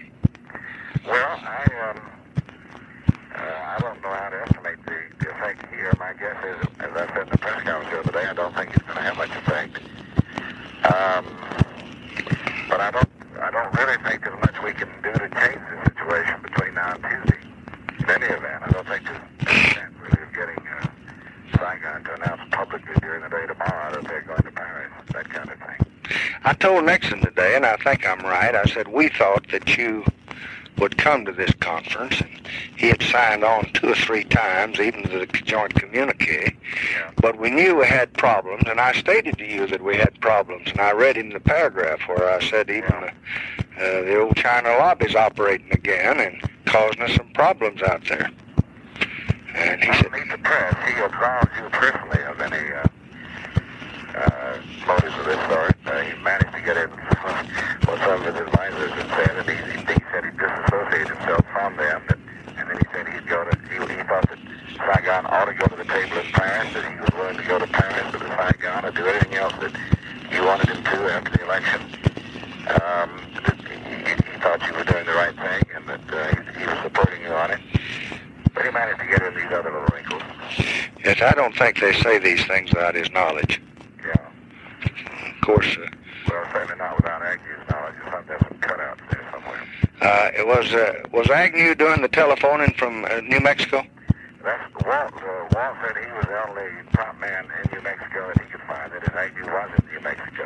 Well, 1.05 1.39
I 1.43 1.65
um, 1.89 2.01
uh, 3.35 3.39
I 3.39 3.77
don't 3.79 4.01
know 4.01 4.09
how 4.09 4.29
to 4.29 4.41
estimate 4.43 4.85
the, 4.85 5.01
the 5.19 5.31
effect 5.31 5.65
here. 5.73 5.91
My 5.99 6.13
guess 6.13 6.37
is, 6.45 6.67
as 6.79 6.91
I 6.91 7.07
said 7.13 7.23
in 7.23 7.29
the 7.29 7.37
press 7.37 7.63
conference 7.63 7.89
the 7.91 7.99
other 7.99 8.11
day, 8.11 8.27
I 8.29 8.33
don't 8.33 8.55
think 8.55 8.69
it's 8.69 8.83
going 8.83 8.97
to 8.97 9.01
have 9.01 9.17
much 9.17 9.31
effect. 9.31 9.77
Um, 10.85 11.25
but 12.69 12.79
I 12.79 12.91
don't 12.91 13.09
I 13.41 13.51
don't 13.51 13.73
really 13.73 13.97
think 14.03 14.23
there's 14.23 14.39
much 14.39 14.55
we 14.63 14.73
can 14.73 14.89
do 15.01 15.11
to 15.11 15.29
change 15.29 15.59
the 15.69 15.89
situation 15.89 16.41
between 16.43 16.73
now 16.75 16.93
and 16.93 17.03
Tuesday. 17.03 17.32
In 18.03 18.09
any 18.09 18.25
event, 18.25 18.63
I 18.63 18.69
don't 18.69 18.85
think 18.85 19.05
there's 19.05 19.73
chance 19.73 19.95
of 19.95 20.33
getting 20.33 20.67
uh, 20.67 20.87
Saigon 21.57 22.03
to 22.03 22.13
announce 22.15 22.41
publicly 22.51 22.93
during 22.99 23.21
the 23.21 23.29
day 23.29 23.47
tomorrow 23.47 23.93
that 23.93 24.03
they're 24.09 24.23
going 24.23 24.41
to 24.41 24.51
Paris, 24.51 24.91
that 25.13 25.29
kind 25.29 25.49
of 25.49 25.57
thing. 25.57 26.17
I 26.43 26.53
told 26.53 26.83
Nixon 26.85 27.21
today, 27.21 27.55
and 27.55 27.65
I 27.65 27.77
think 27.77 28.05
I'm 28.05 28.19
right. 28.19 28.53
I 28.55 28.65
said 28.65 28.89
we 28.89 29.07
thought 29.07 29.47
that 29.51 29.77
you 29.77 30.03
would 30.77 30.97
come 30.97 31.25
to 31.25 31.31
this 31.31 31.51
conference, 31.59 32.19
and 32.21 32.47
he 32.75 32.87
had 32.87 33.01
signed 33.03 33.43
on 33.43 33.71
two 33.73 33.89
or 33.89 33.95
three 33.95 34.23
times, 34.23 34.79
even 34.79 35.03
to 35.03 35.19
the 35.19 35.25
joint 35.25 35.73
communique. 35.75 36.55
Yeah. 36.91 37.11
But 37.21 37.37
we 37.39 37.49
knew 37.49 37.75
we 37.75 37.85
had 37.85 38.13
problems, 38.13 38.63
and 38.67 38.79
I 38.79 38.93
stated 38.93 39.37
to 39.37 39.45
you 39.45 39.67
that 39.67 39.81
we 39.81 39.97
had 39.97 40.19
problems, 40.21 40.69
and 40.71 40.81
I 40.81 40.91
read 40.91 41.17
him 41.17 41.31
the 41.31 41.39
paragraph 41.39 42.01
where 42.07 42.29
I 42.29 42.39
said 42.41 42.69
even 42.69 42.89
the, 42.89 43.11
uh, 43.77 44.01
the 44.03 44.19
old 44.19 44.35
China 44.35 44.69
lobby's 44.77 45.15
operating 45.15 45.71
again 45.71 46.19
and 46.19 46.41
causing 46.65 47.01
us 47.01 47.13
some 47.15 47.29
problems 47.33 47.81
out 47.81 48.03
there. 48.05 48.31
And 49.55 49.83
he 49.83 49.89
I 49.89 49.95
said, 49.97 50.11
don't 50.11 50.29
the 50.29 50.37
press. 50.39 50.75
He 50.87 51.01
absolves 51.01 51.51
you 51.57 51.69
personally 51.69 52.23
of 52.23 52.41
any 52.41 52.73
uh, 52.73 52.87
uh, 54.17 54.57
motives 54.87 55.15
of 55.19 55.25
this 55.25 55.49
sort. 55.49 55.75
Uh, 55.85 56.01
he 56.01 56.23
managed 56.23 56.53
to 56.53 56.61
get 56.61 56.77
in 56.77 56.89
what 57.85 57.99
some 57.99 58.21
of 58.21 58.25
his 58.25 58.35
advisors 58.35 58.91
had 58.91 59.27
said, 59.27 59.37
and 59.37 59.49
he, 59.49 59.92
he 59.92 59.92
said 60.13 60.25
he'd 60.25 60.37
disassociate 60.37 61.07
himself 61.09 61.41
from 61.51 61.75
them. 61.75 62.01
And, 62.09 62.21
and 62.57 62.69
then 62.69 62.77
he 62.77 62.85
said 62.93 63.07
he'd 63.09 63.27
go 63.27 63.43
to, 63.43 63.57
he, 63.65 63.81
he 63.97 64.03
thought 64.05 64.29
that 64.29 64.37
Saigon 64.77 65.25
ought 65.25 65.45
to 65.45 65.53
go 65.57 65.65
to 65.65 65.75
the 65.75 65.89
table 65.89 66.17
in 66.21 66.29
Paris, 66.31 66.71
that 66.73 66.85
he 66.85 66.99
was 67.01 67.09
willing 67.17 67.37
to 67.37 67.43
go 67.43 67.57
to 67.57 67.67
Paris 67.67 68.13
or 68.13 68.19
to 68.19 68.27
Saigon 68.37 68.85
or 68.85 68.91
do 68.91 69.05
anything 69.07 69.33
else 69.35 69.53
that 69.59 69.73
you 70.31 70.45
wanted 70.45 70.69
him 70.69 70.83
to 70.83 70.97
after 71.13 71.31
the 71.33 71.43
election. 71.43 71.81
Um, 72.77 73.09
that 73.41 73.57
he, 73.65 73.75
he, 74.05 74.13
he 74.13 74.39
thought 74.39 74.61
you 74.69 74.73
were 74.77 74.85
doing 74.85 75.05
the 75.05 75.17
right 75.17 75.35
thing 75.35 75.61
and 75.75 75.83
that 75.89 76.05
uh, 76.13 76.53
he, 76.53 76.59
he 76.59 76.65
was 76.65 76.77
supporting 76.83 77.21
you 77.21 77.33
on 77.33 77.51
it. 77.51 77.59
But 78.53 78.65
he 78.65 78.71
managed 78.71 78.99
to 78.99 79.07
get 79.07 79.21
in 79.23 79.33
these 79.33 79.51
other 79.51 79.71
little 79.73 79.89
wrinkles. 79.91 80.21
yes, 81.03 81.21
I 81.21 81.33
don't 81.33 81.57
think 81.57 81.79
they 81.81 81.93
say 81.93 82.19
these 82.19 82.45
things 82.45 82.69
without 82.71 82.93
his 82.93 83.09
knowledge. 83.11 83.59
Yeah. 84.05 84.13
Of 84.13 85.41
course, 85.41 85.75
uh, 85.75 85.89
Well, 86.29 86.45
certainly 86.53 86.77
not 86.77 86.97
without 86.97 87.23
Agnew's 87.23 87.67
knowledge. 87.71 87.95
I 88.05 88.09
thought 88.11 88.27
there's 88.27 88.41
some 88.47 88.57
cutouts 88.59 89.01
there 89.11 89.27
somewhere. 89.31 89.67
Uh, 90.03 90.31
it 90.35 90.45
was 90.45 90.73
uh, 90.73 90.93
was 91.11 91.29
Agnew 91.29 91.75
doing 91.75 92.01
the 92.01 92.09
telephoning 92.09 92.73
from 92.73 93.05
uh, 93.05 93.21
New 93.21 93.39
Mexico? 93.39 93.83
That's 94.43 94.73
Walt. 94.85 95.13
Uh, 95.15 95.47
Walt 95.55 95.75
said 95.81 95.95
he 95.95 96.11
was 96.11 96.25
the 96.27 96.49
only 96.49 96.69
top 96.91 97.17
man 97.19 97.45
in 97.45 97.71
New 97.71 97.81
Mexico 97.81 98.27
that 98.27 98.43
he 98.43 98.51
could 98.51 98.61
find 98.67 98.91
that 98.91 99.01
his 99.01 99.15
Agnew 99.15 99.45
was 99.45 99.69
in 99.79 99.93
New 99.93 100.01
Mexico. 100.01 100.45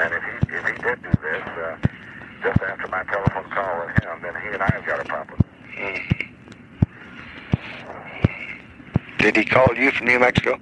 And 0.00 0.14
if 0.14 0.22
he 0.24 0.56
if 0.56 0.64
he 0.64 0.82
did 0.82 1.02
do 1.02 1.10
this 1.20 1.44
uh, 1.60 1.76
just 2.42 2.62
after 2.62 2.88
my 2.88 3.04
telephone 3.04 3.50
call 3.50 3.86
with 3.86 4.02
him, 4.02 4.22
then 4.22 4.34
he 4.40 4.48
and 4.48 4.62
I 4.62 4.70
have 4.72 4.86
got 4.86 5.00
a 5.00 5.04
problem. 5.04 5.38
Did 9.18 9.36
he 9.36 9.44
call 9.44 9.68
you 9.76 9.90
from 9.90 10.06
New 10.06 10.18
Mexico? 10.18 10.58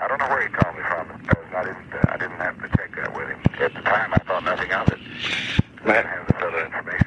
I 0.00 0.08
don't 0.08 0.18
know 0.18 0.28
where 0.28 0.42
he 0.42 0.52
called 0.52 0.76
me 0.76 0.82
from 0.82 1.20
because 1.22 1.44
I 1.54 1.64
didn't 1.64 1.94
uh, 1.94 2.12
I 2.12 2.16
didn't 2.16 2.38
have 2.38 2.60
to 2.60 2.68
check 2.76 2.96
that 2.96 3.14
with 3.14 3.28
him 3.28 3.40
at 3.60 3.74
the 3.74 3.80
time. 3.82 4.12
I 4.12 4.18
thought 4.18 4.44
nothing 4.44 4.72
of 4.72 4.88
it. 4.88 5.63
Have 5.84 6.30
other 6.36 6.64
information. 6.64 7.06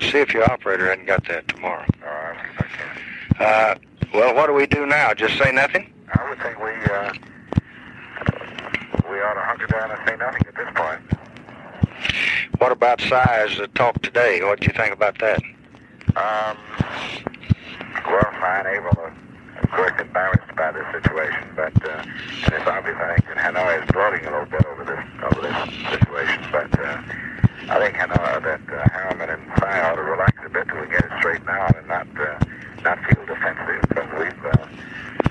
See 0.00 0.18
if 0.18 0.34
your 0.34 0.50
operator 0.50 0.88
hadn't 0.90 1.06
got 1.06 1.26
that 1.28 1.48
tomorrow. 1.48 1.84
All 2.06 2.08
right, 2.08 2.36
see 2.36 2.50
if 2.50 2.60
I 2.60 2.66
can. 2.66 3.46
Uh, 3.46 3.74
well, 4.14 4.34
what 4.34 4.46
do 4.46 4.52
we 4.52 4.66
do 4.66 4.86
now? 4.86 5.14
Just 5.14 5.38
say 5.38 5.50
nothing? 5.52 5.92
I 6.14 6.28
would 6.28 6.38
think 6.40 6.58
we 6.58 6.70
uh, 6.70 7.12
we 9.10 9.20
ought 9.20 9.34
to 9.34 9.40
hunker 9.40 9.66
down 9.66 9.90
and 9.90 10.00
say 10.06 10.16
nothing 10.16 10.42
at 10.46 10.54
this 10.54 10.68
point. 10.74 11.00
What 12.58 12.72
about 12.72 13.00
size 13.00 13.58
uh, 13.58 13.66
talk 13.74 14.00
today? 14.02 14.42
What 14.42 14.60
do 14.60 14.66
you 14.66 14.72
think 14.76 14.92
about 14.92 15.18
that? 15.20 15.40
Um, 16.16 16.56
well, 18.06 18.32
fine, 18.40 18.66
Abel, 18.66 18.90
uh, 18.98 19.62
of 19.62 19.70
course, 19.70 19.92
embarrassed 20.00 20.54
by 20.56 20.72
this 20.72 20.84
situation, 20.92 21.48
but 21.56 21.88
uh, 21.88 22.04
and 22.44 22.54
it's 22.54 22.66
obvious 22.66 22.96
I 22.98 23.16
think 23.16 23.26
that 23.28 23.36
Hanoi 23.38 23.82
is 23.82 23.90
gloating 23.90 24.26
a 24.26 24.30
little 24.30 24.46
bit 24.46 24.64
over 24.66 24.84
this 24.84 25.04
over 25.24 25.40
this 25.40 26.00
situation. 26.00 26.44
But 26.52 26.78
uh, 26.78 27.02
I 27.70 27.78
think 27.80 27.96
Hanoi, 27.96 28.42
that 28.44 28.60
uh, 28.72 28.88
Harriman 28.90 29.28
and 29.30 29.42
Cy 29.58 29.80
ought 29.82 29.96
to 29.96 30.02
relax 30.02 30.32
a 30.44 30.48
bit 30.48 30.66
till 30.68 30.80
we 30.80 30.86
get 30.88 31.04
it 31.04 31.12
straightened 31.18 31.48
out 31.50 31.76
and 31.76 31.86
not 31.86 32.06
uh, 32.18 32.38
not 32.82 32.98
feel 33.04 33.26
defensive 33.26 33.82
because 33.88 34.08
we've 34.18 34.44
uh, 34.46 34.66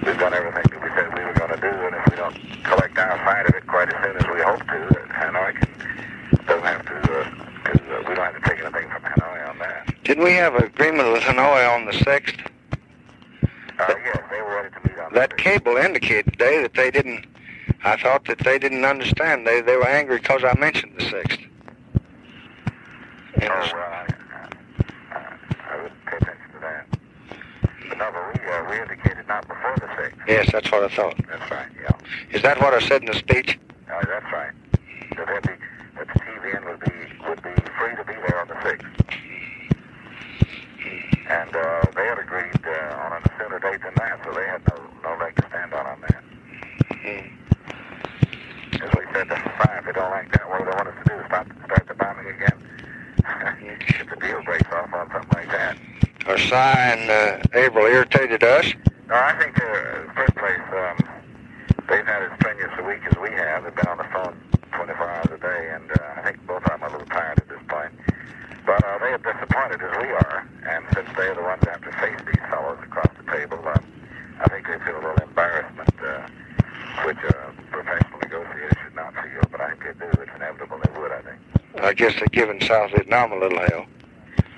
we've 0.06 0.20
done 0.20 0.34
everything 0.34 0.64
that 0.70 0.82
we 0.84 0.90
said 0.94 1.10
we 1.18 1.26
were 1.26 1.34
going 1.34 1.50
to 1.50 1.62
do, 1.62 1.68
and 1.74 1.96
if 1.96 2.06
we 2.12 2.16
don't 2.16 2.36
collect 2.64 2.98
our 2.98 3.18
side 3.26 3.48
of 3.50 3.56
it 3.56 3.66
quite 3.66 3.92
as 3.92 4.04
soon 4.04 4.18
as 4.18 4.26
we 4.34 4.42
hope 4.42 4.60
to, 4.60 4.80
that 4.94 5.10
Hanoi 5.10 5.54
can 5.58 6.46
doesn't 6.46 6.64
have 6.64 6.86
to. 6.86 6.96
Uh, 6.96 7.24
to 7.24 7.98
uh, 7.98 8.00
we 8.08 8.16
don't 8.16 8.34
have 8.34 8.42
to 8.44 8.50
take 8.50 8.60
anything 8.64 8.90
from 8.90 9.02
Hanoi 9.02 9.50
on 9.50 9.58
that. 9.60 9.94
Didn't 10.04 10.24
we 10.24 10.34
have 10.34 10.56
an 10.56 10.64
agreement 10.64 11.12
with 11.12 11.24
Hanoi 11.24 11.68
on 11.76 11.86
the 11.86 11.92
6th? 11.92 12.40
Uh, 13.44 13.94
yes, 14.06 14.20
they 14.32 14.42
were 14.42 14.56
ready 14.56 14.70
to 14.74 14.88
meet 14.88 14.98
on 15.00 15.12
the 15.12 15.20
That 15.20 15.32
sixth. 15.32 15.44
cable 15.44 15.76
indicated 15.78 16.32
today 16.34 16.62
that 16.62 16.74
they 16.76 16.92
didn't, 16.92 17.26
I 17.84 17.98
thought 17.98 18.26
that 18.26 18.40
they 18.40 18.58
didn't 18.60 18.86
understand. 18.86 19.46
They, 19.46 19.60
they 19.62 19.76
were 19.76 19.88
angry 19.88 20.18
because 20.20 20.44
I 20.46 20.58
mentioned 20.58 20.94
the 20.98 21.04
6th. 21.06 21.46
Oh, 23.40 23.46
well, 23.46 23.92
I, 23.92 24.08
I, 25.12 25.38
I 25.70 25.82
wouldn't 25.84 26.06
pay 26.06 26.18
attention 26.18 26.50
to 26.54 26.60
that. 26.60 26.88
But 27.88 27.98
no, 28.00 28.10
but 28.12 28.34
we, 28.34 28.50
uh, 28.50 28.66
we 28.70 28.82
indicated 28.82 29.28
not 29.28 29.48
before 29.48 29.76
the 29.78 29.86
6th. 29.86 30.28
yes, 30.28 30.50
that's 30.52 30.72
what 30.72 30.84
I 30.84 30.96
thought. 30.96 31.16
That's 31.30 31.52
right, 31.52 31.70
yeah. 31.80 31.92
Is 32.32 32.42
that 32.42 32.60
what 32.60 32.74
I 32.74 32.80
said 32.80 33.04
in 33.04 33.12
the 33.12 33.14
speech? 33.14 33.60
Uh, 33.92 34.04
that's 34.08 34.26
right. 34.34 34.52
That, 35.18 35.28
they'd 35.28 35.48
be, 35.54 35.54
that 35.98 36.08
the 36.08 36.20
GVN 36.20 36.66
would 36.66 36.80
be, 36.80 37.30
would 37.30 37.44
be 37.44 37.54
free 37.78 37.96
to 37.96 38.04
be 38.06 38.14
there 38.26 38.42
on 38.42 38.48
the 38.48 38.56
6th. 38.56 38.86
And 41.30 41.56
uh, 41.56 41.92
they 41.96 42.06
had 42.08 42.18
agreed 42.18 42.66
uh, 42.66 43.06
on 43.06 43.22
a 43.22 43.32
sooner 43.38 43.60
date 43.60 43.82
than 43.84 43.94
that, 43.98 44.20
so 44.26 44.34
they 44.34 44.48
had 44.48 44.66
no, 44.66 44.82
no 45.04 45.24
leg 45.24 45.36
to 45.36 45.46
stand 45.50 45.74
on 45.74 45.86
on 45.86 46.02
that. 46.02 46.24
Hmm. 47.06 48.82
As 48.82 48.90
we 48.98 49.14
said, 49.14 49.30
that's 49.30 49.64
fine. 49.64 49.78
If 49.78 49.86
they 49.86 49.92
don't 49.92 50.10
like 50.10 50.32
that, 50.32 50.50
what 50.50 50.58
do 50.60 50.66
they 50.66 50.72
want 50.72 50.88
us 50.88 50.96
to 51.06 51.16
do? 51.16 51.26
Start, 51.28 51.48
start 51.66 51.88
the 51.88 51.94
bombing 51.94 52.28
again? 52.34 52.68
if 54.00 54.10
the 54.10 54.16
deal 54.18 54.44
breaks 54.44 54.72
off 54.72 54.94
on 54.94 55.10
something 55.12 55.30
like 55.34 55.50
that. 55.50 55.78
Are 56.26 56.38
Cy 56.38 56.94
and 57.10 57.44
uh, 57.44 57.58
Averell 57.58 57.88
irritated 57.88 58.44
us? 58.44 58.66
No, 59.08 59.16
I 59.16 59.38
think, 59.40 59.56
uh, 59.62 60.14
first 60.14 60.36
place, 60.36 60.60
um, 60.76 60.98
they've 61.90 62.06
had 62.06 62.24
as 62.24 62.32
strenuous 62.40 62.72
a 62.78 62.84
week 62.84 63.00
as 63.10 63.18
we 63.22 63.30
have. 63.32 63.64
They've 63.64 63.76
been 63.76 63.88
on 63.88 63.98
the 63.98 64.10
phone 64.12 64.36
24 64.74 65.10
hours 65.10 65.32
a 65.32 65.38
day, 65.38 65.70
and 65.74 65.92
uh, 65.92 66.20
I 66.20 66.22
think 66.24 66.46
both 66.46 66.64
of 66.64 66.70
them 66.70 66.84
are 66.84 66.90
a 66.90 66.92
little 66.92 67.08
tired 67.08 67.40
at 67.40 67.48
this 67.48 67.62
point. 67.68 67.92
But 68.66 68.84
uh, 68.84 68.98
they 69.00 69.16
are 69.16 69.24
disappointed 69.24 69.82
as 69.82 69.98
we 70.04 70.12
are, 70.12 70.48
and 70.68 70.86
since 70.94 71.08
they're 71.16 71.36
the 71.36 71.42
ones 71.42 71.62
that 71.64 71.80
have 71.80 71.84
to 71.88 71.92
face 72.04 72.20
these 72.28 72.44
fellows 72.52 72.80
across 72.84 73.12
the 73.16 73.32
table, 73.32 73.60
uh, 73.64 73.80
I 74.44 74.48
think 74.50 74.68
they 74.68 74.78
feel 74.84 75.00
a 75.00 75.04
little 75.08 75.24
embarrassment, 75.24 75.90
uh, 76.04 76.28
which 77.06 77.18
a 77.24 77.54
professional 77.72 78.20
negotiator 78.20 78.78
should 78.84 78.96
not 78.96 79.14
feel, 79.16 79.42
but 79.50 79.62
I 79.62 79.72
think 79.72 79.84
they 79.84 80.06
do. 80.06 80.12
It's 80.22 80.32
inevitable 80.36 80.80
they 80.84 81.00
would, 81.00 81.12
I 81.12 81.22
think. 81.22 81.40
I 81.82 81.94
guess 81.94 82.14
they're 82.20 82.28
giving 82.32 82.60
South 82.60 82.92
Vietnam 82.92 83.32
a 83.32 83.40
little 83.40 83.60
hell. 83.60 83.86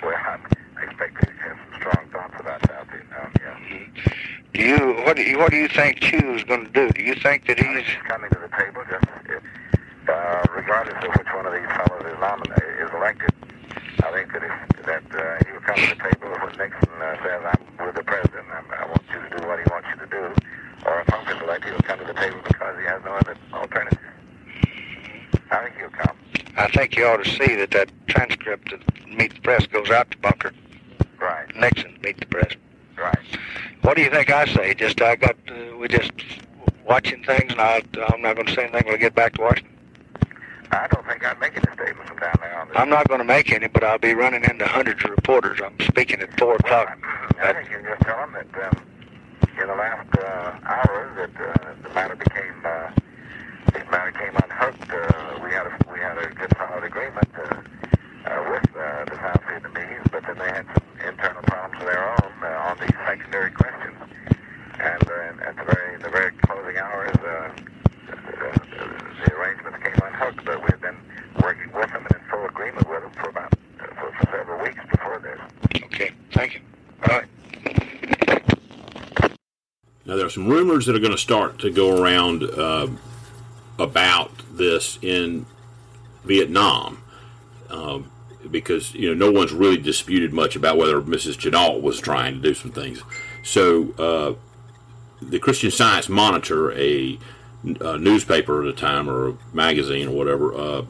Well, 0.01 0.15
I 0.15 0.83
expect 0.83 1.21
they 1.21 1.31
have 1.47 1.57
some 1.69 1.81
strong 1.81 2.09
thoughts 2.11 2.33
about 2.39 2.65
South 2.67 2.87
Vietnam, 2.91 3.33
yeah. 3.41 3.57
Do 4.53 4.63
you 4.63 4.93
what 5.05 5.17
do 5.79 6.07
you 6.07 6.43
what 6.43 6.43
do 6.43 6.43
you 6.43 6.43
think 6.43 6.47
going 6.47 6.65
to 6.65 6.71
do? 6.71 6.91
Do 6.91 7.03
you 7.03 7.15
think 7.15 7.47
that 7.47 7.59
I 7.59 7.63
think 7.63 7.85
he's 7.85 7.95
coming 8.07 8.29
to 8.31 8.39
the 8.39 8.49
table 8.49 8.83
just 8.89 9.05
uh, 10.09 10.43
regardless 10.55 10.97
of 11.05 11.15
which 11.15 11.27
one 11.33 11.45
of 11.45 11.53
these 11.53 11.69
fellows 11.69 12.03
is 12.03 12.19
nominated, 12.19 12.81
is 12.81 12.89
elected. 12.93 13.33
I 14.03 14.11
think 14.11 14.33
that 14.33 14.43
if, 14.43 14.85
that 14.85 15.03
uh, 15.13 15.43
he 15.45 15.51
will 15.53 15.61
come 15.61 15.75
to 15.75 15.95
the 15.95 16.01
table 16.01 16.29
when 16.33 16.55
Nixon 16.57 16.89
uh, 16.99 17.15
says, 17.23 17.41
I'm 17.45 17.85
with 17.85 17.95
the 17.95 18.03
president, 18.03 18.45
I'm, 18.51 18.65
I 18.71 18.85
want 18.87 19.03
you 19.13 19.21
to 19.21 19.37
do 19.37 19.47
what 19.47 19.59
he 19.59 19.65
wants 19.69 19.87
you 19.93 19.99
to 20.01 20.09
do. 20.09 20.33
Or 20.85 21.01
if 21.01 21.07
Humphrey's 21.07 21.41
elected, 21.41 21.71
he'll 21.71 21.81
come 21.81 21.99
to 21.99 22.05
the 22.05 22.13
table 22.13 22.39
because 22.47 22.75
he 22.79 22.85
has 22.85 23.03
no 23.05 23.11
other 23.11 23.37
alternative. 23.53 23.99
I 25.51 25.63
think 25.63 25.77
he'll 25.77 25.89
come. 25.89 26.17
I 26.57 26.67
think 26.69 26.95
you 26.97 27.05
ought 27.05 27.23
to 27.23 27.29
see 27.29 27.55
that 27.55 27.71
that 27.71 27.91
transcript 28.07 28.73
of 28.73 28.81
Meet 29.07 29.35
the 29.35 29.41
Press 29.41 29.67
goes 29.67 29.89
out 29.91 30.09
to 30.11 30.17
Bunker. 30.17 30.51
Right, 31.19 31.55
Nixon 31.55 31.97
Meet 32.01 32.19
the 32.19 32.25
Press. 32.25 32.53
right. 32.97 33.17
What 33.81 33.95
do 33.95 34.03
you 34.03 34.09
think 34.09 34.29
I 34.29 34.45
say? 34.45 34.73
Just 34.73 35.01
I 35.01 35.15
got 35.15 35.38
watching 36.99 37.23
things, 37.23 37.51
and 37.51 37.61
I 37.61 37.81
I'm 38.09 38.21
not 38.21 38.35
going 38.35 38.47
to 38.47 38.53
say 38.53 38.63
anything 38.63 38.85
when 38.85 38.95
I 38.95 38.97
get 38.97 39.15
back 39.15 39.33
to 39.35 39.41
Washington. 39.41 39.71
I 40.71 40.87
don't 40.91 41.05
think 41.07 41.25
I'd 41.25 41.39
make 41.39 41.53
any 41.55 41.73
statement 41.73 42.09
from 42.09 42.17
down 42.19 42.35
there 42.41 42.59
on 42.59 42.67
this. 42.67 42.77
I'm 42.77 42.89
not 42.89 43.07
going 43.07 43.19
to 43.19 43.25
make 43.25 43.51
any, 43.53 43.67
but 43.67 43.85
I'll 43.85 43.97
be 43.97 44.13
running 44.13 44.43
into 44.43 44.67
hundreds 44.67 45.03
of 45.05 45.11
reporters. 45.11 45.61
I'm 45.63 45.79
speaking 45.79 46.19
at 46.19 46.37
four 46.37 46.55
o'clock. 46.55 46.99
I 47.41 47.53
think 47.53 47.69
you 47.69 47.77
can 47.77 47.85
just 47.85 48.01
tell 48.01 48.17
them 48.17 48.33
that 48.33 48.67
um, 48.67 48.83
in 49.61 49.67
the 49.67 49.75
last 49.75 50.09
uh, 50.19 50.59
hours 50.67 51.15
that 51.15 51.41
uh, 51.41 51.73
the 51.87 51.93
matter 51.95 52.15
became 52.17 52.53
uh, 52.65 52.91
this 53.73 53.87
matter 53.89 54.11
came 54.11 54.35
unhooked. 54.35 54.91
Uh, 54.91 55.39
we 55.41 55.51
had 55.51 55.67
a 55.67 55.73
we 55.91 55.99
had 55.99 56.17
a 56.17 56.27
good 56.35 56.51
solid 56.57 56.83
agreement 56.83 57.29
uh, 57.37 57.61
uh, 58.27 58.43
with 58.51 58.75
uh, 58.75 59.05
the 59.05 59.15
South 59.23 59.41
Vietnamese, 59.47 60.11
but 60.11 60.23
then 60.27 60.37
they 60.37 60.51
had 60.51 60.65
some 60.67 61.07
internal 61.07 61.41
problems 61.43 61.79
of 61.81 61.87
their 61.87 62.09
own 62.11 62.33
uh, 62.43 62.67
on 62.69 62.77
these 62.81 62.97
secondary 63.07 63.51
questions. 63.51 63.95
And 64.79 65.03
uh, 65.09 65.43
at 65.43 65.57
the 65.57 65.63
very 65.65 65.97
the 65.97 66.09
very 66.09 66.31
closing 66.47 66.77
hours, 66.77 67.15
uh, 67.17 67.51
the, 68.07 68.15
the 69.25 69.35
arrangements 69.35 69.77
came 69.83 69.99
unhooked. 70.07 70.45
But 70.45 70.61
we 70.61 70.67
had 70.71 70.79
been 70.81 70.95
working 71.43 71.71
with 71.73 71.91
them 71.91 72.05
and 72.09 72.15
in 72.15 72.29
full 72.29 72.45
agreement 72.45 72.87
with 72.87 73.01
them 73.01 73.11
for 73.11 73.29
about 73.29 73.53
uh, 73.81 73.87
for, 73.99 74.11
for 74.13 74.25
several 74.31 74.63
weeks 74.63 74.79
before 74.89 75.19
this. 75.19 75.39
Okay, 75.83 76.11
thank 76.31 76.55
you. 76.55 76.61
All 77.03 77.19
right. 77.19 77.27
Are 80.29 80.31
some 80.31 80.47
rumors 80.47 80.85
that 80.85 80.95
are 80.95 80.99
going 80.99 81.11
to 81.11 81.17
start 81.17 81.57
to 81.57 81.71
go 81.71 81.99
around 81.99 82.43
uh, 82.43 82.87
about 83.79 84.31
this 84.51 84.99
in 85.01 85.47
Vietnam 86.23 87.01
um, 87.71 88.11
because 88.51 88.93
you 88.93 89.09
know 89.09 89.25
no 89.25 89.31
one's 89.31 89.51
really 89.51 89.79
disputed 89.79 90.31
much 90.31 90.55
about 90.55 90.77
whether 90.77 91.01
Mrs. 91.01 91.35
Chennault 91.35 91.81
was 91.81 91.99
trying 91.99 92.35
to 92.35 92.41
do 92.41 92.53
some 92.53 92.69
things. 92.71 93.01
So, 93.43 93.91
uh, 93.97 94.35
the 95.19 95.39
Christian 95.39 95.71
Science 95.71 96.07
Monitor, 96.09 96.73
a, 96.73 97.17
a 97.81 97.97
newspaper 97.97 98.61
at 98.61 98.75
the 98.75 98.79
time 98.79 99.09
or 99.09 99.29
a 99.29 99.37
magazine 99.51 100.09
or 100.09 100.11
whatever, 100.11 100.53
uh, 100.53 100.85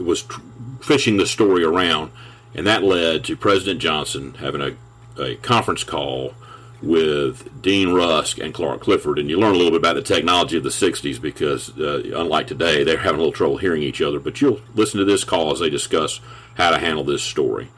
was 0.00 0.22
tr- 0.22 0.40
fishing 0.80 1.16
the 1.16 1.26
story 1.26 1.62
around, 1.62 2.10
and 2.56 2.66
that 2.66 2.82
led 2.82 3.22
to 3.26 3.36
President 3.36 3.80
Johnson 3.80 4.34
having 4.34 4.60
a, 4.60 5.22
a 5.22 5.36
conference 5.36 5.84
call 5.84 6.34
with 6.82 7.62
Dean 7.62 7.92
Rusk 7.92 8.38
and 8.38 8.54
Clark 8.54 8.80
Clifford, 8.80 9.18
and 9.18 9.28
you 9.28 9.38
learn 9.38 9.54
a 9.54 9.58
little 9.58 9.72
bit 9.72 9.80
about 9.80 9.94
the 9.94 10.02
technology 10.02 10.56
of 10.56 10.62
the 10.62 10.70
'60s 10.70 11.20
because, 11.20 11.78
uh, 11.78 12.02
unlike 12.14 12.46
today, 12.46 12.84
they're 12.84 12.98
having 12.98 13.20
a 13.20 13.22
little 13.22 13.32
trouble 13.32 13.58
hearing 13.58 13.82
each 13.82 14.00
other. 14.00 14.18
But 14.20 14.40
you'll 14.40 14.60
listen 14.74 14.98
to 14.98 15.04
this 15.04 15.24
call 15.24 15.52
as 15.52 15.60
they 15.60 15.70
discuss 15.70 16.20
how 16.56 16.70
to 16.70 16.78
handle 16.78 17.04
this 17.04 17.22
story. 17.22 17.68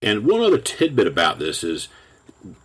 And 0.00 0.26
one 0.26 0.40
other 0.40 0.58
tidbit 0.58 1.06
about 1.06 1.38
this 1.38 1.62
is, 1.62 1.88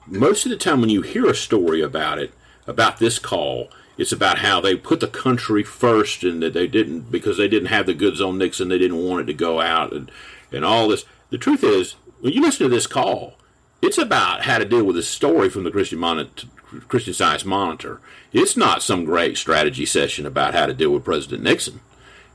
most 0.08 0.46
of 0.46 0.50
the 0.50 0.58
time 0.58 0.82
when 0.82 0.90
you 0.90 1.04
hear 1.04 1.28
a 1.28 1.36
story 1.36 1.82
about 1.82 2.18
it, 2.18 2.34
about 2.66 2.98
this 2.98 3.20
call, 3.20 3.70
it's 3.98 4.12
about 4.12 4.40
how 4.40 4.60
they 4.60 4.76
put 4.76 5.00
the 5.00 5.08
country 5.08 5.64
first 5.64 6.24
and 6.24 6.42
that 6.42 6.54
they 6.54 6.68
didn't 6.68 7.12
because 7.12 7.38
they 7.38 7.48
didn't 7.48 7.70
have 7.70 7.86
the 7.86 7.94
goods 7.94 8.22
on 8.22 8.38
Nixon, 8.38 8.70
they 8.70 8.78
didn't 8.78 9.04
want 9.04 9.22
it 9.22 9.26
to 9.26 9.34
go 9.34 9.62
out 9.62 9.94
and 9.94 10.12
and 10.52 10.64
all 10.64 10.88
this. 10.88 11.06
The 11.30 11.38
truth 11.38 11.64
is, 11.64 11.94
when 12.22 12.34
you 12.34 12.42
listen 12.42 12.66
to 12.66 12.74
this 12.74 12.88
call, 12.88 13.37
it's 13.82 13.98
about 13.98 14.44
how 14.44 14.58
to 14.58 14.66
deal 14.66 14.84
with 14.84 14.96
this 14.96 15.08
story 15.08 15.50
from 15.50 15.64
the 15.64 15.72
Christian 15.72 16.00
Monitor, 16.00 16.48
Christian 16.88 17.14
Science 17.14 17.46
Monitor. 17.46 18.02
It's 18.34 18.58
not 18.58 18.84
some 18.84 19.06
great 19.06 19.38
strategy 19.38 19.86
session 19.86 20.26
about 20.26 20.54
how 20.54 20.66
to 20.66 20.74
deal 20.74 20.92
with 20.92 21.06
President 21.06 21.44
Nixon. 21.44 21.80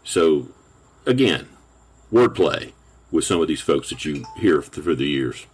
So, 0.05 0.49
again, 1.07 1.49
wordplay 2.13 2.73
with 3.11 3.25
some 3.25 3.41
of 3.41 3.49
these 3.49 3.61
folks 3.61 3.91
that 3.91 4.05
you 4.05 4.25
hear 4.39 4.63
through 4.63 4.97
the 4.97 5.07
years. 5.09 5.47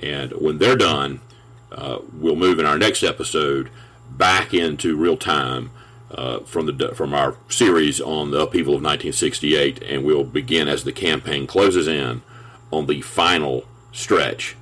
And 0.00 0.32
when 0.32 0.58
they're 0.58 0.76
done, 0.76 1.20
uh, 1.72 1.98
we'll 2.12 2.36
move 2.36 2.58
in 2.58 2.66
our 2.66 2.78
next 2.78 3.02
episode 3.02 3.70
back 4.10 4.54
into 4.54 4.96
real 4.96 5.16
time 5.16 5.70
uh, 6.10 6.40
from 6.40 6.66
the 6.66 6.94
from 6.94 7.12
our 7.12 7.36
series 7.48 8.00
on 8.00 8.30
the 8.30 8.40
upheaval 8.40 8.74
of 8.74 8.82
1968, 8.82 9.82
and 9.82 10.04
we'll 10.04 10.22
begin 10.22 10.68
as 10.68 10.84
the 10.84 10.92
campaign 10.92 11.46
closes 11.46 11.88
in 11.88 12.22
on 12.70 12.86
the 12.86 13.00
final 13.00 13.64
stretch. 13.92 14.56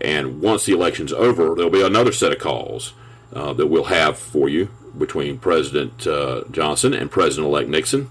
And 0.00 0.40
once 0.40 0.64
the 0.64 0.72
election's 0.72 1.12
over, 1.12 1.54
there'll 1.54 1.70
be 1.70 1.82
another 1.82 2.12
set 2.12 2.32
of 2.32 2.38
calls 2.38 2.92
uh, 3.32 3.52
that 3.54 3.66
we'll 3.66 3.84
have 3.84 4.18
for 4.18 4.48
you 4.48 4.70
between 4.96 5.38
President 5.38 6.06
uh, 6.06 6.44
Johnson 6.50 6.94
and 6.94 7.10
President-elect 7.10 7.68
Nixon, 7.68 8.10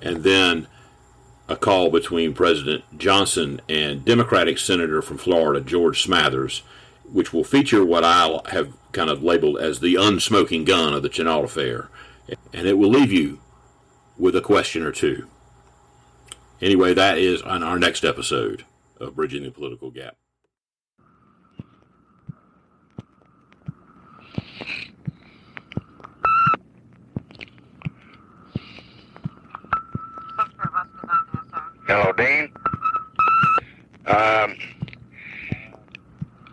and 0.00 0.24
then 0.24 0.66
a 1.48 1.56
call 1.56 1.90
between 1.90 2.34
President 2.34 2.84
Johnson 2.98 3.60
and 3.68 4.04
Democratic 4.04 4.58
Senator 4.58 5.00
from 5.00 5.18
Florida 5.18 5.60
George 5.60 6.04
Smathers, 6.04 6.62
which 7.04 7.32
will 7.32 7.44
feature 7.44 7.84
what 7.84 8.04
I 8.04 8.40
have 8.50 8.72
kind 8.92 9.10
of 9.10 9.22
labeled 9.22 9.58
as 9.58 9.80
the 9.80 9.96
unsmoking 9.96 10.64
gun 10.64 10.92
of 10.92 11.02
the 11.02 11.08
Chennault 11.08 11.44
affair, 11.44 11.88
and 12.52 12.66
it 12.66 12.78
will 12.78 12.90
leave 12.90 13.12
you 13.12 13.40
with 14.18 14.34
a 14.34 14.40
question 14.40 14.82
or 14.82 14.92
two. 14.92 15.28
Anyway, 16.60 16.94
that 16.94 17.18
is 17.18 17.42
on 17.42 17.62
our 17.62 17.78
next 17.78 18.04
episode 18.04 18.64
of 18.98 19.14
Bridging 19.14 19.44
the 19.44 19.50
Political 19.50 19.90
Gap. 19.90 20.16
Hello, 31.98 32.12
Dean. 32.12 32.52
Um, 34.04 34.54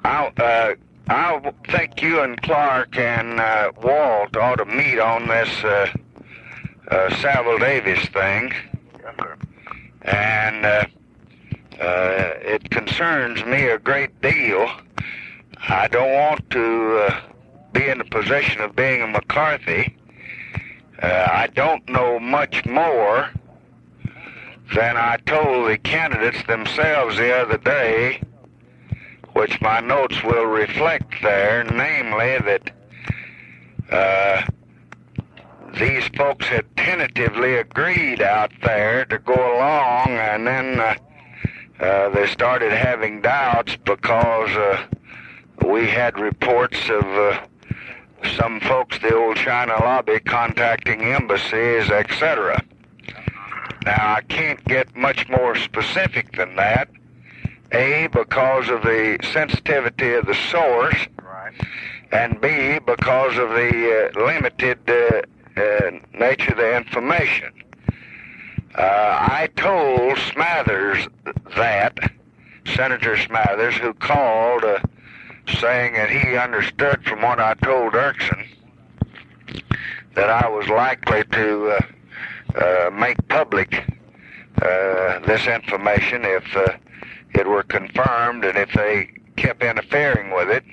I 0.06 0.32
uh, 0.38 0.76
I 1.10 1.54
think 1.68 2.02
you 2.02 2.22
and 2.22 2.42
Clark 2.42 2.98
and 2.98 3.42
uh, 3.42 3.74
Walt 3.82 4.38
ought 4.38 4.60
to 4.60 4.66
meet 4.66 5.00
on 5.00 5.28
this 5.28 5.50
uh, 5.66 5.92
uh, 6.90 7.16
Saville 7.18 7.60
Davis 7.60 8.06
thing, 8.06 8.54
and 10.04 10.66
uh, 10.66 10.86
uh, 11.82 12.34
it 12.40 12.70
concerns 12.70 13.44
me 13.44 13.64
a 13.64 13.78
great 13.78 14.22
deal. 14.22 14.72
I 15.68 15.90
don't 15.90 16.14
want 16.14 16.50
to 16.52 17.06
uh, 17.10 17.22
be 17.74 17.90
in 17.90 17.98
the 17.98 18.06
position 18.06 18.62
of 18.62 18.78
being 18.78 19.02
a 19.02 19.08
McCarthy. 19.08 19.94
Uh, 21.02 21.28
I 21.30 21.48
don't 21.48 21.86
know 21.90 22.18
much 22.18 22.66
more 22.66 23.30
than 24.76 24.98
I 24.98 25.18
told 25.26 25.70
the 25.70 25.78
candidates 25.78 26.46
themselves 26.48 27.18
the 27.18 27.34
other 27.34 27.58
day, 27.58 28.22
which 29.34 29.60
my 29.62 29.80
notes 29.80 30.24
will 30.24 30.46
reflect 30.46 31.16
there, 31.22 31.64
namely 31.64 32.38
that 32.40 32.72
uh, 33.92 34.46
these 35.80 36.08
folks 36.16 36.48
had 36.48 36.66
tentatively 36.78 37.56
agreed 37.56 38.22
out 38.22 38.52
there 38.62 39.06
to 39.06 39.20
go 39.20 39.34
along, 39.34 40.10
and 40.10 40.48
then 40.48 40.80
uh, 40.80 40.96
uh, 41.80 42.10
they 42.10 42.28
started 42.28 42.72
having 42.72 43.22
doubts 43.22 43.76
because 43.78 44.50
uh, 44.52 44.86
we 45.68 45.88
had 45.88 46.18
reports 46.20 46.90
of 46.90 47.04
uh, 47.04 47.40
some 48.36 48.60
folks, 48.62 49.00
the 49.00 49.14
old 49.16 49.36
China 49.36 49.74
lobby, 49.74 50.20
contacting 50.20 51.02
embassies, 51.02 51.90
etc. 51.90 52.64
Now, 53.86 54.16
I 54.16 54.22
can't 54.22 54.64
get 54.66 54.96
much 54.96 55.28
more 55.28 55.56
specific 55.56 56.38
than 56.38 56.56
that. 56.56 56.90
A, 57.74 58.08
because 58.08 58.70
of 58.70 58.84
the 58.84 59.18
sensitivity 59.34 60.14
of 60.14 60.26
the 60.26 60.36
source, 60.52 61.08
Right. 61.22 61.54
and 62.12 62.40
B, 62.40 62.80
because 62.86 63.38
of 63.38 63.50
the 63.50 64.12
uh, 64.16 64.24
limited 64.26 64.80
uh, 64.88 65.22
uh, 65.60 65.92
nature 66.14 66.52
of 66.52 66.58
the 66.58 66.78
information. 66.78 67.52
Uh, 68.76 68.82
I 68.82 69.50
told 69.56 70.18
Smathers 70.18 71.08
that, 71.58 71.98
Senator 72.66 73.18
Smathers, 73.18 73.74
who 73.74 73.94
called 73.94 74.64
uh, 74.64 74.80
saying 75.60 75.94
that 75.94 76.10
he 76.10 76.38
understood 76.38 77.04
from 77.04 77.22
what 77.22 77.40
I 77.40 77.56
told 77.56 77.94
Dirksen 77.94 78.46
that 80.16 80.30
I 80.30 80.48
was 80.48 80.68
likely 80.70 81.24
to 81.24 81.78
uh, 82.56 82.90
make 82.92 83.18
public 83.28 83.84
uh, 84.62 85.20
this 85.20 85.48
information 85.48 86.22
if 86.24 86.56
uh, 86.56 86.74
it 87.34 87.48
were 87.48 87.64
confirmed 87.64 88.46
and 88.46 88.58
if 88.58 88.72
they 88.74 89.10
kept 89.36 89.64
interfering 89.64 90.32
with 90.32 90.50
it. 90.50 90.64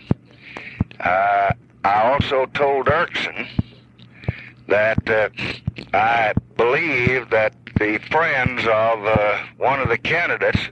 Uh, 1.01 1.53
I 1.85 2.03
also 2.03 2.47
told 2.47 2.87
Dirksen 2.87 3.47
that 4.69 5.09
uh, 5.09 5.29
I 5.95 6.35
believe 6.57 7.31
that 7.31 7.55
the 7.79 7.99
friends 8.11 8.63
of 8.63 9.05
uh, 9.05 9.39
one 9.57 9.81
of 9.81 9.89
the 9.89 9.97
candidates 9.97 10.69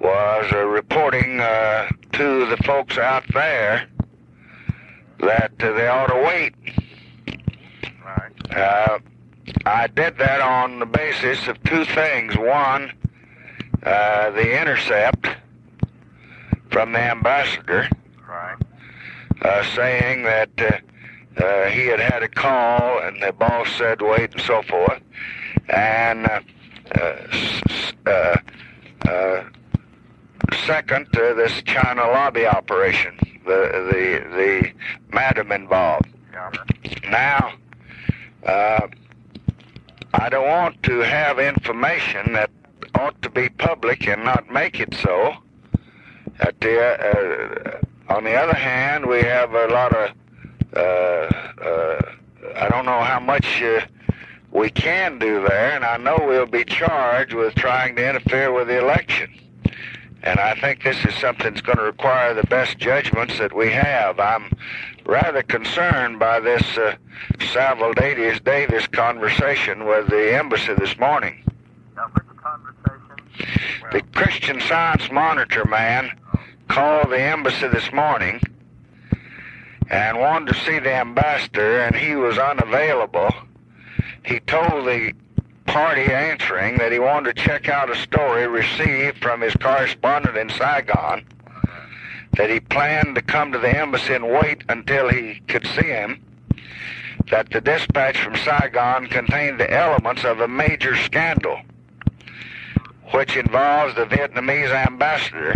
was 0.00 0.50
uh, 0.52 0.64
reporting 0.64 1.40
uh, 1.40 1.88
to 2.12 2.46
the 2.46 2.56
folks 2.64 2.96
out 2.96 3.24
there 3.34 3.86
that 5.20 5.52
uh, 5.60 5.72
they 5.72 5.88
ought 5.88 6.06
to 6.06 6.22
wait. 6.26 6.54
Right. 8.04 9.08
I 9.66 9.86
did 9.86 10.18
that 10.18 10.40
on 10.40 10.78
the 10.78 10.86
basis 10.86 11.46
of 11.48 11.62
two 11.64 11.84
things. 11.84 12.36
One, 12.36 12.92
uh, 13.84 14.30
the 14.30 14.60
intercept 14.60 15.28
from 16.70 16.92
the 16.92 17.00
ambassador 17.00 17.88
Right. 18.28 18.56
uh, 19.42 19.62
saying 19.74 20.24
that 20.24 20.50
uh, 20.58 21.42
uh, 21.42 21.66
he 21.70 21.86
had 21.86 22.00
had 22.00 22.22
a 22.22 22.28
call 22.28 22.98
and 23.00 23.22
the 23.22 23.32
boss 23.32 23.70
said 23.76 24.00
wait 24.02 24.32
and 24.32 24.40
so 24.42 24.62
forth. 24.62 25.00
And 25.68 26.26
uh, 26.26 26.40
uh, 26.94 27.26
uh, 28.06 28.36
uh, 29.08 29.44
second, 30.66 31.06
uh, 31.16 31.34
this 31.34 31.62
China 31.62 32.02
lobby 32.02 32.46
operation, 32.46 33.16
the 33.44 33.88
the 33.92 34.36
the 34.36 34.72
madam 35.12 35.52
involved. 35.52 36.08
Yeah. 36.32 36.50
Now, 37.10 37.52
uh, 38.46 38.86
I 40.18 40.28
don't 40.28 40.48
want 40.48 40.82
to 40.82 40.98
have 40.98 41.38
information 41.38 42.32
that 42.32 42.50
ought 42.96 43.22
to 43.22 43.30
be 43.30 43.48
public 43.48 44.08
and 44.08 44.24
not 44.24 44.50
make 44.50 44.80
it 44.80 44.92
so. 44.94 45.34
The, 46.60 47.80
uh, 48.08 48.12
on 48.12 48.24
the 48.24 48.34
other 48.34 48.54
hand, 48.54 49.06
we 49.06 49.22
have 49.22 49.54
a 49.54 49.68
lot 49.68 49.94
of, 49.94 50.10
uh, 50.76 50.80
uh, 50.80 52.00
I 52.56 52.68
don't 52.68 52.84
know 52.84 53.00
how 53.00 53.20
much 53.20 53.62
uh, 53.62 53.80
we 54.50 54.70
can 54.70 55.20
do 55.20 55.46
there, 55.46 55.76
and 55.76 55.84
I 55.84 55.96
know 55.98 56.18
we'll 56.26 56.46
be 56.46 56.64
charged 56.64 57.34
with 57.34 57.54
trying 57.54 57.94
to 57.96 58.08
interfere 58.08 58.52
with 58.52 58.66
the 58.66 58.78
election. 58.78 59.30
And 60.24 60.40
I 60.40 60.56
think 60.56 60.82
this 60.82 61.04
is 61.04 61.14
something 61.14 61.54
that's 61.54 61.60
going 61.60 61.78
to 61.78 61.84
require 61.84 62.34
the 62.34 62.46
best 62.48 62.78
judgments 62.78 63.38
that 63.38 63.54
we 63.54 63.70
have. 63.70 64.18
I'm 64.18 64.50
rather 65.08 65.42
concerned 65.42 66.18
by 66.18 66.38
this 66.38 66.62
uh, 66.76 66.94
Davis 68.44 68.86
conversation 68.88 69.86
with 69.86 70.08
the 70.08 70.36
embassy 70.36 70.74
this 70.74 70.98
morning. 70.98 71.42
Now, 71.96 72.10
which 72.12 72.26
conversation? 72.36 73.88
The 73.90 74.02
Christian 74.12 74.60
Science 74.60 75.10
Monitor 75.10 75.64
man 75.64 76.10
called 76.68 77.10
the 77.10 77.20
embassy 77.20 77.68
this 77.68 77.90
morning 77.90 78.40
and 79.90 80.18
wanted 80.18 80.52
to 80.52 80.60
see 80.60 80.78
the 80.78 80.92
ambassador, 80.92 81.80
and 81.80 81.96
he 81.96 82.14
was 82.14 82.36
unavailable. 82.36 83.30
He 84.26 84.40
told 84.40 84.84
the 84.84 85.14
party 85.64 86.02
answering 86.02 86.76
that 86.76 86.92
he 86.92 86.98
wanted 86.98 87.34
to 87.34 87.42
check 87.42 87.70
out 87.70 87.90
a 87.90 87.96
story 87.96 88.46
received 88.46 89.16
from 89.22 89.40
his 89.40 89.54
correspondent 89.54 90.36
in 90.36 90.50
Saigon, 90.50 91.24
that 92.36 92.50
he 92.50 92.60
planned 92.60 93.14
to 93.14 93.22
come 93.22 93.52
to 93.52 93.58
the 93.58 93.76
embassy 93.76 94.14
and 94.14 94.28
wait 94.28 94.62
until 94.68 95.08
he 95.08 95.40
could 95.48 95.66
see 95.66 95.86
him, 95.86 96.22
that 97.30 97.50
the 97.50 97.60
dispatch 97.60 98.18
from 98.18 98.36
Saigon 98.36 99.06
contained 99.06 99.60
the 99.60 99.72
elements 99.72 100.24
of 100.24 100.40
a 100.40 100.48
major 100.48 100.96
scandal 100.96 101.60
which 103.12 103.36
involves 103.36 103.94
the 103.94 104.04
Vietnamese 104.06 104.70
ambassador 104.70 105.54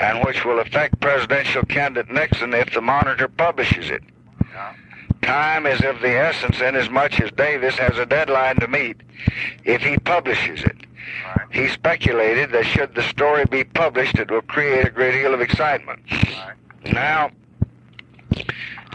and 0.00 0.24
which 0.24 0.44
will 0.44 0.60
affect 0.60 1.00
presidential 1.00 1.62
candidate 1.64 2.12
Nixon 2.12 2.54
if 2.54 2.72
the 2.72 2.80
monitor 2.80 3.28
publishes 3.28 3.90
it. 3.90 4.02
Yeah. 4.52 4.74
Time 5.22 5.66
is 5.66 5.82
of 5.82 6.00
the 6.00 6.16
essence 6.16 6.60
inasmuch 6.60 7.20
as 7.20 7.30
Davis 7.32 7.74
has 7.76 7.98
a 7.98 8.06
deadline 8.06 8.56
to 8.56 8.68
meet 8.68 8.96
if 9.64 9.82
he 9.82 9.98
publishes 9.98 10.62
it. 10.62 10.76
He 11.50 11.68
speculated 11.68 12.52
that 12.52 12.66
should 12.66 12.94
the 12.94 13.02
story 13.02 13.44
be 13.44 13.64
published, 13.64 14.18
it 14.18 14.30
will 14.30 14.42
create 14.42 14.86
a 14.86 14.90
great 14.90 15.12
deal 15.12 15.34
of 15.34 15.40
excitement. 15.40 16.00
Now, 16.92 17.30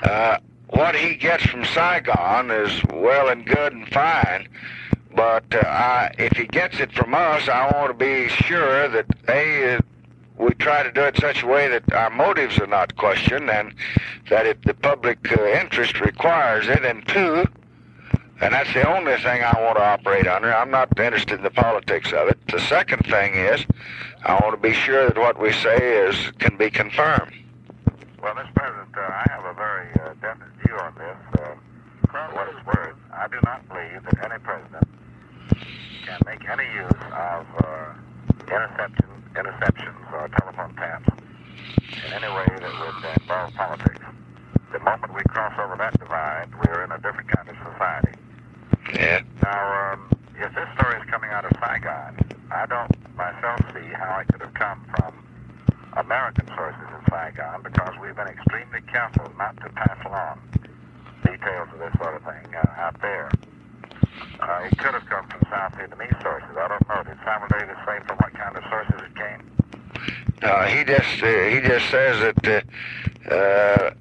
uh, 0.04 0.38
what 0.70 0.96
he 0.96 1.16
gets 1.16 1.44
from 1.46 1.66
Saigon 1.66 2.52
is 2.52 2.82
well 2.94 3.30
and 3.30 3.46
good 3.46 3.74
and 3.74 3.88
fine, 3.90 4.48
but 5.16 5.44
uh, 5.54 5.60
I, 5.60 6.12
if 6.18 6.36
he 6.38 6.46
gets 6.46 6.80
it 6.80 6.92
from 6.92 7.14
us, 7.14 7.48
I 7.48 7.72
want 7.72 7.92
to 7.92 7.94
be 7.94 8.28
sure 8.30 8.88
that 8.90 9.06
a 9.30 9.80
we 10.38 10.54
try 10.56 10.84
to 10.84 10.92
do 10.92 11.02
it 11.02 11.18
such 11.18 11.44
a 11.44 11.48
way 11.48 11.68
that 11.68 11.94
our 11.94 12.10
motives 12.10 12.60
are 12.60 12.68
not 12.68 12.96
questioned, 12.96 13.50
and 13.50 13.74
that 14.30 14.48
if 14.48 14.62
the 14.64 14.74
public 14.74 15.32
uh, 15.32 15.46
interest 15.46 16.00
requires 16.02 16.68
it, 16.68 16.84
and 16.84 17.08
two, 17.08 17.46
and 18.44 18.54
that's 18.54 18.74
the 18.74 18.86
only 18.86 19.16
thing 19.16 19.42
I 19.42 19.58
want 19.62 19.78
to 19.78 19.84
operate 19.84 20.28
under. 20.28 20.54
I'm 20.54 20.70
not 20.70 21.00
interested 21.00 21.36
in 21.36 21.44
the 21.44 21.50
politics 21.50 22.12
of 22.12 22.28
it. 22.28 22.38
The 22.52 22.60
second 22.60 23.06
thing 23.06 23.36
is, 23.36 23.66
I 24.26 24.34
want 24.34 24.52
to 24.52 24.62
be 24.62 24.74
sure 24.74 25.08
that 25.08 25.18
what 25.18 25.40
we 25.40 25.54
say 25.54 25.78
is 25.78 26.30
can 26.40 26.58
be 26.58 26.70
confirmed. 26.70 27.32
Well, 28.22 28.36
Mr. 28.36 28.54
President, 28.54 28.98
uh, 28.98 29.00
I 29.00 29.26
have 29.30 29.46
a 29.46 29.54
very 29.54 29.88
uh, 29.94 30.14
definite 30.20 30.52
view 30.66 30.76
on 30.76 30.94
this. 30.96 31.40
Uh, 31.40 31.56
for 32.12 32.20
what 32.36 32.50
it's 32.50 32.66
worth, 32.68 32.96
I 33.14 33.30
do 33.30 33.40
not 33.46 33.66
believe 33.70 34.04
that 34.04 34.30
any 34.30 34.40
president 34.44 34.88
can 36.06 36.20
make 36.26 36.44
any 36.50 36.66
use 36.76 37.00
of 37.16 37.48
uh, 37.64 37.94
interception, 38.44 39.08
interceptions 39.36 40.12
or 40.12 40.28
telephone 40.28 40.76
taps 40.76 41.08
in 42.06 42.12
any 42.12 42.28
way 42.28 42.46
that 42.60 42.74
would 42.80 43.22
involve 43.22 43.54
politics. 43.54 44.04
The 44.74 44.80
moment 44.80 45.14
we 45.16 45.22
cross 45.30 45.54
over 45.64 45.78
that 45.78 45.98
divide, 45.98 46.50
we 46.56 46.68
are 46.74 46.84
in 46.84 46.92
a 46.92 46.98
different 46.98 47.30
kind 47.30 47.48
of 47.48 47.56
society. 47.72 48.20
Yeah. 49.04 49.22
Now, 49.44 49.92
um, 49.92 50.10
if 50.40 50.56
this 50.56 50.70
story 50.80 50.96
is 50.96 51.04
coming 51.12 51.30
out 51.30 51.44
of 51.44 51.52
Saigon, 51.60 52.16
I 52.50 52.66
don't 52.66 53.16
myself 53.18 53.60
see 53.76 53.92
how 53.92 54.24
it 54.24 54.32
could 54.32 54.40
have 54.40 54.54
come 54.54 54.80
from 54.96 55.14
American 55.98 56.48
sources 56.56 56.88
in 56.88 57.12
Saigon 57.12 57.64
because 57.64 57.94
we've 58.02 58.16
been 58.16 58.30
extremely 58.30 58.80
careful 58.88 59.30
not 59.38 59.58
to 59.58 59.68
pass 59.76 60.00
along 60.06 60.40
details 61.22 61.68
of 61.74 61.80
this 61.80 61.92
sort 62.00 62.16
of 62.16 62.24
thing 62.24 62.56
uh, 62.56 62.80
out 62.80 62.96
there. 63.02 63.30
Uh, 64.40 64.70
it 64.72 64.78
could 64.78 64.94
have 64.94 65.06
come 65.08 65.28
from 65.28 65.42
South 65.52 65.74
Vietnamese 65.74 66.24
sources. 66.24 66.56
I 66.56 66.68
don't 66.70 66.88
know. 66.88 67.04
Did 67.04 67.18
Saville 67.26 67.60
Davis 67.60 67.78
say 67.86 68.00
from 68.08 68.18
what 68.20 68.34
kind 68.34 68.56
of 68.56 68.64
sources 68.72 69.02
it 69.04 69.16
came? 69.20 69.52
No, 70.42 70.62
he 70.64 70.86
just 70.86 71.22
uh, 71.22 71.44
he 71.52 71.60
just 71.60 71.90
says 71.92 72.34
that 72.40 72.66
uh, 73.30 73.34
uh, 73.36 73.92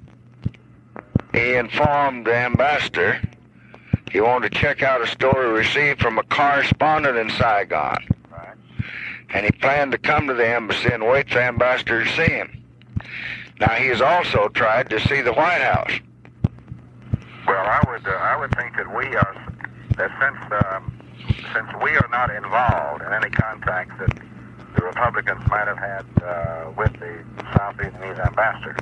he 1.33 1.55
informed 1.55 2.25
the 2.25 2.35
ambassador 2.35 3.19
he 4.13 4.21
wanted 4.21 4.51
to 4.53 4.59
check 4.59 4.83
out 4.83 5.01
a 5.01 5.07
story 5.07 5.51
received 5.51 5.99
from 5.99 6.19
a 6.19 6.23
correspondent 6.23 7.17
in 7.17 7.31
Saigon, 7.31 7.97
Right. 8.31 8.55
and 9.33 9.43
he 9.43 9.51
planned 9.51 9.91
to 9.93 9.97
come 9.97 10.27
to 10.27 10.35
the 10.35 10.47
embassy 10.47 10.89
and 10.93 11.03
wait 11.05 11.27
for 11.29 11.35
the 11.39 11.43
ambassador 11.43 12.03
to 12.03 12.09
see 12.11 12.31
him. 12.31 12.63
Now 13.59 13.71
he 13.71 13.87
has 13.87 14.01
also 14.01 14.49
tried 14.49 14.91
to 14.91 14.99
see 14.99 15.21
the 15.21 15.33
White 15.33 15.61
House. 15.63 15.99
Well, 17.47 17.65
I 17.65 17.81
would 17.89 18.07
uh, 18.07 18.11
I 18.11 18.37
would 18.39 18.55
think 18.55 18.77
that 18.77 18.87
we 18.95 19.05
are 19.15 19.35
that 19.97 20.11
since 20.21 20.63
um, 20.63 20.93
since 21.51 21.67
we 21.83 21.91
are 21.91 22.07
not 22.11 22.29
involved 22.33 23.01
in 23.01 23.11
any 23.13 23.31
contacts 23.31 23.93
that 23.99 24.13
the 24.75 24.85
Republicans 24.85 25.41
might 25.49 25.67
have 25.67 25.77
had 25.79 26.05
uh, 26.23 26.71
with 26.77 26.93
the 26.99 27.23
South 27.57 27.75
Vietnamese 27.77 28.25
ambassador, 28.25 28.75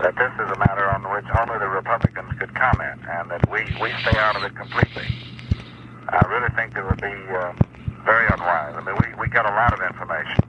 that 0.00 0.14
this 0.16 0.32
is 0.34 0.48
a 0.50 0.58
matter 0.58 0.88
on 0.90 1.02
which 1.12 1.26
only 1.38 1.58
the 1.58 1.68
Republicans 1.68 2.32
could 2.38 2.54
comment, 2.54 3.00
and 3.06 3.30
that 3.30 3.42
we 3.50 3.62
we 3.80 3.94
stay 4.02 4.16
out 4.18 4.36
of 4.36 4.42
it 4.42 4.54
completely. 4.56 5.06
I 6.08 6.22
really 6.28 6.50
think 6.54 6.76
it 6.76 6.84
would 6.84 7.00
be 7.00 7.14
um, 7.38 7.56
very 8.04 8.26
unwise. 8.28 8.74
I 8.74 8.82
mean, 8.82 8.96
we 9.00 9.08
we 9.20 9.28
get 9.30 9.46
a 9.46 9.54
lot 9.54 9.72
of 9.72 9.80
information 9.80 10.42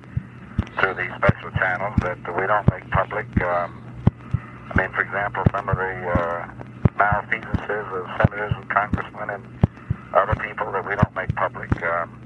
through 0.79 0.95
these 0.95 1.13
special 1.15 1.51
channels 1.55 1.95
that 2.01 2.19
we 2.35 2.47
don't 2.47 2.67
make 2.69 2.89
public. 2.91 3.27
Um, 3.41 3.81
I 4.69 4.81
mean, 4.81 4.91
for 4.91 5.01
example, 5.01 5.43
some 5.53 5.69
of 5.69 5.77
the 5.77 5.93
uh, 6.09 6.47
malfeasances 6.97 7.87
of 7.93 8.05
senators 8.17 8.53
and 8.55 8.69
congressmen 8.69 9.29
and 9.29 9.43
other 10.13 10.35
people 10.41 10.71
that 10.71 10.85
we 10.87 10.95
don't 10.95 11.15
make 11.15 11.33
public. 11.35 11.71
Um, 11.83 12.21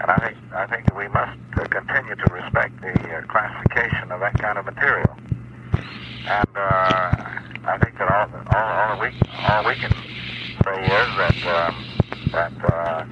and 0.00 0.10
I 0.10 0.16
think 0.18 0.36
I 0.54 0.66
think 0.66 0.86
that 0.86 0.96
we 0.96 1.08
must 1.08 1.38
uh, 1.56 1.64
continue 1.70 2.14
to 2.14 2.28
respect 2.32 2.80
the 2.82 2.92
uh, 2.92 3.22
classification 3.26 4.10
of 4.12 4.20
that 4.20 4.34
kind 4.38 4.58
of 4.58 4.66
material. 4.66 5.16
And 6.24 6.56
uh, 6.56 7.10
I 7.66 7.78
think 7.82 7.98
that 7.98 8.08
all, 8.08 8.30
all, 8.54 8.68
all 8.78 9.00
we 9.00 9.10
all 9.42 9.64
we 9.66 9.74
can 9.74 9.90
say 10.64 10.78
is 10.84 11.08
that 11.18 11.38
um, 11.50 11.84
that 12.30 12.52
uh, 12.64 13.04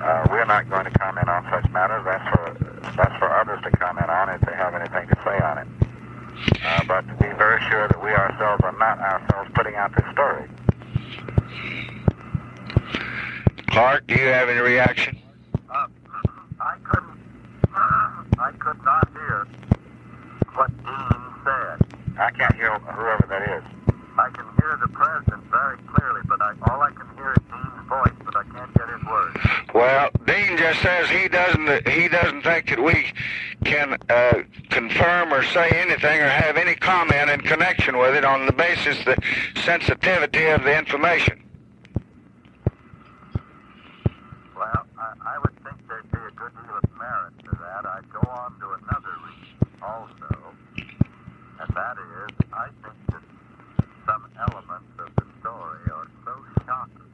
uh, 0.00 0.26
we're 0.30 0.46
not 0.46 0.68
going 0.70 0.84
to 0.84 0.90
comment 0.98 1.28
on 1.28 1.44
such 1.50 1.70
matters. 1.70 2.02
That's 2.04 2.24
for 2.30 2.56
that's 2.96 3.16
for 3.18 3.28
others 3.30 3.60
to 3.64 3.70
comment 3.72 4.08
on 4.08 4.30
if 4.30 4.40
they 4.42 4.54
have 4.54 4.74
anything 4.74 5.06
to 5.08 5.16
say 5.22 5.38
on 5.38 5.58
it. 5.58 5.68
Uh, 6.64 6.84
but 6.88 7.02
to 7.08 7.14
be 7.20 7.28
very 7.36 7.60
sure 7.68 7.86
that 7.88 8.02
we 8.02 8.10
ourselves 8.10 8.62
are 8.64 8.76
not 8.78 8.98
ourselves 8.98 9.50
putting 9.54 9.74
out 9.74 9.94
this 9.94 10.06
story. 10.12 10.48
Clark, 13.68 14.06
do 14.06 14.14
you 14.14 14.26
have 14.28 14.48
any 14.48 14.60
reaction? 14.60 15.18
Uh, 15.68 15.86
I 16.60 16.76
couldn't. 16.84 17.20
I 17.74 18.52
could 18.58 18.82
not 18.82 19.08
hear 19.12 19.46
what 20.54 20.70
Dean 20.82 21.22
said. 21.44 21.99
I 22.20 22.30
can't 22.32 22.54
hear 22.54 22.78
whoever 22.78 23.26
that 23.30 23.42
is. 23.48 23.64
I 24.18 24.28
can 24.28 24.44
hear 24.60 24.78
the 24.78 24.88
president 24.88 25.42
very 25.50 25.78
clearly, 25.88 26.20
but 26.28 26.42
I, 26.42 26.52
all 26.68 26.82
I 26.82 26.90
can 26.90 27.08
hear 27.16 27.32
is 27.32 27.38
Dean's 27.50 27.88
voice, 27.88 28.12
but 28.22 28.36
I 28.36 28.42
can't 28.52 28.74
get 28.74 28.88
his 28.90 29.02
words. 29.08 29.38
Well, 29.72 30.10
Dean 30.26 30.58
just 30.58 30.82
says 30.82 31.08
he 31.08 31.28
doesn't 31.28 31.88
he 31.88 32.08
doesn't 32.08 32.42
think 32.42 32.68
that 32.68 32.82
we 32.82 33.06
can 33.64 33.96
uh, 34.10 34.42
confirm 34.68 35.32
or 35.32 35.42
say 35.44 35.70
anything 35.70 36.20
or 36.20 36.28
have 36.28 36.58
any 36.58 36.74
comment 36.74 37.30
in 37.30 37.40
connection 37.40 37.96
with 37.96 38.14
it 38.14 38.24
on 38.26 38.44
the 38.44 38.52
basis 38.52 39.02
the 39.06 39.16
sensitivity 39.64 40.44
of 40.46 40.62
the 40.64 40.76
information. 40.76 41.42
Well, 44.54 44.86
I, 44.98 45.14
I 45.24 45.38
would 45.38 45.56
think 45.64 45.88
there'd 45.88 46.10
be 46.12 46.18
a 46.18 46.30
good 46.36 46.52
deal 46.52 46.76
of 46.76 46.98
merit 46.98 47.32
to 47.44 47.58
that. 47.62 47.86
I'd 47.86 48.12
go 48.12 48.20
on 48.28 48.60
to 48.60 48.66
another 48.72 49.16
reason 49.24 49.40
also, 49.82 50.19
and 51.60 51.76
that 51.76 51.96
is 52.00 52.32
I 52.52 52.68
think 52.80 52.96
that 53.12 53.24
some 54.06 54.24
elements 54.48 54.92
of 54.98 55.12
the 55.14 55.26
story 55.40 55.84
are 55.92 56.08
so 56.24 56.34
shocking 56.64 57.12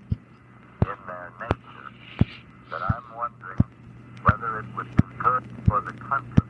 in 0.87 0.99
their 1.07 1.33
nature 1.43 1.91
that 2.71 2.83
I'm 2.83 3.05
wondering 3.17 3.65
whether 4.23 4.61
it 4.61 4.67
would 4.77 4.91
be 4.97 5.07
good 5.19 5.45
for 5.67 5.81
the 5.81 5.93
country 5.99 6.47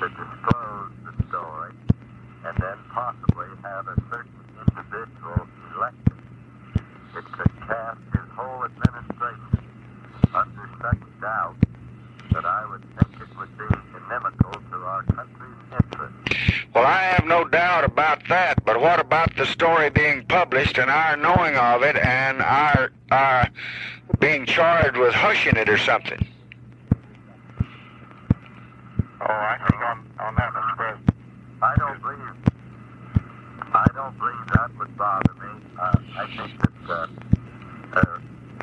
to 0.00 0.08
disclose 0.08 0.92
the 1.04 1.14
story 1.28 1.72
and 2.46 2.56
then 2.56 2.78
possibly 2.88 3.48
have 3.62 3.86
a 3.88 3.96
certain 4.08 4.40
individual 4.64 5.46
elected. 5.76 6.16
It 7.16 7.24
could 7.36 7.52
cast 7.68 8.00
his 8.16 8.28
whole 8.32 8.64
administration 8.64 9.60
under 10.32 10.70
such 10.80 11.20
doubt 11.20 11.56
that 12.32 12.44
I 12.46 12.64
would 12.70 12.84
think 12.96 13.20
it 13.20 13.38
would 13.38 13.58
be 13.58 13.68
inimical 13.92 14.52
to 14.52 14.76
our 14.76 15.02
country's 15.04 15.60
interests. 15.72 16.59
Well, 16.74 16.86
I 16.86 17.02
have 17.02 17.26
no 17.26 17.44
doubt 17.44 17.82
about 17.84 18.28
that, 18.28 18.64
but 18.64 18.80
what 18.80 19.00
about 19.00 19.34
the 19.36 19.44
story 19.44 19.90
being 19.90 20.24
published 20.26 20.78
and 20.78 20.88
our 20.88 21.16
knowing 21.16 21.56
of 21.56 21.82
it 21.82 21.96
and 21.96 22.40
our 22.40 22.92
our 23.10 23.48
being 24.20 24.46
charged 24.46 24.96
with 24.96 25.12
hushing 25.12 25.56
it 25.56 25.68
or 25.68 25.78
something? 25.78 26.26
Oh, 29.20 29.26
I 29.26 29.58
think 29.58 29.82
on, 29.82 30.06
on 30.20 30.34
that, 30.36 30.52
Mr. 30.52 30.76
President. 30.76 31.10
I 31.62 31.74
don't 31.76 32.00
believe. 32.00 32.18
I 33.72 33.86
don't 33.94 34.18
believe 34.18 34.46
that 34.54 34.70
would 34.78 34.96
bother 34.96 35.34
me. 35.34 35.50
Uh, 35.78 35.98
I 36.16 36.26
think 36.36 36.60
that 36.60 36.90
uh, 36.90 37.06
uh, 37.94 38.18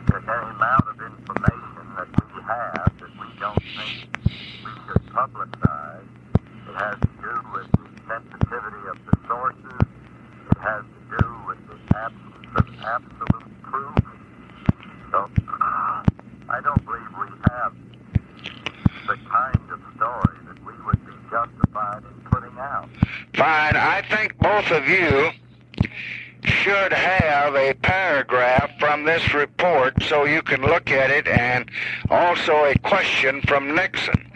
that 0.08 0.24
any 0.24 0.50
amount 0.56 0.88
of 0.88 1.02
information 1.02 1.96
that 1.98 2.08
we 2.34 2.42
have 2.42 2.92
that 3.00 3.12
we 3.20 3.40
don't 3.40 3.62
think 3.76 4.18
we 4.64 4.72
should 4.88 5.06
publicize, 5.14 6.08
it 6.36 6.76
has 6.76 7.00
to 7.02 7.08
do 7.22 7.34
with 7.54 7.72
the 7.72 7.97
sensitivity 8.08 8.88
of 8.90 8.98
the 9.06 9.18
sources. 9.28 9.88
It 10.52 10.58
has 10.60 10.84
to 10.84 11.18
do 11.18 11.36
with 11.48 11.58
the 11.68 11.98
absence 11.98 12.48
of 12.56 12.66
absolute 12.84 13.64
proof. 13.64 13.96
So 15.12 15.30
I 16.50 16.62
don't 16.64 16.84
believe 16.86 17.08
we 17.20 17.28
have 17.52 17.74
the 19.08 19.18
kind 19.30 19.72
of 19.72 19.80
story 19.96 20.38
that 20.48 20.66
we 20.66 20.74
would 20.86 21.06
be 21.06 21.14
justified 21.30 22.04
in 22.04 22.32
putting 22.32 22.58
out. 22.58 22.90
Fine. 23.36 23.76
I 23.76 24.02
think 24.10 24.38
both 24.40 24.72
of 24.72 24.88
you 24.88 25.32
should 26.68 26.92
have 26.92 27.56
a 27.56 27.74
paragraph 27.76 28.70
from 28.78 29.06
this 29.06 29.34
report 29.34 30.04
so 30.04 30.26
you 30.26 30.42
can 30.42 30.62
look 30.62 30.92
at 30.92 31.10
it 31.10 31.26
and 31.26 31.72
also 32.10 32.66
a 32.66 32.78
question 32.80 33.42
from 33.44 33.74
Nixon 33.74 34.30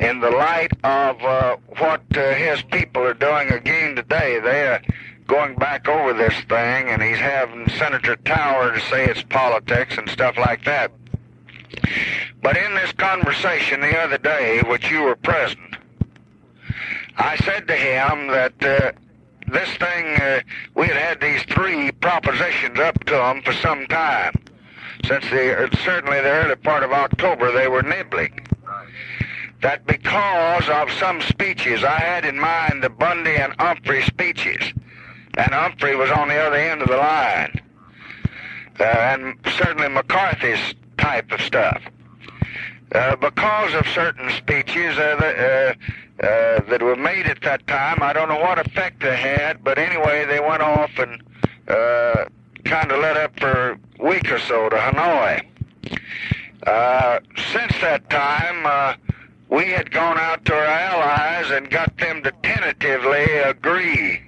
in 0.00 0.18
the 0.18 0.30
light 0.30 0.72
of 0.82 1.22
uh, 1.22 1.56
what 1.78 2.02
uh, 2.16 2.34
his 2.34 2.60
people 2.72 3.02
are 3.02 3.14
doing 3.14 3.50
again 3.50 3.94
today. 3.94 4.40
They 4.40 4.66
are 4.66 4.82
going 5.28 5.54
back 5.54 5.86
over 5.86 6.12
this 6.12 6.34
thing 6.48 6.88
and 6.88 7.00
he's 7.00 7.18
having 7.18 7.68
Senator 7.68 8.16
Tower 8.16 8.74
to 8.74 8.80
say 8.80 9.04
it's 9.04 9.22
politics 9.22 9.96
and 9.96 10.10
stuff 10.10 10.36
like 10.36 10.64
that. 10.64 10.90
But 12.42 12.56
in 12.56 12.74
this 12.74 12.90
conversation 12.94 13.80
the 13.80 13.96
other 13.96 14.18
day, 14.18 14.60
which 14.66 14.90
you 14.90 15.02
were 15.02 15.14
present, 15.14 15.76
I 17.16 17.36
said 17.36 17.68
to 17.68 17.76
him 17.76 18.26
that 18.26 18.64
uh, 18.64 18.90
this 19.48 19.68
thing, 19.76 20.16
uh, 20.20 20.40
we 20.74 20.86
had 20.86 20.96
had 20.96 21.20
these 21.20 21.42
three 21.44 21.92
propositions 21.92 22.78
up 22.78 23.02
to 23.04 23.12
them 23.12 23.42
for 23.42 23.52
some 23.52 23.86
time. 23.86 24.32
Since 25.04 25.28
the, 25.30 25.64
uh, 25.64 25.76
certainly 25.84 26.20
the 26.20 26.30
early 26.30 26.56
part 26.56 26.82
of 26.82 26.92
October, 26.92 27.52
they 27.52 27.68
were 27.68 27.82
nibbling. 27.82 28.46
That 29.62 29.86
because 29.86 30.68
of 30.68 30.90
some 30.92 31.20
speeches, 31.22 31.82
I 31.84 31.98
had 31.98 32.24
in 32.24 32.38
mind 32.38 32.82
the 32.82 32.90
Bundy 32.90 33.36
and 33.36 33.54
Humphrey 33.58 34.02
speeches, 34.02 34.72
and 35.36 35.52
Humphrey 35.52 35.96
was 35.96 36.10
on 36.10 36.28
the 36.28 36.36
other 36.36 36.56
end 36.56 36.82
of 36.82 36.88
the 36.88 36.96
line, 36.96 37.60
uh, 38.78 38.84
and 38.84 39.38
certainly 39.56 39.88
McCarthy's 39.88 40.74
type 40.98 41.32
of 41.32 41.40
stuff. 41.40 41.82
Uh, 42.92 43.16
because 43.16 43.74
of 43.74 43.86
certain 43.88 44.30
speeches 44.30 44.96
uh, 44.96 45.16
that, 45.18 45.76
uh, 46.22 46.60
that 46.68 46.80
were 46.82 46.96
made 46.96 47.26
at 47.26 47.42
that 47.42 47.66
time, 47.66 47.98
I 48.00 48.12
don't 48.12 48.28
know 48.28 48.40
what 48.40 48.58
effect 48.58 49.02
they 49.02 49.16
had, 49.16 49.62
but 49.62 49.78
anyway, 49.78 50.24
they 50.26 50.40
went 50.40 50.62
off 50.62 50.90
and 50.98 51.22
uh, 51.68 52.24
kind 52.64 52.90
of 52.90 53.00
led 53.00 53.16
up 53.16 53.38
for 53.38 53.72
a 53.72 54.04
week 54.04 54.30
or 54.30 54.38
so 54.38 54.68
to 54.68 54.76
Hanoi. 54.76 55.46
Uh, 56.66 57.20
since 57.52 57.72
that 57.80 58.08
time, 58.08 58.64
uh, 58.64 58.94
we 59.48 59.66
had 59.66 59.90
gone 59.90 60.18
out 60.18 60.44
to 60.46 60.54
our 60.54 60.64
allies 60.64 61.50
and 61.50 61.70
got 61.70 61.96
them 61.98 62.22
to 62.22 62.32
tentatively 62.42 63.24
agree, 63.38 64.22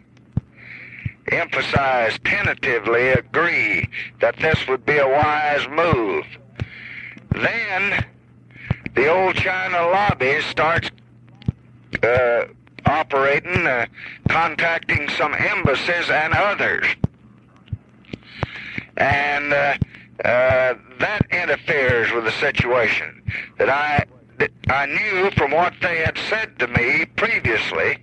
emphasize 1.32 2.18
tentatively 2.24 3.08
agree 3.08 3.88
that 4.20 4.36
this 4.36 4.66
would 4.68 4.84
be 4.86 4.98
a 4.98 5.08
wise 5.08 5.66
move. 5.68 6.26
Then 7.32 8.04
the 8.94 9.08
old 9.08 9.34
China 9.36 9.88
lobby 9.88 10.40
starts 10.42 10.90
uh, 12.02 12.44
operating, 12.86 13.66
uh, 13.66 13.86
contacting 14.28 15.08
some 15.10 15.34
embassies 15.34 16.10
and 16.10 16.32
others. 16.34 16.86
And 18.96 19.52
uh, 19.52 19.74
uh, 20.24 20.74
that 20.98 21.26
interferes 21.30 22.12
with 22.12 22.24
the 22.24 22.32
situation. 22.32 23.22
That 23.58 23.68
I, 23.68 24.04
that 24.38 24.50
I 24.68 24.86
knew 24.86 25.30
from 25.32 25.52
what 25.52 25.74
they 25.80 25.98
had 25.98 26.18
said 26.28 26.58
to 26.58 26.66
me 26.68 27.04
previously, 27.16 27.98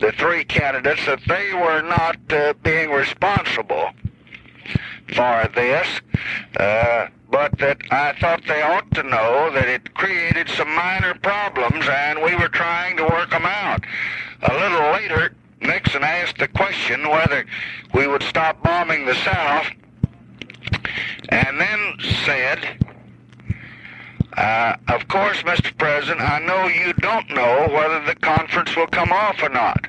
the 0.00 0.12
three 0.12 0.44
candidates, 0.44 1.06
that 1.06 1.20
they 1.28 1.52
were 1.54 1.82
not 1.82 2.16
uh, 2.32 2.54
being 2.64 2.90
responsible 2.90 3.90
for 5.14 5.48
this. 5.54 6.00
But 7.32 7.56
that 7.58 7.78
I 7.90 8.12
thought 8.20 8.42
they 8.46 8.60
ought 8.60 8.94
to 8.94 9.02
know 9.02 9.50
that 9.54 9.66
it 9.66 9.94
created 9.94 10.50
some 10.50 10.68
minor 10.72 11.14
problems 11.14 11.88
and 11.88 12.22
we 12.22 12.36
were 12.36 12.48
trying 12.48 12.98
to 12.98 13.04
work 13.04 13.30
them 13.30 13.46
out. 13.46 13.82
A 14.42 14.52
little 14.52 14.92
later, 14.92 15.34
Nixon 15.62 16.04
asked 16.04 16.36
the 16.36 16.48
question 16.48 17.08
whether 17.08 17.46
we 17.94 18.06
would 18.06 18.22
stop 18.22 18.62
bombing 18.62 19.06
the 19.06 19.14
South 19.14 19.66
and 21.30 21.58
then 21.58 21.94
said, 22.26 22.86
uh, 24.36 24.76
of 24.88 25.08
course, 25.08 25.38
Mr. 25.42 25.74
President, 25.78 26.20
I 26.20 26.38
know 26.38 26.66
you 26.66 26.92
don't 26.92 27.30
know 27.30 27.66
whether 27.72 28.04
the 28.04 28.14
conference 28.16 28.76
will 28.76 28.88
come 28.88 29.10
off 29.10 29.42
or 29.42 29.48
not, 29.48 29.86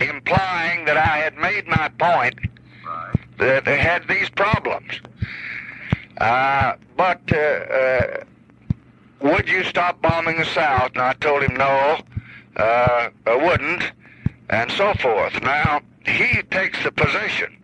implying 0.00 0.84
that 0.84 0.96
I 0.96 1.18
had 1.18 1.36
made 1.36 1.66
my 1.66 1.88
point 1.98 2.38
that 3.38 3.64
they 3.64 3.78
had 3.78 4.06
these 4.06 4.30
problems. 4.30 5.00
Uh, 6.18 6.74
but 6.96 7.20
uh, 7.32 7.36
uh, 7.36 8.24
would 9.20 9.48
you 9.48 9.64
stop 9.64 10.00
bombing 10.00 10.38
the 10.38 10.44
South? 10.44 10.92
And 10.92 11.02
I 11.02 11.14
told 11.14 11.42
him 11.42 11.56
no, 11.56 11.98
uh, 12.56 13.08
I 13.26 13.36
wouldn't, 13.36 13.82
and 14.50 14.70
so 14.72 14.94
forth. 14.94 15.42
Now 15.42 15.80
he 16.06 16.42
takes 16.50 16.82
the 16.84 16.92
position 16.92 17.56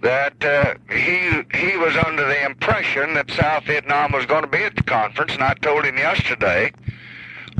that 0.00 0.44
uh, 0.44 0.74
he 0.90 1.42
he 1.58 1.76
was 1.76 1.96
under 1.96 2.26
the 2.26 2.44
impression 2.44 3.14
that 3.14 3.30
South 3.30 3.64
Vietnam 3.64 4.12
was 4.12 4.24
going 4.26 4.42
to 4.42 4.48
be 4.48 4.62
at 4.62 4.76
the 4.76 4.82
conference, 4.82 5.34
and 5.34 5.42
I 5.42 5.54
told 5.54 5.84
him 5.84 5.98
yesterday 5.98 6.72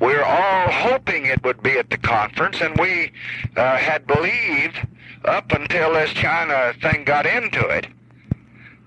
we're 0.00 0.22
all 0.22 0.70
hoping 0.70 1.26
it 1.26 1.42
would 1.42 1.62
be 1.62 1.78
at 1.78 1.90
the 1.90 1.98
conference, 1.98 2.60
and 2.60 2.78
we 2.78 3.12
uh, 3.56 3.76
had 3.76 4.06
believed 4.06 4.76
up 5.24 5.52
until 5.52 5.94
this 5.94 6.10
China 6.10 6.72
thing 6.80 7.04
got 7.04 7.26
into 7.26 7.66
it 7.68 7.86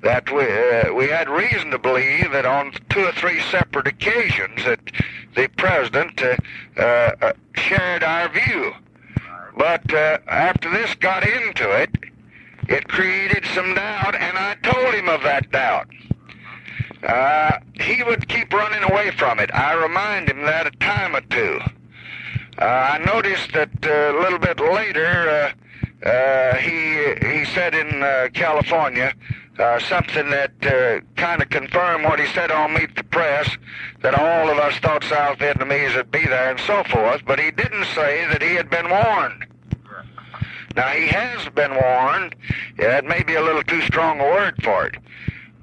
that 0.02 0.32
we, 0.32 0.44
uh, 0.44 0.94
we 0.94 1.08
had 1.08 1.30
reason 1.30 1.72
to 1.72 1.80
believe 1.80 2.32
that 2.32 2.46
on 2.46 2.72
two 2.90 3.02
or 3.06 3.12
three 3.14 3.42
separate 3.42 3.88
occasions 3.88 4.64
that 4.66 4.80
the 5.36 5.50
president 5.58 6.22
uh, 6.22 6.36
uh, 6.82 7.34
shared 7.56 8.04
our 8.04 8.30
view. 8.30 8.74
But 9.58 9.94
uh, 9.94 10.20
after 10.28 10.70
this 10.72 10.96
got 10.96 11.28
into 11.28 11.70
it, 11.72 11.90
it 12.68 12.88
created 12.88 13.46
some 13.54 13.74
doubt, 13.76 14.16
and 14.16 14.38
I 14.38 14.56
told 14.64 14.94
him 14.94 15.10
of 15.10 15.24
that 15.24 15.52
doubt. 15.52 15.88
uh, 17.08 17.60
he 17.80 18.04
would 18.04 18.28
keep 18.28 18.52
running 18.54 18.84
away 18.90 19.12
from 19.12 19.40
it. 19.40 19.50
I 19.54 19.74
remind 19.74 20.30
him 20.30 20.44
that 20.44 20.68
a 20.68 20.72
time 20.72 21.16
or 21.16 21.22
two. 21.22 21.60
Uh, 22.58 22.66
I 22.66 22.98
noticed 23.06 23.54
that 23.54 23.70
uh, 23.86 24.18
a 24.18 24.20
little 24.22 24.40
bit 24.40 24.60
later, 24.60 25.54
uh, 26.06 26.08
uh, 26.08 26.56
he 26.56 27.16
he 27.26 27.46
said 27.46 27.74
in 27.74 28.04
uh, 28.04 28.30
California 28.34 29.14
uh, 29.60 29.80
something 29.80 30.30
that 30.30 30.52
uh, 30.66 31.02
kind 31.16 31.42
of 31.42 31.50
confirmed 31.50 32.06
what 32.06 32.20
he 32.20 32.26
said 32.28 32.50
on 32.52 32.74
Meet 32.74 32.96
the 32.96 33.04
Press, 33.04 33.58
that 34.02 34.16
all 34.16 34.50
of 34.50 34.58
us 34.58 34.78
thought 34.80 35.04
South 35.04 35.38
Vietnamese 35.40 35.96
would 35.96 36.12
be 36.12 36.26
there 36.26 36.50
and 36.50 36.60
so 36.62 36.84
forth, 36.86 37.22
but 37.26 37.40
he 37.40 37.52
didn't 37.52 37.86
say 37.86 38.26
that 38.28 38.42
he 38.42 38.56
had 38.56 38.70
been 38.70 38.90
warned. 38.90 39.46
Now, 40.76 40.88
he 40.90 41.08
has 41.08 41.50
been 41.50 41.72
warned. 41.72 42.36
Yeah, 42.78 43.00
it 43.00 43.06
may 43.06 43.24
be 43.24 43.36
a 43.36 43.42
little 43.42 43.64
too 43.64 43.82
strong 43.82 44.22
a 44.22 44.24
word 44.24 44.64
for 44.64 44.86
it. 44.86 44.96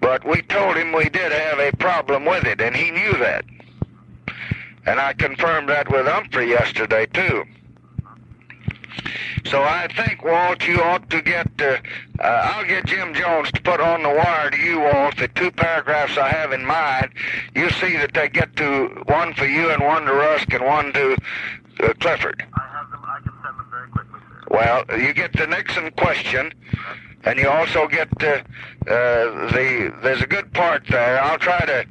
But 0.01 0.27
we 0.27 0.43
told 0.43 0.77
him 0.77 0.93
we 0.93 1.09
did 1.09 1.33
have 1.33 1.59
a 1.59 1.75
problem 1.77 2.25
with 2.25 2.45
it, 2.45 2.61
and 2.61 2.77
he 2.77 2.91
knew 2.91 3.13
that. 3.13 3.45
And 4.85 5.01
I 5.01 5.15
confirmed 5.15 5.69
that 5.69 5.91
with 5.91 6.07
Humphrey 6.07 6.51
yesterday, 6.51 7.07
too. 7.07 7.45
So 9.47 9.63
I 9.63 9.89
think, 9.95 10.25
Walt, 10.25 10.67
you 10.67 10.83
ought 10.83 11.09
to 11.11 11.23
get, 11.23 11.49
uh, 11.61 11.79
uh, 12.19 12.23
I'll 12.23 12.67
get 12.67 12.87
Jim 12.87 13.15
Jones 13.15 13.53
to 13.53 13.63
put 13.63 13.81
on 13.81 14.03
the 14.03 14.09
wire 14.09 14.51
to 14.51 14.57
you, 14.57 14.81
Walt, 14.81 15.17
the 15.17 15.29
two 15.29 15.51
paragraphs 15.51 16.19
I 16.19 16.29
have 16.29 16.53
in 16.53 16.65
mind. 16.65 17.11
You 17.55 17.71
see 17.71 17.97
that 17.97 18.13
they 18.15 18.29
get 18.29 18.57
to 18.57 18.89
one 19.07 19.35
for 19.35 19.47
you 19.47 19.71
and 19.71 19.83
one 19.83 20.05
to 20.05 20.13
Rusk 20.13 20.53
and 20.53 20.65
one 20.65 20.93
to 20.95 21.17
uh, 21.83 21.93
Clifford. 22.01 22.45
I 22.55 22.67
have 22.77 22.91
them. 22.91 23.01
I 23.05 23.21
can 23.21 23.33
send 23.45 23.59
them 23.59 23.69
very 23.71 23.89
quickly, 23.91 24.21
sir. 24.29 24.45
Well, 24.51 25.01
you 25.01 25.13
get 25.13 25.33
the 25.33 25.47
Nixon 25.47 25.91
question, 25.93 26.53
and 27.25 27.39
you 27.39 27.49
also 27.49 27.87
get 27.87 28.09
uh, 28.23 28.27
uh, 28.27 28.43
the. 29.53 29.95
There's 30.03 30.23
a 30.23 30.27
good 30.27 30.53
part 30.55 30.85
there. 30.89 31.23
I'll 31.23 31.39
try 31.39 31.65
to. 31.67 31.87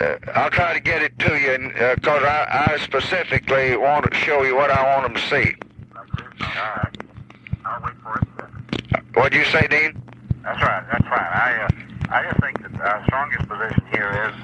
Uh, 0.00 0.18
I'll 0.34 0.50
try 0.50 0.74
to 0.74 0.80
get 0.80 1.02
it 1.02 1.18
to 1.20 1.38
you 1.38 1.70
because 1.94 2.22
I, 2.22 2.72
I 2.72 2.78
specifically 2.82 3.76
want 3.76 4.10
to 4.10 4.16
show 4.16 4.42
you 4.42 4.56
what 4.56 4.70
I 4.70 4.82
want 4.96 5.04
them 5.04 5.14
to 5.14 5.28
see. 5.28 5.54
All 6.40 6.48
right. 6.48 6.96
I'll 7.64 7.82
wait 7.82 7.94
for 8.02 8.18
it. 8.18 8.26
What'd 9.14 9.34
you 9.34 9.44
say, 9.46 9.66
Dean? 9.68 10.00
That's 10.42 10.60
right. 10.62 10.84
That's 10.92 11.04
fine. 11.04 11.20
I 11.20 11.66
uh, 11.66 11.68
I 12.14 12.22
just 12.30 12.40
think 12.40 12.62
that 12.62 12.80
our 12.80 13.02
strongest 13.06 13.48
position 13.48 13.82
here 13.92 14.10
is 14.30 14.34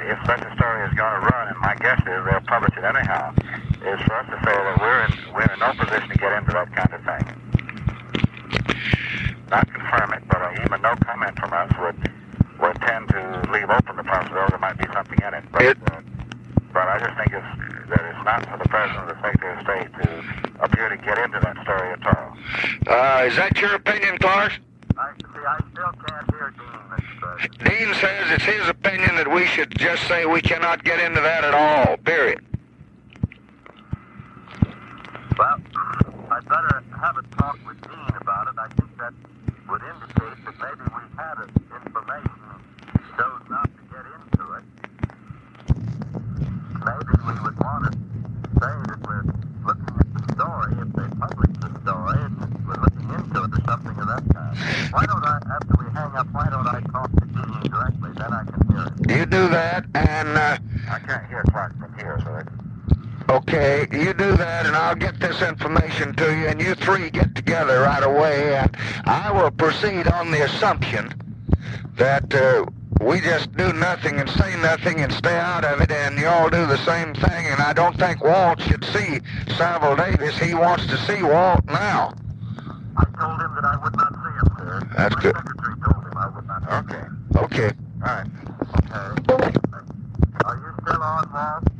if 0.00 0.18
such 0.26 0.40
a 0.40 0.54
story 0.56 0.86
is 0.88 0.94
going 0.94 1.20
to 1.20 1.26
run, 1.28 1.48
and 1.48 1.58
my 1.60 1.74
guess 1.76 2.00
is 2.00 2.24
they'll 2.24 2.40
publish 2.46 2.72
it 2.78 2.84
anyhow, 2.84 3.34
is 3.84 4.00
for 4.06 4.14
us 4.16 4.26
to 4.32 4.38
say 4.46 4.54
that 4.56 4.76
we're 4.80 5.00
in 5.04 5.12
we're 5.34 5.52
in 5.52 5.58
no 5.60 5.72
position 5.76 6.08
to 6.08 6.16
get 6.18 6.32
into 6.38 6.52
that 6.52 6.72
kind 6.72 6.92
of 6.94 7.02
thing. 7.04 7.24
Not 9.50 9.66
confirm 9.72 10.12
it, 10.14 10.22
but 10.28 10.40
uh, 10.40 10.52
even 10.64 10.80
no 10.82 10.94
comment 11.04 11.38
from 11.38 11.52
us 11.52 11.70
would 11.80 11.98
would 12.60 12.76
tend 12.80 13.08
to 13.08 13.50
leave 13.52 13.68
open 13.68 13.96
the 13.96 14.04
possibility 14.04 14.50
there 14.50 14.58
might 14.58 14.78
be 14.78 14.86
something 14.94 15.18
in 15.26 15.34
it. 15.34 15.44
But 15.52 15.62
It- 15.62 15.78
uh, 15.90 16.00
but 16.72 16.88
I 16.88 16.98
just 16.98 17.16
think 17.16 17.32
it's 17.32 17.90
that 17.90 18.04
it's 18.06 18.24
not 18.24 18.46
for 18.46 18.58
the 18.58 18.68
president 18.68 19.10
or 19.10 19.14
the 19.14 19.20
secretary 19.20 19.54
of 19.54 19.62
state 19.62 19.90
to 20.02 20.64
appear 20.64 20.88
to 20.88 20.96
get 20.96 21.18
into 21.18 21.40
that 21.40 21.56
story 21.62 21.90
at 21.92 22.06
all. 22.06 22.36
Uh, 22.86 23.24
is 23.26 23.36
that 23.36 23.56
your 23.60 23.74
opinion, 23.74 24.18
Clark? 24.18 24.52
I 24.96 25.12
see. 25.18 25.24
I 25.46 25.58
still 25.72 25.92
can't 26.06 26.30
hear 26.30 26.54
Dean, 26.56 26.80
Mr. 26.90 27.18
President. 27.20 27.58
Dean 27.64 27.94
says 27.94 28.30
it's 28.30 28.44
his 28.44 28.68
opinion 28.68 29.16
that 29.16 29.30
we 29.30 29.46
should 29.46 29.76
just 29.78 30.06
say 30.06 30.26
we 30.26 30.40
cannot 30.40 30.84
get 30.84 31.00
into 31.00 31.20
that 31.20 31.44
at 31.44 31.54
all. 31.54 31.96
Period. 31.98 32.44
Well, 35.38 35.56
I'd 36.30 36.48
better 36.48 36.82
have 37.00 37.16
a 37.16 37.22
talk 37.36 37.58
with 37.66 37.80
Dean 37.80 38.16
about 38.20 38.48
it. 38.48 38.54
I 38.58 38.68
think 38.68 38.96
that 38.98 39.14
would 39.68 39.82
indicate 39.82 40.44
that 40.44 40.54
maybe 40.60 40.84
we've 40.94 41.16
had 41.16 41.36
information 41.86 42.40
chose 43.16 43.42
not 43.48 43.64
to 43.64 43.82
get 43.92 44.04
into 44.16 44.52
it. 44.54 44.64
Maybe 46.80 47.12
we 47.26 47.40
would 47.42 47.58
want 47.70 47.92
to 47.92 47.98
say 48.58 48.74
that 48.90 48.98
we're 49.06 49.22
looking 49.62 49.94
at 49.94 50.08
the 50.10 50.34
story, 50.34 50.72
if 50.82 50.90
they 50.98 51.08
publish 51.22 51.52
the 51.62 51.70
story, 51.82 52.18
and 52.18 52.66
we're 52.66 52.82
looking 52.82 53.08
into 53.14 53.44
it 53.44 53.50
or 53.54 53.62
something 53.64 53.94
of 53.94 54.06
that 54.10 54.24
kind. 54.34 54.58
Why 54.90 55.06
don't 55.06 55.24
I, 55.24 55.38
after 55.54 55.74
we 55.78 55.86
hang 55.92 56.10
up, 56.18 56.26
why 56.32 56.50
don't 56.50 56.66
I 56.66 56.80
talk 56.90 57.10
to 57.12 57.26
Dean 57.26 57.70
directly? 57.70 58.10
Then 58.18 58.32
I 58.32 58.42
can 58.44 58.60
hear 58.68 58.86
it. 58.90 59.18
You 59.18 59.26
do 59.26 59.48
that, 59.50 59.86
and 59.94 60.28
uh, 60.36 60.58
I 60.90 60.98
can't 60.98 61.26
hear 61.28 61.44
Clark 61.50 61.78
from 61.78 61.96
here, 61.96 62.18
so 62.24 62.32
that 62.32 62.48
Okay, 63.30 63.86
you 63.92 64.12
do 64.12 64.36
that, 64.36 64.66
and 64.66 64.74
I'll 64.74 64.96
get 64.96 65.20
this 65.20 65.40
information 65.40 66.12
to 66.16 66.24
you, 66.36 66.48
and 66.48 66.60
you 66.60 66.74
three 66.74 67.10
get 67.10 67.36
together 67.36 67.82
right 67.82 68.02
away, 68.02 68.56
and 68.56 68.76
I 69.04 69.30
will 69.30 69.52
proceed 69.52 70.08
on 70.08 70.32
the 70.32 70.44
assumption 70.44 71.14
that 71.94 72.34
uh, 72.34 72.66
we 73.00 73.20
just 73.20 73.54
do 73.56 73.72
nothing 73.72 74.18
and 74.20 74.28
say 74.30 74.54
nothing 74.60 75.00
and 75.00 75.12
stay 75.12 75.36
out 75.38 75.64
of 75.64 75.80
it, 75.80 75.90
and 75.90 76.18
you 76.18 76.26
all 76.26 76.50
do 76.50 76.66
the 76.66 76.76
same 76.84 77.14
thing, 77.14 77.46
and 77.46 77.60
I 77.60 77.72
don't 77.72 77.96
think 77.98 78.22
Walt 78.22 78.60
should 78.62 78.84
see 78.84 79.20
Saville 79.56 79.96
Davis. 79.96 80.38
He 80.38 80.54
wants 80.54 80.86
to 80.86 80.96
see 80.98 81.22
Walt 81.22 81.64
now. 81.66 82.12
I 82.96 83.04
told 83.18 83.40
him 83.40 83.54
that 83.54 83.64
I 83.64 83.76
would 83.82 83.96
not 83.96 84.12
see 84.14 84.32
him, 84.32 84.56
sir. 84.58 84.80
That's 84.96 85.16
My 85.16 85.22
good. 85.22 85.36
secretary 85.36 85.74
told 85.80 86.04
him 86.04 86.16
I 86.16 86.28
would 86.28 86.46
not. 86.46 86.84
Okay. 86.84 87.04
Okay. 87.36 87.76
All 88.02 88.14
right. 88.14 88.26
Okay. 89.30 89.54
Are 90.44 90.56
you 90.56 90.74
still 90.82 91.02
on, 91.02 91.30
Walt? 91.32 91.79